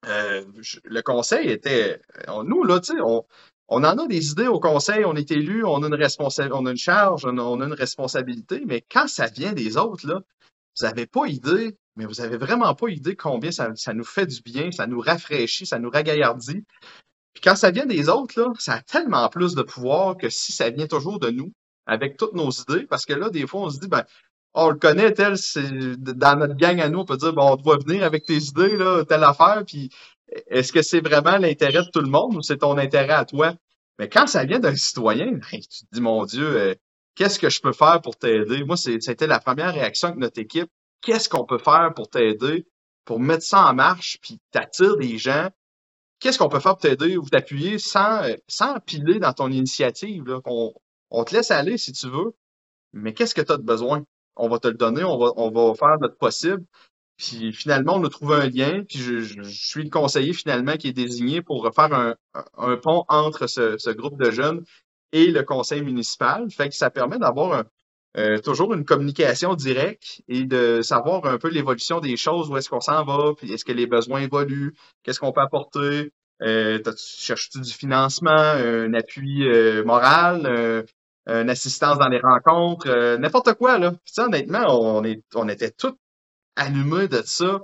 euh, 0.09 0.45
le 0.85 1.01
conseil 1.03 1.49
était, 1.49 2.01
nous, 2.45 2.65
là, 2.65 2.81
tu 2.81 2.93
sais, 2.93 3.01
on, 3.01 3.25
on 3.75 3.85
en 3.85 3.97
a 3.97 4.07
des 4.07 4.33
idées 4.33 4.49
au 4.49 4.61
conseil, 4.61 5.05
on 5.07 5.17
est 5.17 5.31
élu, 5.31 5.65
on 5.65 5.83
a 5.83 5.87
une 5.87 6.53
on 6.53 6.67
a 6.67 6.71
une 6.71 6.77
charge, 6.77 7.25
on 7.25 7.39
a, 7.39 7.65
une 7.65 7.73
responsabilité, 7.73 8.63
mais 8.67 8.83
quand 8.83 9.09
ça 9.09 9.29
vient 9.29 9.55
des 9.55 9.79
autres, 9.79 10.07
là, 10.07 10.21
vous 10.79 10.87
n'avez 10.87 11.07
pas 11.07 11.27
idée, 11.27 11.79
mais 11.97 12.05
vous 12.05 12.21
avez 12.21 12.37
vraiment 12.37 12.75
pas 12.75 12.89
idée 12.89 13.17
combien 13.17 13.51
ça, 13.51 13.73
nous 13.95 14.05
fait 14.05 14.27
du 14.27 14.43
bien, 14.43 14.71
ça 14.73 14.87
nous 14.87 15.01
rafraîchit, 15.01 15.65
ça 15.65 15.79
nous 15.79 15.89
ragaillardit. 15.89 16.65
Puis 17.33 17.43
quand 17.43 17.57
ça 17.57 17.71
vient 17.71 17.87
des 17.87 18.11
autres, 18.11 18.39
là, 18.39 18.53
ça 18.59 18.75
a 18.75 18.83
tellement 18.83 19.27
plus 19.31 19.55
de 19.55 19.63
pouvoir 19.63 20.19
que 20.19 20.29
si 20.29 20.53
ça 20.53 20.69
vient 20.69 20.87
toujours 20.87 21.19
de 21.19 21.31
nous 21.31 21.53
avec 21.87 22.19
toutes 22.19 22.35
nos 22.35 22.51
idées, 22.51 22.87
parce 22.87 23.07
que 23.07 23.15
là, 23.15 23.31
des 23.31 23.47
fois, 23.47 23.63
on 23.63 23.71
se 23.71 23.81
dit, 23.81 23.89
ben, 23.89 24.05
on 24.53 24.69
le 24.69 24.77
connaît, 24.77 25.15
tel, 25.15 25.39
c'est 25.39 25.97
dans 25.97 26.39
notre 26.39 26.57
gang 26.57 26.79
à 26.79 26.91
nous, 26.91 27.01
on 27.01 27.05
peut 27.07 27.17
dire, 27.17 27.33
bon, 27.33 27.53
on 27.53 27.57
doit 27.57 27.79
venir 27.79 28.05
avec 28.05 28.27
tes 28.27 28.37
idées, 28.37 28.77
là, 28.77 29.03
telle 29.05 29.25
affaire, 29.25 29.63
puis 29.67 29.89
est-ce 30.47 30.73
que 30.73 30.83
c'est 30.83 31.01
vraiment 31.01 31.39
l'intérêt 31.39 31.85
de 31.85 31.91
tout 31.91 32.01
le 32.01 32.11
monde 32.11 32.37
ou 32.37 32.43
c'est 32.43 32.59
ton 32.59 32.77
intérêt 32.77 33.15
à 33.15 33.25
toi? 33.25 33.55
Mais 33.99 34.09
quand 34.09 34.27
ça 34.27 34.45
vient 34.45 34.59
d'un 34.59 34.75
citoyen, 34.77 35.39
tu 35.51 35.59
te 35.61 35.87
dis, 35.93 36.01
mon 36.01 36.25
Dieu, 36.25 36.47
euh, 36.47 36.75
qu'est-ce 37.15 37.39
que 37.39 37.51
je 37.51 37.61
peux 37.61 37.73
faire 37.73 38.01
pour 38.03 38.17
t'aider? 38.17 38.65
Moi, 38.65 38.77
c'était 38.77 39.27
la 39.27 39.41
première 39.41 39.75
réaction 39.75 40.11
de 40.11 40.19
notre 40.19 40.41
équipe. 40.41 40.71
Qu'est-ce 41.03 41.29
qu'on 41.29 41.45
peut 41.45 41.59
faire 41.59 41.93
pour 41.95 42.09
t'aider, 42.09 42.67
pour 43.05 43.21
mettre 43.21 43.45
ça 43.45 43.67
en 43.67 43.75
marche, 43.75 44.19
puis 44.23 44.41
t'attires 44.51 44.97
des 44.97 45.19
gens? 45.19 45.49
Qu'est-ce 46.21 46.39
qu'on 46.39 46.49
peut 46.49 46.61
faire 46.61 46.73
pour 46.77 46.83
t'aider 46.83 47.17
ou 47.17 47.29
t'appuyer 47.29 47.79
sans, 47.79 48.23
euh, 48.23 48.37
sans 48.49 48.79
piler 48.81 49.19
dans 49.19 49.33
ton 49.33 49.51
initiative? 49.51 50.25
Là, 50.27 50.41
on 51.11 51.25
te 51.25 51.35
laisse 51.35 51.51
aller 51.51 51.77
si 51.79 51.93
tu 51.93 52.09
veux, 52.09 52.33
mais 52.93 53.13
qu'est-ce 53.15 53.35
que 53.35 53.41
tu 53.43 53.53
as 53.53 53.57
de 53.57 53.63
besoin? 53.63 54.05
On 54.37 54.49
va 54.49 54.59
te 54.59 54.69
le 54.69 54.75
donner, 54.75 55.05
on 55.05 55.19
va, 55.19 55.33
on 55.37 55.51
va 55.51 55.75
faire 55.75 55.99
notre 56.01 56.17
possible. 56.17 56.65
Puis 57.17 57.53
finalement, 57.53 57.97
on 57.97 58.05
a 58.05 58.09
trouvé 58.09 58.37
un 58.37 58.49
lien, 58.49 58.83
puis 58.89 58.99
je, 58.99 59.43
suis 59.43 59.85
le 59.85 59.91
conseiller 59.91 60.33
finalement 60.33 60.77
qui 60.77 60.89
est 60.89 60.93
désigné 60.93 61.43
pour 61.43 61.71
faire 61.75 61.93
un, 61.93 62.15
un 62.57 62.77
pont 62.77 63.05
entre 63.09 63.47
ce, 63.47 63.79
ce, 63.79 63.91
groupe 63.91 64.21
de 64.21 64.31
jeunes 64.31 64.65
et 65.13 65.27
le 65.31 65.43
conseil 65.43 65.83
municipal. 65.83 66.51
Fait 66.51 66.69
que 66.69 66.75
ça 66.75 66.91
permet 66.91 67.19
d'avoir 67.19 67.65
euh, 68.17 68.39
toujours 68.39 68.75
une 68.75 68.85
communication 68.85 69.55
directe 69.55 70.23
et 70.29 70.45
de 70.45 70.83
savoir 70.83 71.25
un 71.27 71.39
peu 71.39 71.49
l'évolution 71.49 72.01
des 72.01 72.17
choses, 72.17 72.51
où 72.51 72.57
est-ce 72.57 72.69
qu'on 72.69 72.81
s'en 72.81 73.05
va, 73.05 73.33
puis 73.37 73.53
est-ce 73.53 73.65
que 73.65 73.73
les 73.73 73.87
besoins 73.87 74.21
évoluent, 74.21 74.75
qu'est-ce 75.03 75.21
qu'on 75.21 75.33
peut 75.33 75.41
apporter, 75.41 76.13
euh, 76.43 76.79
cherches-tu 76.97 77.61
du 77.61 77.73
financement, 77.73 78.31
un 78.33 78.93
appui 78.95 79.49
euh, 79.49 79.85
moral, 79.85 80.47
euh, 80.47 80.83
une 81.27 81.51
assistance 81.51 81.99
dans 81.99 82.09
les 82.09 82.19
rencontres, 82.19 82.89
euh, 82.89 83.17
n'importe 83.17 83.55
quoi, 83.55 83.79
là. 83.79 83.93
Puis, 84.05 84.15
honnêtement, 84.19 84.65
on, 84.69 85.05
est, 85.05 85.23
on 85.35 85.49
était 85.49 85.71
tous 85.71 85.95
allumés 86.57 87.09
de 87.09 87.23
ça. 87.25 87.61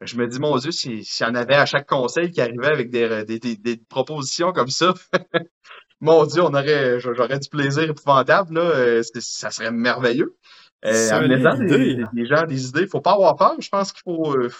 Je 0.00 0.16
me 0.16 0.26
dis, 0.26 0.40
mon 0.40 0.56
Dieu, 0.56 0.72
s'il 0.72 1.02
y 1.02 1.24
en 1.24 1.34
avait 1.34 1.54
à 1.54 1.66
chaque 1.66 1.88
conseil 1.88 2.30
qui 2.30 2.40
arrivait 2.40 2.72
avec 2.72 2.90
des, 2.90 3.24
des, 3.24 3.38
des, 3.38 3.76
propositions 3.88 4.52
comme 4.52 4.68
ça, 4.68 4.94
mon 6.00 6.26
Dieu, 6.26 6.42
on 6.42 6.54
aurait, 6.54 6.98
j'aurais 6.98 7.38
du 7.38 7.48
plaisir 7.48 7.84
épouvantable, 7.84 8.54
là. 8.54 8.62
Euh, 8.62 9.02
ça 9.20 9.50
serait 9.50 9.70
merveilleux. 9.70 10.36
Euh, 10.84 11.10
en 11.12 11.28
des, 11.28 12.04
des, 12.12 12.26
gens 12.26 12.44
des 12.44 12.66
idées, 12.66 12.88
faut 12.88 13.00
pas 13.00 13.12
avoir 13.12 13.36
peur. 13.36 13.54
Je 13.60 13.68
pense 13.68 13.92
qu'il 13.92 14.02
faut, 14.02 14.34
euh, 14.34 14.50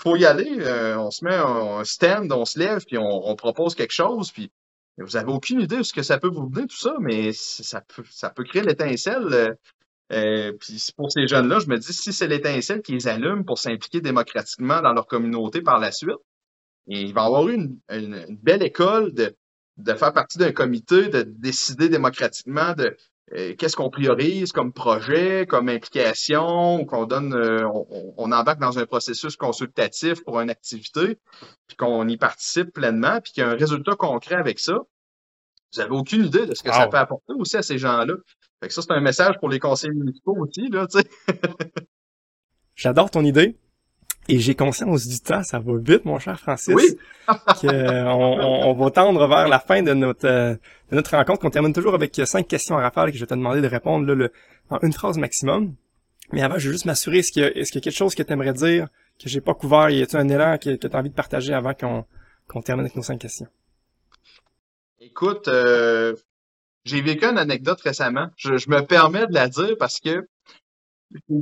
faut 0.00 0.16
y 0.16 0.26
aller. 0.26 0.58
Euh, 0.60 0.98
on 0.98 1.10
se 1.10 1.24
met 1.24 1.34
un, 1.34 1.82
stand, 1.84 2.30
on 2.30 2.44
se 2.44 2.58
lève, 2.58 2.84
puis 2.84 2.98
on, 2.98 3.28
on 3.28 3.34
propose 3.36 3.74
quelque 3.74 3.94
chose, 3.94 4.30
puis 4.30 4.52
vous 4.98 5.16
avez 5.16 5.32
aucune 5.32 5.62
idée 5.62 5.78
de 5.78 5.82
ce 5.82 5.94
que 5.94 6.02
ça 6.02 6.18
peut 6.18 6.28
vous 6.28 6.46
donner, 6.50 6.66
tout 6.66 6.76
ça, 6.76 6.94
mais 7.00 7.32
ça 7.32 7.80
peut, 7.80 8.04
ça 8.10 8.28
peut 8.28 8.44
créer 8.44 8.62
l'étincelle. 8.62 9.56
Euh, 10.12 10.52
puis 10.58 10.84
pour 10.96 11.10
ces 11.10 11.26
jeunes-là, 11.26 11.60
je 11.60 11.68
me 11.68 11.78
dis, 11.78 11.92
si 11.92 12.12
c'est 12.12 12.26
l'étincelle 12.26 12.82
qui 12.82 12.92
les 12.92 13.06
allume 13.06 13.44
pour 13.44 13.58
s'impliquer 13.58 14.00
démocratiquement 14.00 14.80
dans 14.82 14.92
leur 14.92 15.06
communauté 15.06 15.62
par 15.62 15.78
la 15.78 15.92
suite, 15.92 16.18
il 16.86 17.12
va 17.14 17.24
avoir 17.24 17.48
eu 17.48 17.54
une, 17.54 17.78
une, 17.90 18.38
belle 18.42 18.62
école 18.62 19.12
de, 19.14 19.36
de 19.76 19.94
faire 19.94 20.12
partie 20.12 20.38
d'un 20.38 20.52
comité, 20.52 21.08
de 21.08 21.22
décider 21.22 21.88
démocratiquement 21.88 22.74
de 22.74 22.96
euh, 23.32 23.54
qu'est-ce 23.56 23.76
qu'on 23.76 23.90
priorise 23.90 24.50
comme 24.50 24.72
projet, 24.72 25.46
comme 25.46 25.68
implication, 25.68 26.84
qu'on 26.84 27.06
donne, 27.06 27.32
euh, 27.32 27.64
on, 27.68 28.14
on, 28.16 28.32
embarque 28.32 28.58
dans 28.58 28.80
un 28.80 28.86
processus 28.86 29.36
consultatif 29.36 30.24
pour 30.24 30.40
une 30.40 30.50
activité, 30.50 31.18
puis 31.68 31.76
qu'on 31.76 32.08
y 32.08 32.16
participe 32.16 32.72
pleinement, 32.72 33.20
puis 33.20 33.32
qu'il 33.32 33.44
y 33.44 33.46
a 33.46 33.50
un 33.50 33.56
résultat 33.56 33.94
concret 33.94 34.34
avec 34.34 34.58
ça. 34.58 34.80
Vous 35.72 35.80
avez 35.80 35.90
aucune 35.90 36.24
idée 36.24 36.46
de 36.46 36.54
ce 36.54 36.62
que 36.62 36.72
ça 36.72 36.86
peut 36.88 36.96
apporter 36.96 37.32
aussi 37.38 37.56
à 37.56 37.62
ces 37.62 37.78
gens-là. 37.78 38.14
Fait 38.60 38.68
que 38.68 38.74
ça, 38.74 38.82
c'est 38.82 38.92
un 38.92 39.00
message 39.00 39.36
pour 39.38 39.48
les 39.48 39.58
conseils 39.58 39.90
municipaux 39.90 40.36
aussi, 40.38 40.68
là, 40.68 40.86
tu 40.86 40.98
sais. 40.98 41.08
J'adore 42.74 43.10
ton 43.10 43.24
idée. 43.24 43.56
Et 44.28 44.38
j'ai 44.38 44.54
conscience 44.54 45.08
du 45.08 45.18
temps, 45.18 45.42
ça 45.42 45.58
va 45.58 45.72
vite, 45.78 46.04
mon 46.04 46.18
cher 46.18 46.38
Francis. 46.38 46.74
Oui. 46.74 46.96
qu'on 47.60 47.68
on, 47.68 48.74
va 48.74 48.90
tendre 48.90 49.26
vers 49.26 49.48
la 49.48 49.58
fin 49.58 49.82
de 49.82 49.92
notre, 49.92 50.26
euh, 50.26 50.54
de 50.90 50.96
notre 50.96 51.16
rencontre, 51.16 51.40
qu'on 51.40 51.50
termine 51.50 51.72
toujours 51.72 51.94
avec 51.94 52.20
cinq 52.24 52.46
questions 52.46 52.76
à 52.76 52.82
rafale 52.82 53.10
que 53.10 53.16
je 53.16 53.22
vais 53.22 53.26
te 53.26 53.34
demander 53.34 53.60
de 53.60 53.66
répondre 53.66 54.06
là, 54.06 54.14
le, 54.14 54.32
en 54.68 54.78
une 54.82 54.92
phrase 54.92 55.18
maximum. 55.18 55.74
Mais 56.32 56.42
avant, 56.42 56.58
je 56.58 56.66
veux 56.66 56.72
juste 56.72 56.84
m'assurer, 56.84 57.18
est-ce 57.18 57.32
qu'il 57.32 57.44
y, 57.44 57.64
qu'il 57.64 57.74
y 57.74 57.78
a 57.78 57.80
quelque 57.80 57.90
chose 57.90 58.14
que 58.14 58.22
tu 58.22 58.32
aimerais 58.32 58.52
dire 58.52 58.88
que 59.20 59.28
j'ai 59.28 59.40
pas 59.40 59.54
couvert? 59.54 59.90
Y 59.90 60.02
a-t-il 60.02 60.20
un 60.20 60.28
élan 60.28 60.58
que, 60.58 60.76
que 60.76 60.86
tu 60.86 60.96
as 60.96 60.98
envie 60.98 61.10
de 61.10 61.14
partager 61.14 61.52
avant 61.52 61.74
qu'on, 61.74 62.04
qu'on 62.46 62.62
termine 62.62 62.84
avec 62.84 62.94
nos 62.94 63.02
cinq 63.02 63.18
questions? 63.18 63.48
Écoute, 65.00 65.48
euh, 65.48 66.14
j'ai 66.84 67.00
vécu 67.00 67.24
une 67.24 67.38
anecdote 67.38 67.80
récemment. 67.80 68.28
Je, 68.36 68.58
je, 68.58 68.68
me 68.68 68.84
permets 68.84 69.26
de 69.26 69.32
la 69.32 69.48
dire 69.48 69.74
parce 69.78 69.98
que 69.98 70.28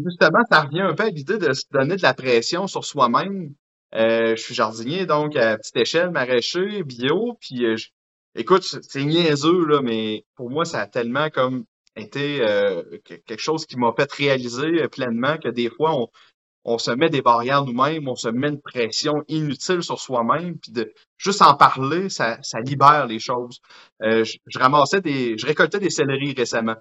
justement, 0.04 0.44
ça 0.48 0.62
revient 0.62 0.82
un 0.82 0.94
peu 0.94 1.04
à 1.04 1.10
l'idée 1.10 1.38
de 1.38 1.52
se 1.52 1.64
donner 1.72 1.96
de 1.96 2.02
la 2.02 2.14
pression 2.14 2.68
sur 2.68 2.84
soi-même. 2.84 3.52
Euh, 3.94 4.36
je 4.36 4.42
suis 4.42 4.54
jardinier, 4.54 5.06
donc 5.06 5.34
à 5.34 5.56
petite 5.58 5.76
échelle, 5.76 6.10
maraîcher, 6.10 6.84
bio, 6.84 7.36
puis 7.40 7.64
euh, 7.64 7.76
écoute, 8.36 8.62
c'est 8.62 9.04
niaiseux, 9.04 9.66
là, 9.66 9.80
mais 9.82 10.24
pour 10.36 10.50
moi, 10.50 10.64
ça 10.64 10.82
a 10.82 10.86
tellement 10.86 11.28
comme 11.30 11.64
été 11.96 12.40
euh, 12.42 12.82
quelque 13.04 13.38
chose 13.38 13.66
qui 13.66 13.76
m'a 13.76 13.92
fait 13.96 14.12
réaliser 14.12 14.86
pleinement 14.88 15.36
que 15.38 15.48
des 15.48 15.68
fois, 15.68 15.96
on, 15.96 16.08
on 16.64 16.78
se 16.78 16.90
met 16.90 17.08
des 17.08 17.22
barrières 17.22 17.64
nous-mêmes, 17.64 18.08
on 18.08 18.16
se 18.16 18.28
met 18.28 18.48
une 18.48 18.60
pression 18.60 19.24
inutile 19.28 19.82
sur 19.82 19.98
soi-même, 19.98 20.58
puis 20.58 20.72
de 20.72 20.92
juste 21.16 21.42
en 21.42 21.54
parler, 21.54 22.08
ça, 22.08 22.38
ça 22.42 22.60
libère 22.60 23.06
les 23.06 23.18
choses. 23.18 23.60
je, 24.00 24.36
je, 24.46 24.58
ramassais 24.58 25.00
des, 25.00 25.38
je 25.38 25.46
récoltais 25.46 25.78
des 25.78 25.90
céleris 25.90 26.34
récemment, 26.34 26.76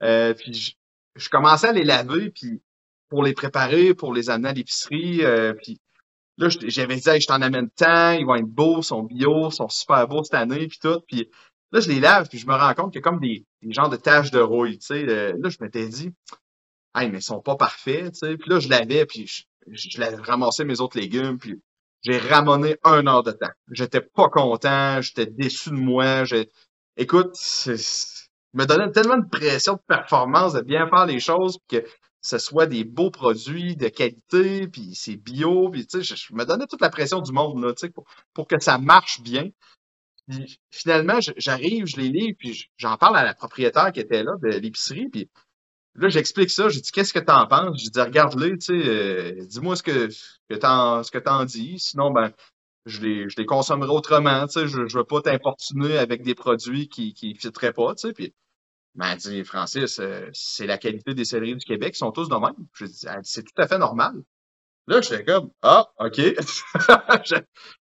puis 0.00 0.76
je 1.18 1.28
commençais 1.28 1.68
à 1.68 1.72
les 1.72 1.84
laver, 1.84 2.30
puis 2.30 2.62
pour 3.08 3.22
les 3.22 3.32
préparer, 3.32 3.94
pour 3.94 4.12
les 4.12 4.30
amener 4.30 4.50
à 4.50 4.52
l'épicerie, 4.52 5.24
euh, 5.24 5.54
puis 5.54 5.80
là, 6.36 6.48
j'avais 6.48 6.96
dit, 6.96 7.20
je 7.20 7.26
t'en 7.26 7.42
amène 7.42 7.70
tant, 7.70 8.12
ils 8.12 8.26
vont 8.26 8.36
être 8.36 8.46
beaux, 8.46 8.82
sont 8.82 9.02
bio, 9.02 9.50
sont 9.50 9.68
super 9.68 10.06
beaux 10.08 10.22
cette 10.22 10.34
année, 10.34 10.68
puis 10.68 10.78
tout, 10.80 11.00
puis 11.06 11.28
là, 11.72 11.80
je 11.80 11.88
les 11.88 12.00
lave, 12.00 12.28
puis 12.28 12.38
je 12.38 12.46
me 12.46 12.54
rends 12.54 12.74
compte 12.74 12.92
qu'il 12.92 13.00
y 13.00 13.02
a 13.02 13.08
comme 13.10 13.20
des, 13.20 13.44
des 13.62 13.72
genres 13.72 13.90
de 13.90 13.96
taches 13.96 14.30
de 14.30 14.40
rouille, 14.40 14.78
tu 14.78 14.86
sais, 14.86 15.04
là, 15.04 15.48
je 15.48 15.56
m'étais 15.60 15.88
dit, 15.88 16.12
mais 17.00 17.18
ils 17.18 17.22
sont 17.22 17.40
pas 17.40 17.56
parfaits, 17.56 18.14
tu 18.20 18.38
puis 18.38 18.50
là, 18.50 18.60
je 18.60 18.68
lavais, 18.68 19.06
puis 19.06 19.26
je, 19.26 19.42
je, 19.68 20.22
ramassais 20.22 20.64
mes 20.64 20.80
autres 20.80 20.98
légumes, 20.98 21.38
puis 21.38 21.60
j'ai 22.02 22.18
ramonné 22.18 22.76
un 22.84 23.06
heure 23.06 23.22
de 23.22 23.32
temps. 23.32 23.50
J'étais 23.70 24.00
pas 24.00 24.28
content, 24.28 25.00
j'étais 25.00 25.26
déçu 25.26 25.70
de 25.70 25.74
moi, 25.74 26.24
écoute, 26.96 27.30
c'est 27.34 27.76
me 28.54 28.64
donnait 28.64 28.90
tellement 28.90 29.18
de 29.18 29.28
pression 29.28 29.74
de 29.74 29.80
performance, 29.86 30.54
de 30.54 30.62
bien 30.62 30.88
faire 30.88 31.06
les 31.06 31.20
choses, 31.20 31.58
que 31.68 31.84
ce 32.20 32.38
soit 32.38 32.66
des 32.66 32.84
beaux 32.84 33.10
produits 33.10 33.76
de 33.76 33.88
qualité, 33.88 34.66
puis 34.68 34.94
c'est 34.94 35.16
bio, 35.16 35.70
puis 35.70 35.86
tu 35.86 36.02
sais, 36.02 36.16
je, 36.16 36.34
me 36.34 36.44
donnais 36.44 36.66
toute 36.66 36.80
la 36.80 36.90
pression 36.90 37.20
du 37.20 37.32
monde 37.32 37.62
là, 37.62 37.72
pour, 37.94 38.04
pour 38.34 38.46
que 38.46 38.58
ça 38.58 38.78
marche 38.78 39.20
bien. 39.20 39.48
Finalement, 40.70 41.20
j'arrive, 41.36 41.86
je 41.86 41.96
les 41.96 42.08
lis, 42.08 42.34
puis 42.34 42.68
j'en 42.76 42.96
parle 42.96 43.16
à 43.16 43.24
la 43.24 43.34
propriétaire 43.34 43.92
qui 43.92 44.00
était 44.00 44.22
là 44.22 44.32
de 44.42 44.48
l'épicerie, 44.48 45.08
puis 45.08 45.30
là, 45.94 46.08
j'explique 46.08 46.50
ça, 46.50 46.68
je 46.68 46.80
dis 46.80 46.90
qu'est-ce 46.92 47.12
que 47.12 47.18
t'en 47.18 47.46
penses? 47.46 47.82
Je 47.84 47.90
dis 47.90 48.00
regarde-les, 48.00 48.58
tu 48.58 48.66
sais, 48.66 48.88
euh, 48.88 49.44
dis-moi 49.46 49.76
ce 49.76 49.82
que, 49.82 50.08
que 50.48 50.54
t'en 50.54 51.02
ce 51.02 51.10
que 51.10 51.18
t'en 51.18 51.44
dis, 51.44 51.78
sinon 51.78 52.10
ben 52.10 52.32
je 52.86 53.00
les, 53.02 53.28
je 53.28 53.36
les 53.36 53.46
consommerai 53.46 53.90
autrement, 53.90 54.46
tu 54.46 54.60
sais, 54.60 54.68
je, 54.68 54.86
je 54.86 54.98
veux 54.98 55.04
pas 55.04 55.20
t'importuner 55.20 55.98
avec 55.98 56.22
des 56.22 56.34
produits 56.34 56.88
qui, 56.88 57.12
qui 57.14 57.34
fitteraient 57.34 57.72
pas, 57.72 57.94
tu 57.94 58.08
sais, 58.08 58.14
puis 58.14 58.34
m'a 58.94 59.16
dit, 59.16 59.44
Francis, 59.44 60.00
euh, 60.00 60.28
c'est 60.32 60.66
la 60.66 60.76
qualité 60.76 61.14
des 61.14 61.24
céleris 61.24 61.56
du 61.56 61.64
Québec, 61.64 61.94
ils 61.94 61.98
sont 61.98 62.12
tous 62.12 62.28
de 62.28 62.34
même. 62.34 62.66
Dis, 62.80 63.06
c'est 63.22 63.44
tout 63.44 63.62
à 63.62 63.68
fait 63.68 63.78
normal. 63.78 64.22
Là, 64.88 65.00
j'étais 65.00 65.24
comme, 65.24 65.50
ah, 65.62 65.88
OK. 66.00 66.20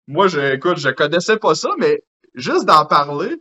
moi, 0.06 0.28
je, 0.28 0.54
écoute, 0.54 0.78
je 0.78 0.90
connaissais 0.90 1.38
pas 1.38 1.54
ça, 1.54 1.70
mais 1.78 2.02
juste 2.34 2.66
d'en 2.66 2.84
parler, 2.84 3.36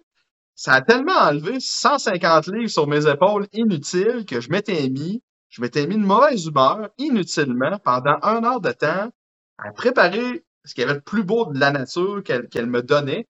ça 0.58 0.74
a 0.74 0.82
tellement 0.82 1.14
enlevé 1.14 1.60
150 1.60 2.48
livres 2.48 2.70
sur 2.70 2.88
mes 2.88 3.08
épaules 3.08 3.48
inutiles 3.54 4.26
que 4.26 4.42
je 4.42 4.50
m'étais 4.50 4.90
mis, 4.90 5.22
je 5.50 5.62
m'étais 5.62 5.86
mis 5.86 5.96
une 5.96 6.04
mauvaise 6.04 6.48
humeur 6.48 6.90
inutilement 6.98 7.78
pendant 7.84 8.18
un 8.24 8.44
heure 8.44 8.60
de 8.60 8.72
temps 8.72 9.12
à 9.60 9.72
préparer 9.72 10.44
ce 10.66 10.74
qu'il 10.74 10.82
y 10.82 10.86
avait 10.86 10.96
de 10.96 11.04
plus 11.04 11.24
beau 11.24 11.46
de 11.46 11.60
la 11.60 11.72
nature 11.72 12.24
qu'elle 12.24 12.68
me 12.68 12.82
donnait. 12.82 13.28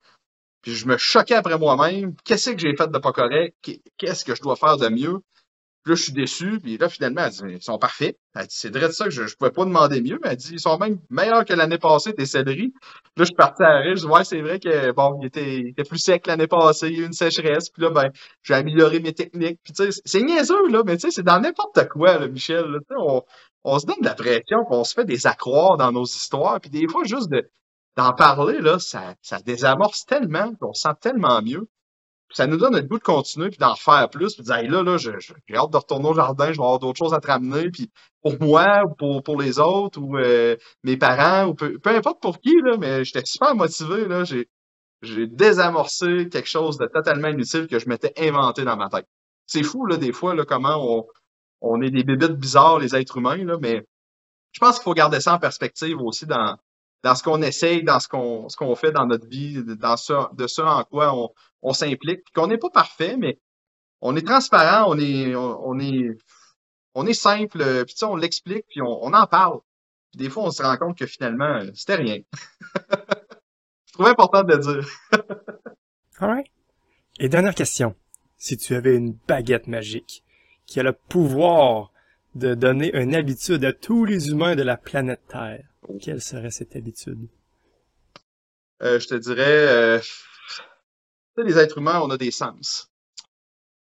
Puis 0.62 0.74
je 0.74 0.88
me 0.88 0.98
choquais 0.98 1.36
après 1.36 1.58
moi-même. 1.60 2.16
Qu'est-ce 2.24 2.52
que 2.52 2.60
j'ai 2.60 2.76
fait 2.76 2.90
de 2.90 2.98
pas 2.98 3.12
correct? 3.12 3.56
Qu'est-ce 3.98 4.24
que 4.24 4.34
je 4.34 4.42
dois 4.42 4.56
faire 4.56 4.78
de 4.78 4.88
mieux? 4.88 5.20
Puis 5.88 5.94
là, 5.94 5.96
je 5.96 6.04
suis 6.04 6.12
déçu. 6.12 6.60
Puis 6.60 6.78
là, 6.78 6.90
finalement, 6.90 7.22
elle 7.24 7.32
dit, 7.32 7.56
ils 7.56 7.64
sont 7.64 7.78
parfaits. 7.78 8.18
Elle 8.36 8.42
dit, 8.42 8.56
c'est 8.58 8.76
vrai 8.76 8.88
de 8.88 8.92
ça 8.92 9.06
que 9.06 9.12
je, 9.12 9.26
je 9.26 9.38
pouvais 9.38 9.52
pas 9.52 9.64
demander 9.64 10.02
mieux. 10.02 10.20
Elle 10.26 10.36
dit, 10.36 10.50
ils 10.52 10.60
sont 10.60 10.78
même 10.78 11.00
meilleurs 11.10 11.46
que 11.46 11.54
l'année 11.54 11.78
passée, 11.78 12.14
tes 12.14 12.26
céleris. 12.26 12.74
Là, 13.16 13.24
je 13.24 13.26
suis 13.26 13.36
parti 13.36 13.64
à 13.64 13.78
rire. 13.78 13.96
Je 13.96 14.02
dis, 14.02 14.08
ouais, 14.08 14.26
c'est 14.26 14.42
vrai 14.42 14.60
que, 14.60 14.92
bon, 14.92 15.18
il 15.22 15.28
était, 15.28 15.84
plus 15.86 16.00
sec 16.00 16.28
l'année 16.28 16.48
passée. 16.48 16.90
Il 16.90 16.98
y 16.98 17.00
a 17.00 17.04
eu 17.04 17.06
une 17.06 17.14
sécheresse. 17.14 17.70
Puis 17.70 17.84
là, 17.84 17.92
ben, 17.92 18.10
j'ai 18.44 18.54
amélioré 18.54 19.00
mes 19.00 19.14
techniques. 19.14 19.62
Puis 19.64 19.72
tu 19.72 19.90
sais, 19.90 20.02
c'est 20.04 20.22
niaiseux, 20.22 20.68
là. 20.68 20.84
Mais 20.86 20.98
tu 20.98 21.04
sais, 21.04 21.12
c'est 21.12 21.24
dans 21.24 21.40
n'importe 21.40 21.88
quoi, 21.88 22.18
là, 22.18 22.28
Michel. 22.28 22.66
Là, 22.66 22.80
on, 23.00 23.24
on 23.64 23.80
se 23.80 23.86
donne 23.86 24.02
de 24.02 24.06
la 24.06 24.16
pression, 24.16 24.66
on 24.70 24.84
se 24.84 24.94
fait 24.94 25.06
des 25.06 25.26
accroires 25.26 25.78
dans 25.78 25.94
nos 25.94 26.04
histoires, 26.04 26.60
puis 26.60 26.70
des 26.70 26.88
fois, 26.88 27.04
juste 27.06 27.30
de 27.30 27.50
d'en 27.96 28.14
parler, 28.14 28.60
là, 28.62 28.78
ça, 28.78 29.16
ça 29.24 29.40
désamorce 29.40 30.06
tellement, 30.06 30.54
qu'on 30.62 30.72
se 30.72 30.84
sent 30.84 30.96
tellement 31.02 31.42
mieux. 31.42 31.68
Ça 32.34 32.48
nous 32.48 32.58
donne 32.58 32.76
le 32.76 32.82
goût 32.82 32.98
de 32.98 33.04
continuer 33.04 33.50
puis 33.50 33.58
d'en 33.58 33.76
faire 33.76 34.10
plus 34.10 34.36
puis 34.36 34.44
de 34.44 34.48
dire 34.48 34.72
là 34.72 34.84
là 34.84 34.98
j'ai 34.98 35.56
hâte 35.56 35.72
de 35.72 35.78
retourner 35.78 36.10
au 36.10 36.14
jardin 36.14 36.48
je 36.48 36.58
vais 36.58 36.64
avoir 36.64 36.80
d'autres 36.80 36.98
choses 36.98 37.14
à 37.14 37.20
te 37.20 37.28
ramener 37.28 37.70
puis 37.72 37.90
pour 38.22 38.40
moi 38.42 38.84
ou 38.86 38.96
pour, 38.96 39.24
pour 39.24 39.42
les 39.42 39.60
autres 39.60 40.00
ou 40.02 40.18
euh, 40.18 40.56
mes 40.84 40.98
parents 40.98 41.48
ou 41.48 41.54
peu, 41.56 41.80
peu, 41.80 41.90
importe 41.92 42.22
pour 42.22 42.40
qui 42.40 42.54
là 42.64 42.78
mais 42.78 43.06
j'étais 43.06 43.26
super 43.26 43.56
motivé 43.56 44.06
là 44.06 44.24
j'ai 44.24 44.50
j'ai 45.04 45.28
désamorcé 45.28 46.28
quelque 46.30 46.50
chose 46.50 46.78
de 46.78 46.88
totalement 46.88 47.28
inutile 47.28 47.68
que 47.68 47.80
je 47.80 47.88
m'étais 47.88 48.14
inventé 48.18 48.64
dans 48.64 48.76
ma 48.76 48.90
tête. 48.90 49.06
C'est 49.46 49.62
fou 49.62 49.86
là 49.86 49.98
des 49.98 50.12
fois 50.12 50.36
là 50.36 50.44
comment 50.44 50.98
on 50.98 51.06
on 51.62 51.82
est 51.82 51.92
des 51.92 52.04
bébites 52.04 52.34
bizarres 52.34 52.80
les 52.80 52.96
êtres 52.96 53.18
humains 53.18 53.44
là 53.46 53.58
mais 53.62 53.86
je 54.52 54.60
pense 54.60 54.76
qu'il 54.76 54.84
faut 54.84 54.94
garder 54.94 55.22
ça 55.22 55.36
en 55.36 55.40
perspective 55.40 56.02
aussi 56.02 56.26
dans 56.26 56.58
dans 57.04 57.16
ce 57.16 57.24
qu'on 57.24 57.42
essaye, 57.42 57.84
dans 57.84 58.00
ce 58.00 58.08
qu'on 58.08 58.50
ce 58.50 58.58
qu'on 58.58 58.76
fait 58.76 58.92
dans 58.92 59.06
notre 59.06 59.28
vie, 59.28 59.64
dans 59.64 59.98
ce 59.98 60.14
de 60.36 60.48
ce 60.48 60.62
en 60.62 60.84
quoi 60.84 61.14
on, 61.14 61.30
on 61.62 61.74
s'implique, 61.74 62.22
qu'on 62.34 62.48
n'est 62.48 62.58
pas 62.58 62.70
parfait, 62.70 63.18
mais 63.18 63.40
on 64.02 64.16
est 64.16 64.26
transparent, 64.26 64.92
on 64.92 65.00
est 65.00 65.36
on, 65.36 65.80
est 65.80 66.18
on 66.94 67.06
est 67.06 67.14
simple, 67.14 67.86
puis 67.86 67.96
on 68.04 68.16
l'explique, 68.16 68.66
puis 68.68 68.82
on, 68.82 69.04
on, 69.04 69.14
en 69.14 69.28
parle. 69.28 69.60
Puis 70.12 70.20
des 70.20 70.30
fois, 70.30 70.44
on 70.44 70.52
se 70.52 70.64
rend 70.64 70.78
compte 70.78 70.98
que 70.98 71.06
finalement, 71.06 71.62
c'était 71.74 71.96
rien. 71.96 72.20
Je 73.86 73.94
trouvais 73.94 74.10
important 74.10 74.44
de 74.44 74.54
le 74.54 74.60
dire. 74.60 74.90
Alright. 76.20 76.48
Et 77.20 77.30
dernière 77.30 77.56
question. 77.56 77.96
Si 78.38 78.58
tu 78.58 78.76
avais 78.76 78.96
une 78.96 79.18
baguette 79.28 79.68
magique 79.68 80.24
qui 80.66 80.80
a 80.80 80.84
le 80.84 80.94
pouvoir 80.94 81.92
de 82.36 82.54
donner 82.54 82.96
une 82.96 83.16
habitude 83.16 83.66
à 83.66 83.74
tous 83.74 84.06
les 84.06 84.30
humains 84.30 84.56
de 84.56 84.62
la 84.62 84.78
planète 84.78 85.22
Terre, 85.28 85.66
quelle 85.96 86.22
serait 86.22 86.52
cette 86.52 86.76
habitude? 86.76 87.28
Euh, 88.84 89.00
je 89.00 89.08
te 89.08 89.16
dirais, 89.16 89.68
euh, 89.68 90.00
les 91.38 91.58
êtres 91.58 91.80
humains, 91.80 92.02
on 92.02 92.10
a 92.10 92.18
des 92.18 92.32
sens. 92.32 92.90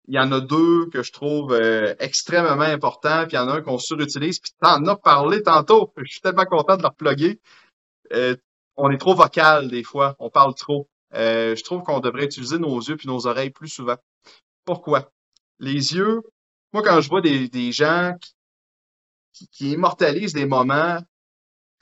Il 0.08 0.14
y 0.14 0.18
en 0.20 0.30
a 0.30 0.40
deux 0.40 0.88
que 0.90 1.02
je 1.02 1.10
trouve 1.10 1.52
euh, 1.52 1.94
extrêmement 1.98 2.60
importants, 2.60 3.24
puis 3.26 3.32
il 3.32 3.36
y 3.36 3.38
en 3.38 3.48
a 3.48 3.54
un 3.54 3.62
qu'on 3.62 3.78
surutilise, 3.78 4.38
puis 4.38 4.52
t'en 4.60 4.84
as 4.86 4.96
parlé 4.96 5.42
tantôt. 5.42 5.92
Je 5.96 6.12
suis 6.12 6.20
tellement 6.20 6.44
content 6.44 6.76
de 6.76 6.82
leur 6.82 6.94
plugger. 6.94 7.40
Euh, 8.12 8.36
on 8.76 8.90
est 8.90 8.98
trop 8.98 9.14
vocal 9.14 9.68
des 9.68 9.82
fois, 9.82 10.14
on 10.20 10.30
parle 10.30 10.54
trop. 10.54 10.88
je 11.12 11.60
trouve 11.64 11.82
qu'on 11.82 11.98
devrait 12.00 12.26
utiliser 12.26 12.58
nos 12.58 12.78
yeux 12.78 12.96
puis 12.96 13.08
nos 13.08 13.26
oreilles 13.26 13.50
plus 13.50 13.68
souvent. 13.68 13.96
Pourquoi? 14.64 15.10
Les 15.58 15.94
yeux, 15.94 16.20
moi 16.72 16.82
quand 16.82 17.00
je 17.00 17.08
vois 17.08 17.22
des, 17.22 17.48
des 17.48 17.72
gens 17.72 18.14
qui, 19.32 19.48
qui 19.48 19.72
immortalisent 19.72 20.34
des 20.34 20.46
moments 20.46 21.00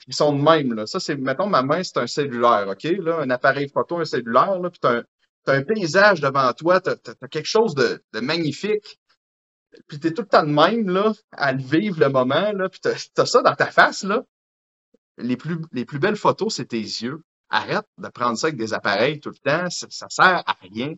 ils 0.07 0.13
sont 0.13 0.33
de 0.33 0.41
même. 0.41 0.73
Là. 0.73 0.85
Ça, 0.85 0.99
c'est, 0.99 1.15
mettons, 1.15 1.47
ma 1.47 1.63
main, 1.63 1.83
c'est 1.83 1.97
un 1.97 2.07
cellulaire, 2.07 2.67
OK? 2.67 2.83
Là, 2.83 3.19
un 3.19 3.29
appareil 3.29 3.69
photo, 3.69 3.97
un 3.99 4.05
cellulaire, 4.05 4.59
là, 4.59 4.69
puis 4.69 4.79
t'as 4.79 4.99
un, 4.99 5.03
un 5.47 5.63
paysage 5.63 6.21
devant 6.21 6.51
toi, 6.53 6.79
t'as, 6.81 6.95
as, 7.21 7.27
quelque 7.27 7.47
chose 7.47 7.75
de, 7.75 8.03
de 8.13 8.19
magnifique. 8.19 8.99
Puis 9.87 9.99
t'es 9.99 10.11
tout 10.11 10.21
le 10.21 10.27
temps 10.27 10.43
de 10.43 10.51
même, 10.51 10.89
là, 10.89 11.13
à 11.31 11.51
le 11.51 11.61
vivre 11.61 11.99
le 11.99 12.09
moment, 12.09 12.51
là, 12.53 12.69
puis 12.69 12.79
t'as, 12.79 12.93
as 13.17 13.25
ça 13.25 13.41
dans 13.41 13.55
ta 13.55 13.67
face, 13.67 14.03
là. 14.03 14.23
Les 15.17 15.37
plus, 15.37 15.57
les 15.71 15.85
plus 15.85 15.99
belles 15.99 16.17
photos, 16.17 16.55
c'est 16.55 16.65
tes 16.65 16.77
yeux. 16.77 17.23
Arrête 17.49 17.85
de 17.97 18.07
prendre 18.09 18.37
ça 18.37 18.47
avec 18.47 18.57
des 18.57 18.73
appareils 18.73 19.19
tout 19.19 19.29
le 19.29 19.37
temps, 19.37 19.69
ça, 19.69 19.87
ça 19.89 20.07
sert 20.09 20.43
à 20.45 20.57
rien. 20.61 20.93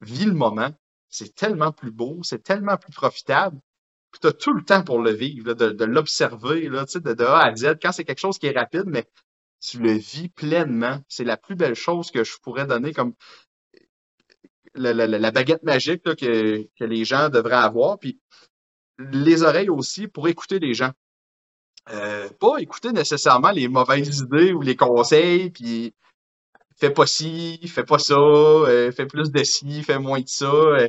Vis 0.00 0.26
le 0.26 0.32
moment. 0.32 0.70
C'est 1.08 1.34
tellement 1.34 1.72
plus 1.72 1.90
beau, 1.90 2.20
c'est 2.22 2.42
tellement 2.42 2.76
plus 2.76 2.92
profitable 2.92 3.58
tu 4.20 4.26
as 4.26 4.32
tout 4.32 4.52
le 4.52 4.62
temps 4.62 4.82
pour 4.82 5.00
le 5.00 5.12
vivre, 5.12 5.54
de, 5.54 5.84
l'observer, 5.84 6.68
là, 6.68 6.84
de, 6.84 7.12
de 7.14 7.24
A 7.24 7.46
à 7.46 7.54
Z. 7.54 7.76
Quand 7.80 7.92
c'est 7.92 8.04
quelque 8.04 8.20
chose 8.20 8.38
qui 8.38 8.46
est 8.46 8.58
rapide, 8.58 8.84
mais 8.86 9.06
tu 9.60 9.78
le 9.78 9.92
vis 9.92 10.28
pleinement. 10.28 11.00
C'est 11.08 11.24
la 11.24 11.36
plus 11.36 11.56
belle 11.56 11.74
chose 11.74 12.10
que 12.10 12.24
je 12.24 12.36
pourrais 12.42 12.66
donner 12.66 12.92
comme 12.92 13.14
la, 14.74 15.30
baguette 15.30 15.62
magique 15.62 16.02
que 16.02 16.84
les 16.84 17.04
gens 17.04 17.28
devraient 17.28 17.54
avoir. 17.54 17.98
Puis 17.98 18.20
les 18.98 19.42
oreilles 19.42 19.70
aussi 19.70 20.08
pour 20.08 20.28
écouter 20.28 20.58
les 20.58 20.74
gens. 20.74 20.92
Euh, 21.90 22.28
pas 22.40 22.58
écouter 22.58 22.92
nécessairement 22.92 23.52
les 23.52 23.68
mauvaises 23.68 24.18
idées 24.18 24.52
ou 24.52 24.60
les 24.60 24.74
conseils, 24.74 25.50
puis 25.50 25.94
fais 26.76 26.90
pas 26.90 27.06
ci, 27.06 27.60
fais 27.68 27.84
pas 27.84 27.98
ça, 27.98 28.16
euh, 28.16 28.90
fais 28.90 29.06
plus 29.06 29.30
de 29.30 29.44
ci, 29.44 29.82
fais 29.84 29.98
moins 29.98 30.20
de 30.20 30.28
ça. 30.28 30.50
Euh, 30.50 30.88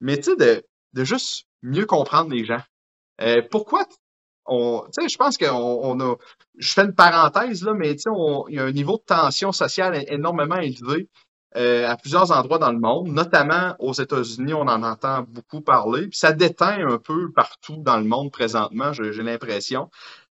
mais 0.00 0.16
tu 0.18 0.24
sais, 0.24 0.36
de, 0.36 0.64
de 0.92 1.04
juste 1.04 1.46
mieux 1.64 1.86
comprendre 1.86 2.30
les 2.30 2.44
gens. 2.44 2.62
Euh, 3.20 3.42
pourquoi 3.50 3.84
on, 4.46 4.84
tu 4.92 5.02
sais, 5.02 5.08
je 5.08 5.16
pense 5.16 5.38
qu'on 5.38 5.46
on 5.48 6.00
a, 6.00 6.16
je 6.58 6.72
fais 6.72 6.82
une 6.82 6.94
parenthèse 6.94 7.64
là, 7.64 7.72
mais 7.74 7.94
tu 7.96 8.02
sais, 8.02 8.10
il 8.48 8.54
y 8.54 8.58
a 8.58 8.64
un 8.64 8.72
niveau 8.72 8.98
de 8.98 9.04
tension 9.06 9.52
sociale 9.52 10.04
énormément 10.08 10.58
élevé 10.58 11.08
euh, 11.56 11.88
à 11.88 11.96
plusieurs 11.96 12.32
endroits 12.32 12.58
dans 12.58 12.72
le 12.72 12.80
monde, 12.80 13.08
notamment 13.08 13.76
aux 13.78 13.92
États-Unis, 13.92 14.54
on 14.54 14.62
en 14.62 14.82
entend 14.82 15.22
beaucoup 15.22 15.60
parler. 15.60 16.08
Puis 16.08 16.18
ça 16.18 16.32
déteint 16.32 16.86
un 16.86 16.98
peu 16.98 17.30
partout 17.32 17.76
dans 17.78 17.96
le 17.96 18.04
monde 18.04 18.32
présentement, 18.32 18.92
j'ai 18.92 19.22
l'impression. 19.22 19.88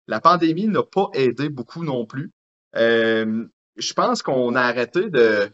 La 0.07 0.19
pandémie 0.19 0.67
n'a 0.67 0.83
pas 0.83 1.09
aidé 1.13 1.49
beaucoup 1.49 1.83
non 1.83 2.05
plus. 2.05 2.31
Euh, 2.75 3.45
je 3.77 3.93
pense 3.93 4.23
qu'on 4.23 4.55
a 4.55 4.61
arrêté 4.61 5.09
de 5.09 5.51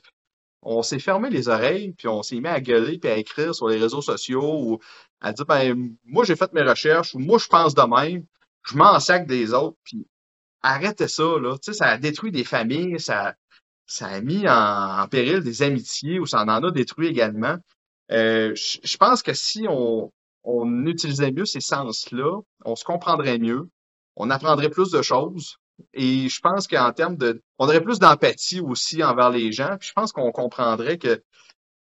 on 0.61 0.81
s'est 0.81 0.99
fermé 0.99 1.29
les 1.29 1.49
oreilles, 1.49 1.93
puis 1.97 2.07
on 2.07 2.23
s'est 2.23 2.39
mis 2.39 2.47
à 2.47 2.59
gueuler 2.59 2.97
puis 2.97 3.09
à 3.09 3.17
écrire 3.17 3.53
sur 3.53 3.67
les 3.67 3.77
réseaux 3.77 4.01
sociaux 4.01 4.59
ou 4.59 4.79
à 5.21 5.33
dire 5.33 5.45
ben 5.45 5.95
moi 6.05 6.25
j'ai 6.25 6.35
fait 6.35 6.53
mes 6.53 6.61
recherches 6.61 7.15
ou 7.15 7.19
moi 7.19 7.37
je 7.39 7.47
pense 7.47 7.75
de 7.75 7.81
même, 7.81 8.25
je 8.63 8.77
m'en 8.77 8.99
sac 8.99 9.27
des 9.27 9.53
autres, 9.53 9.77
puis 9.83 10.07
arrêtez 10.61 11.07
ça 11.07 11.23
là, 11.39 11.57
tu 11.57 11.71
sais 11.71 11.73
ça 11.73 11.87
a 11.87 11.97
détruit 11.97 12.31
des 12.31 12.43
familles, 12.43 12.99
ça 12.99 13.35
ça 13.85 14.07
a 14.07 14.21
mis 14.21 14.47
en, 14.47 15.07
péril 15.09 15.41
des 15.41 15.61
amitiés 15.63 16.19
ou 16.19 16.25
ça 16.25 16.43
en 16.43 16.47
a 16.47 16.71
détruit 16.71 17.07
également. 17.07 17.57
Euh, 18.11 18.53
je 18.55 18.97
pense 18.97 19.23
que 19.23 19.33
si 19.33 19.65
on, 19.69 20.11
on 20.43 20.85
utilisait 20.85 21.31
mieux 21.31 21.45
ces 21.45 21.61
sens-là, 21.61 22.41
on 22.65 22.75
se 22.75 22.83
comprendrait 22.83 23.39
mieux, 23.39 23.69
on 24.17 24.29
apprendrait 24.29 24.69
plus 24.69 24.91
de 24.91 25.01
choses, 25.01 25.57
et 25.93 26.29
je 26.29 26.39
pense 26.39 26.67
qu'en 26.67 26.91
termes 26.91 27.17
de... 27.17 27.41
On 27.59 27.65
aurait 27.65 27.81
plus 27.81 27.99
d'empathie 27.99 28.59
aussi 28.59 29.03
envers 29.03 29.29
les 29.29 29.51
gens. 29.51 29.77
Puis 29.79 29.89
je 29.89 29.93
pense 29.93 30.11
qu'on 30.11 30.31
comprendrait 30.31 30.97
que... 30.97 31.23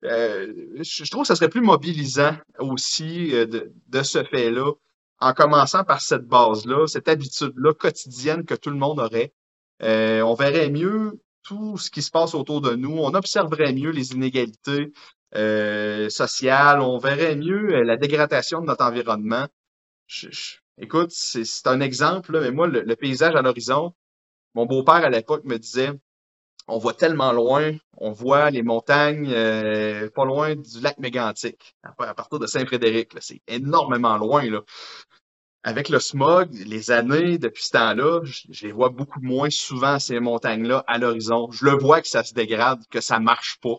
Euh, 0.06 0.54
je 0.82 1.10
trouve 1.10 1.24
que 1.24 1.28
ça 1.28 1.36
serait 1.36 1.50
plus 1.50 1.62
mobilisant 1.62 2.36
aussi 2.60 3.36
euh, 3.36 3.46
de, 3.46 3.74
de 3.88 4.04
ce 4.04 4.24
fait-là, 4.24 4.72
en 5.20 5.34
commençant 5.34 5.84
par 5.84 6.02
cette 6.02 6.26
base-là, 6.26 6.88
cette 6.88 7.10
habitude-là 7.10 7.74
quotidienne 7.74 8.46
que 8.46 8.56
tout 8.56 8.70
le 8.70 8.78
monde 8.78 9.00
aurait. 9.00 9.34
Euh, 9.84 10.22
on 10.22 10.36
verrait 10.36 10.70
mieux 10.70 11.22
tout 11.44 11.78
ce 11.78 11.90
qui 11.92 12.02
se 12.02 12.12
passe 12.12 12.34
autour 12.34 12.62
de 12.62 12.76
nous. 12.76 12.98
On 12.98 13.14
observerait 13.14 13.74
mieux 13.74 13.92
les 13.92 14.12
inégalités 14.12 14.94
sociales. 16.10 16.82
On 16.82 16.98
verrait 16.98 17.36
mieux 17.36 17.84
la 17.84 17.98
dégradation 17.98 18.62
de 18.62 18.66
notre 18.66 18.84
environnement. 18.84 19.48
Écoute, 20.78 21.12
c'est 21.12 21.68
un 21.68 21.82
exemple, 21.82 22.40
mais 22.40 22.52
moi, 22.52 22.68
le, 22.68 22.96
paysage 22.96 23.36
à 23.36 23.42
l'horizon, 23.42 23.94
mon 24.56 24.66
beau-père 24.66 25.04
à 25.04 25.10
l'époque 25.10 25.44
me 25.44 25.58
disait, 25.58 25.92
on 26.70 26.78
voit 26.78 26.94
tellement 26.94 27.32
loin, 27.32 27.74
on 27.98 28.12
voit 28.12 28.50
les 28.50 28.64
montagnes 28.64 29.32
euh, 29.34 30.10
pas 30.10 30.26
loin 30.26 30.56
du 30.56 30.80
lac 30.82 30.98
Mégantic, 31.00 31.76
à, 31.84 32.14
partir 32.14 32.40
de 32.40 32.48
Saint-Frédéric. 32.48 33.12
C'est 33.20 33.42
énormément 33.48 34.18
loin. 34.18 34.50
Là. 34.50 34.62
Avec 35.64 35.90
le 35.90 36.00
smog, 36.00 36.50
les 36.54 36.92
années 36.92 37.38
depuis 37.38 37.64
ce 37.64 37.72
temps-là, 37.72 38.22
je, 38.24 38.66
les 38.66 38.72
vois 38.72 38.90
beaucoup 38.90 39.20
moins 39.22 39.50
souvent, 39.50 40.00
ces 40.00 40.20
montagnes-là, 40.20 40.84
à 40.88 40.98
l'horizon. 40.98 41.50
Je 41.52 41.66
le 41.66 41.72
vois 41.72 42.02
que 42.02 42.08
ça 42.08 42.24
se 42.24 42.34
dégrade, 42.34 42.80
que 42.90 43.02
ça 43.02 43.20
marche 43.20 43.60
pas. 43.62 43.76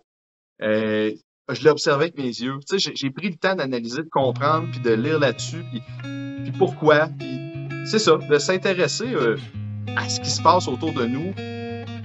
Euh, 0.62 1.12
je 1.48 1.64
l'ai 1.64 1.70
observé 1.70 2.04
avec 2.04 2.18
mes 2.18 2.24
yeux. 2.24 2.58
Tu 2.68 2.78
sais, 2.78 2.92
j'ai 2.94 3.10
pris 3.10 3.30
le 3.30 3.36
temps 3.36 3.54
d'analyser, 3.54 4.02
de 4.02 4.10
comprendre, 4.10 4.70
puis 4.70 4.80
de 4.80 4.92
lire 4.92 5.18
là-dessus, 5.18 5.64
puis 5.70 5.82
puis 6.42 6.52
pourquoi. 6.52 7.08
c'est 7.84 7.98
ça, 7.98 8.16
de 8.16 8.38
s'intéresser 8.38 9.12
euh, 9.14 9.36
à 9.96 10.08
ce 10.08 10.20
qui 10.20 10.30
se 10.30 10.42
passe 10.42 10.68
autour 10.68 10.92
de 10.92 11.04
nous, 11.06 11.32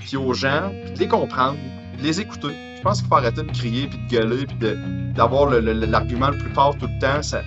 puis 0.05 0.17
aux 0.17 0.33
gens, 0.33 0.71
puis 0.83 0.93
de 0.93 0.99
les 0.99 1.07
comprendre, 1.07 1.57
de 1.97 2.03
les 2.03 2.21
écouter. 2.21 2.49
Je 2.77 2.81
pense 2.81 2.99
qu'il 2.99 3.09
faut 3.09 3.15
arrêter 3.15 3.41
de 3.41 3.51
crier, 3.51 3.87
puis 3.87 3.97
de 3.97 4.09
gueuler, 4.09 4.45
puis 4.45 4.57
d'avoir 5.15 5.49
l'argument 5.49 6.29
le, 6.29 6.37
plus 6.37 6.53
fort 6.53 6.77
tout 6.77 6.87
le 6.87 6.99
temps. 6.99 7.23
Ça, 7.23 7.41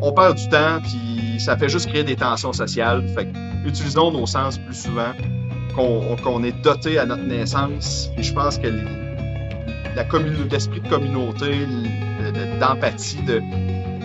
on 0.00 0.12
perd 0.12 0.36
du 0.36 0.48
temps, 0.48 0.80
puis 0.82 1.40
ça 1.40 1.56
fait 1.56 1.68
juste 1.68 1.88
créer 1.88 2.04
des 2.04 2.16
tensions 2.16 2.52
sociales. 2.52 3.04
Fait 3.08 3.28
utilisons 3.66 4.12
nos 4.12 4.26
sens 4.26 4.58
plus 4.58 4.74
souvent, 4.74 5.12
qu'on 5.74 6.44
est 6.44 6.62
doté 6.62 6.98
à 6.98 7.06
notre 7.06 7.24
naissance. 7.24 8.10
Et 8.16 8.22
je 8.22 8.32
pense 8.32 8.58
que 8.58 8.68
l'esprit 10.50 10.80
de 10.80 10.88
communauté, 10.88 11.66
d'empathie, 12.60 13.22
de, 13.22 13.42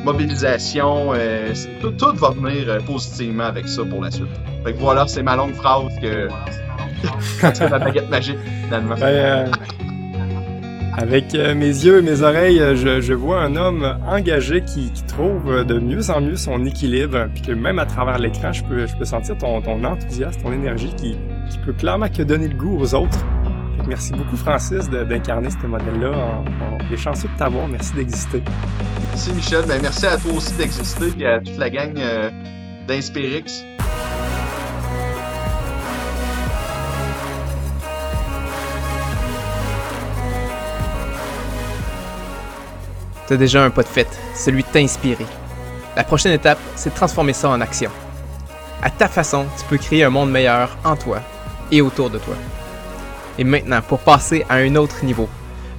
mobilisation, 0.04 1.12
euh, 1.14 1.54
tout, 1.82 2.16
va 2.16 2.30
venir 2.32 2.70
euh, 2.70 2.80
positivement 2.80 3.44
avec 3.44 3.68
ça 3.68 3.84
pour 3.84 4.02
la 4.02 4.12
suite. 4.12 4.28
Fait 4.64 4.74
que 4.74 4.78
voilà, 4.78 5.08
c'est 5.08 5.24
ma 5.24 5.36
longue 5.36 5.54
phrase 5.54 5.94
que 6.02 6.30
ma 7.70 7.80
baguette 7.80 8.10
magique 8.10 8.38
finalement. 8.66 8.96
Ben, 8.96 9.06
euh, 9.06 9.46
avec 10.98 11.34
mes 11.34 11.68
yeux 11.68 12.00
et 12.00 12.02
mes 12.02 12.22
oreilles, 12.24 12.62
je, 12.76 13.00
je, 13.00 13.14
vois 13.14 13.42
un 13.42 13.56
homme 13.56 13.98
engagé 14.06 14.62
qui, 14.62 14.92
qui, 14.92 15.04
trouve 15.04 15.64
de 15.64 15.80
mieux 15.80 16.10
en 16.10 16.20
mieux 16.20 16.36
son 16.36 16.66
équilibre, 16.66 17.28
puis 17.34 17.42
que 17.42 17.52
même 17.54 17.80
à 17.80 17.86
travers 17.86 18.18
l'écran, 18.20 18.52
je 18.52 18.64
peux, 18.64 18.86
je 18.86 18.96
peux 18.98 19.06
sentir 19.06 19.38
ton, 19.38 19.62
ton 19.62 19.82
enthousiasme, 19.86 20.42
ton 20.42 20.52
énergie 20.52 20.94
qui, 20.98 21.16
qui 21.50 21.58
peut 21.60 21.74
clairement 21.74 22.10
que 22.10 22.24
donner 22.24 22.50
le 22.50 22.56
goût 22.56 22.78
aux 22.80 22.94
autres. 22.96 23.20
Merci 23.88 24.12
beaucoup, 24.14 24.38
Francis, 24.38 24.90
d'incarner 24.90 25.50
ce 25.50 25.66
modèle-là. 25.66 26.12
On, 26.12 26.94
est 26.94 26.98
chanceux 26.98 27.28
de 27.28 27.38
t'avoir. 27.38 27.68
Merci 27.68 27.94
d'exister. 27.94 28.44
Merci, 29.10 29.34
Michel. 29.34 29.66
Ben, 29.68 29.82
merci 29.82 30.06
à 30.06 30.18
toi 30.18 30.34
aussi 30.34 30.54
d'exister 30.54 31.12
et 31.20 31.26
à 31.26 31.40
toute 31.40 31.58
la 31.58 31.70
gang 31.70 31.94
euh, 31.98 32.30
d'Inspirix. 32.88 33.66
Tu 43.30 43.36
as 43.36 43.38
déjà 43.38 43.64
un 43.64 43.70
pas 43.70 43.84
de 43.84 43.88
fait, 43.88 44.08
celui 44.34 44.64
de 44.64 44.68
t'inspirer. 44.70 45.28
La 45.96 46.04
prochaine 46.04 46.32
étape, 46.32 46.58
c'est 46.76 46.90
de 46.90 46.96
transformer 46.96 47.34
ça 47.34 47.48
en 47.48 47.62
action. 47.62 47.92
À 48.82 48.90
ta 48.90 49.08
façon, 49.08 49.46
tu 49.56 49.66
peux 49.66 49.78
créer 49.78 50.04
un 50.04 50.10
monde 50.10 50.32
meilleur 50.32 50.76
en 50.84 50.96
toi 50.96 51.22
et 51.72 51.80
autour 51.80 52.10
de 52.10 52.18
toi. 52.18 52.34
Et 53.38 53.44
maintenant, 53.44 53.84
pour 53.88 54.00
passer 54.00 54.48
à 54.50 54.56
un 54.56 54.76
autre 54.76 55.06
niveau, 55.06 55.30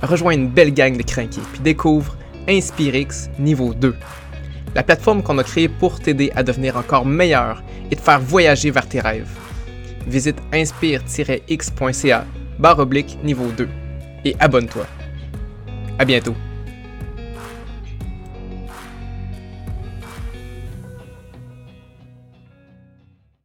rejoins 0.00 0.34
une 0.34 0.46
belle 0.46 0.72
gang 0.72 0.96
de 0.96 1.02
crinqués 1.02 1.40
puis 1.50 1.60
découvre 1.60 2.16
Inspirix 2.48 3.28
niveau 3.40 3.74
2. 3.74 3.96
La 4.76 4.84
plateforme 4.84 5.24
qu'on 5.24 5.38
a 5.38 5.42
créée 5.42 5.68
pour 5.68 5.98
t'aider 5.98 6.30
à 6.36 6.44
devenir 6.44 6.76
encore 6.76 7.04
meilleur 7.04 7.64
et 7.90 7.96
te 7.96 8.00
faire 8.00 8.20
voyager 8.20 8.70
vers 8.70 8.86
tes 8.86 9.00
rêves. 9.00 9.26
Visite 10.06 10.38
inspire-x.ca 10.52 12.24
barre 12.60 12.78
oblique 12.78 13.18
niveau 13.24 13.48
2 13.56 13.68
et 14.24 14.36
abonne-toi. 14.38 14.86
À 15.98 16.04
bientôt. 16.04 16.36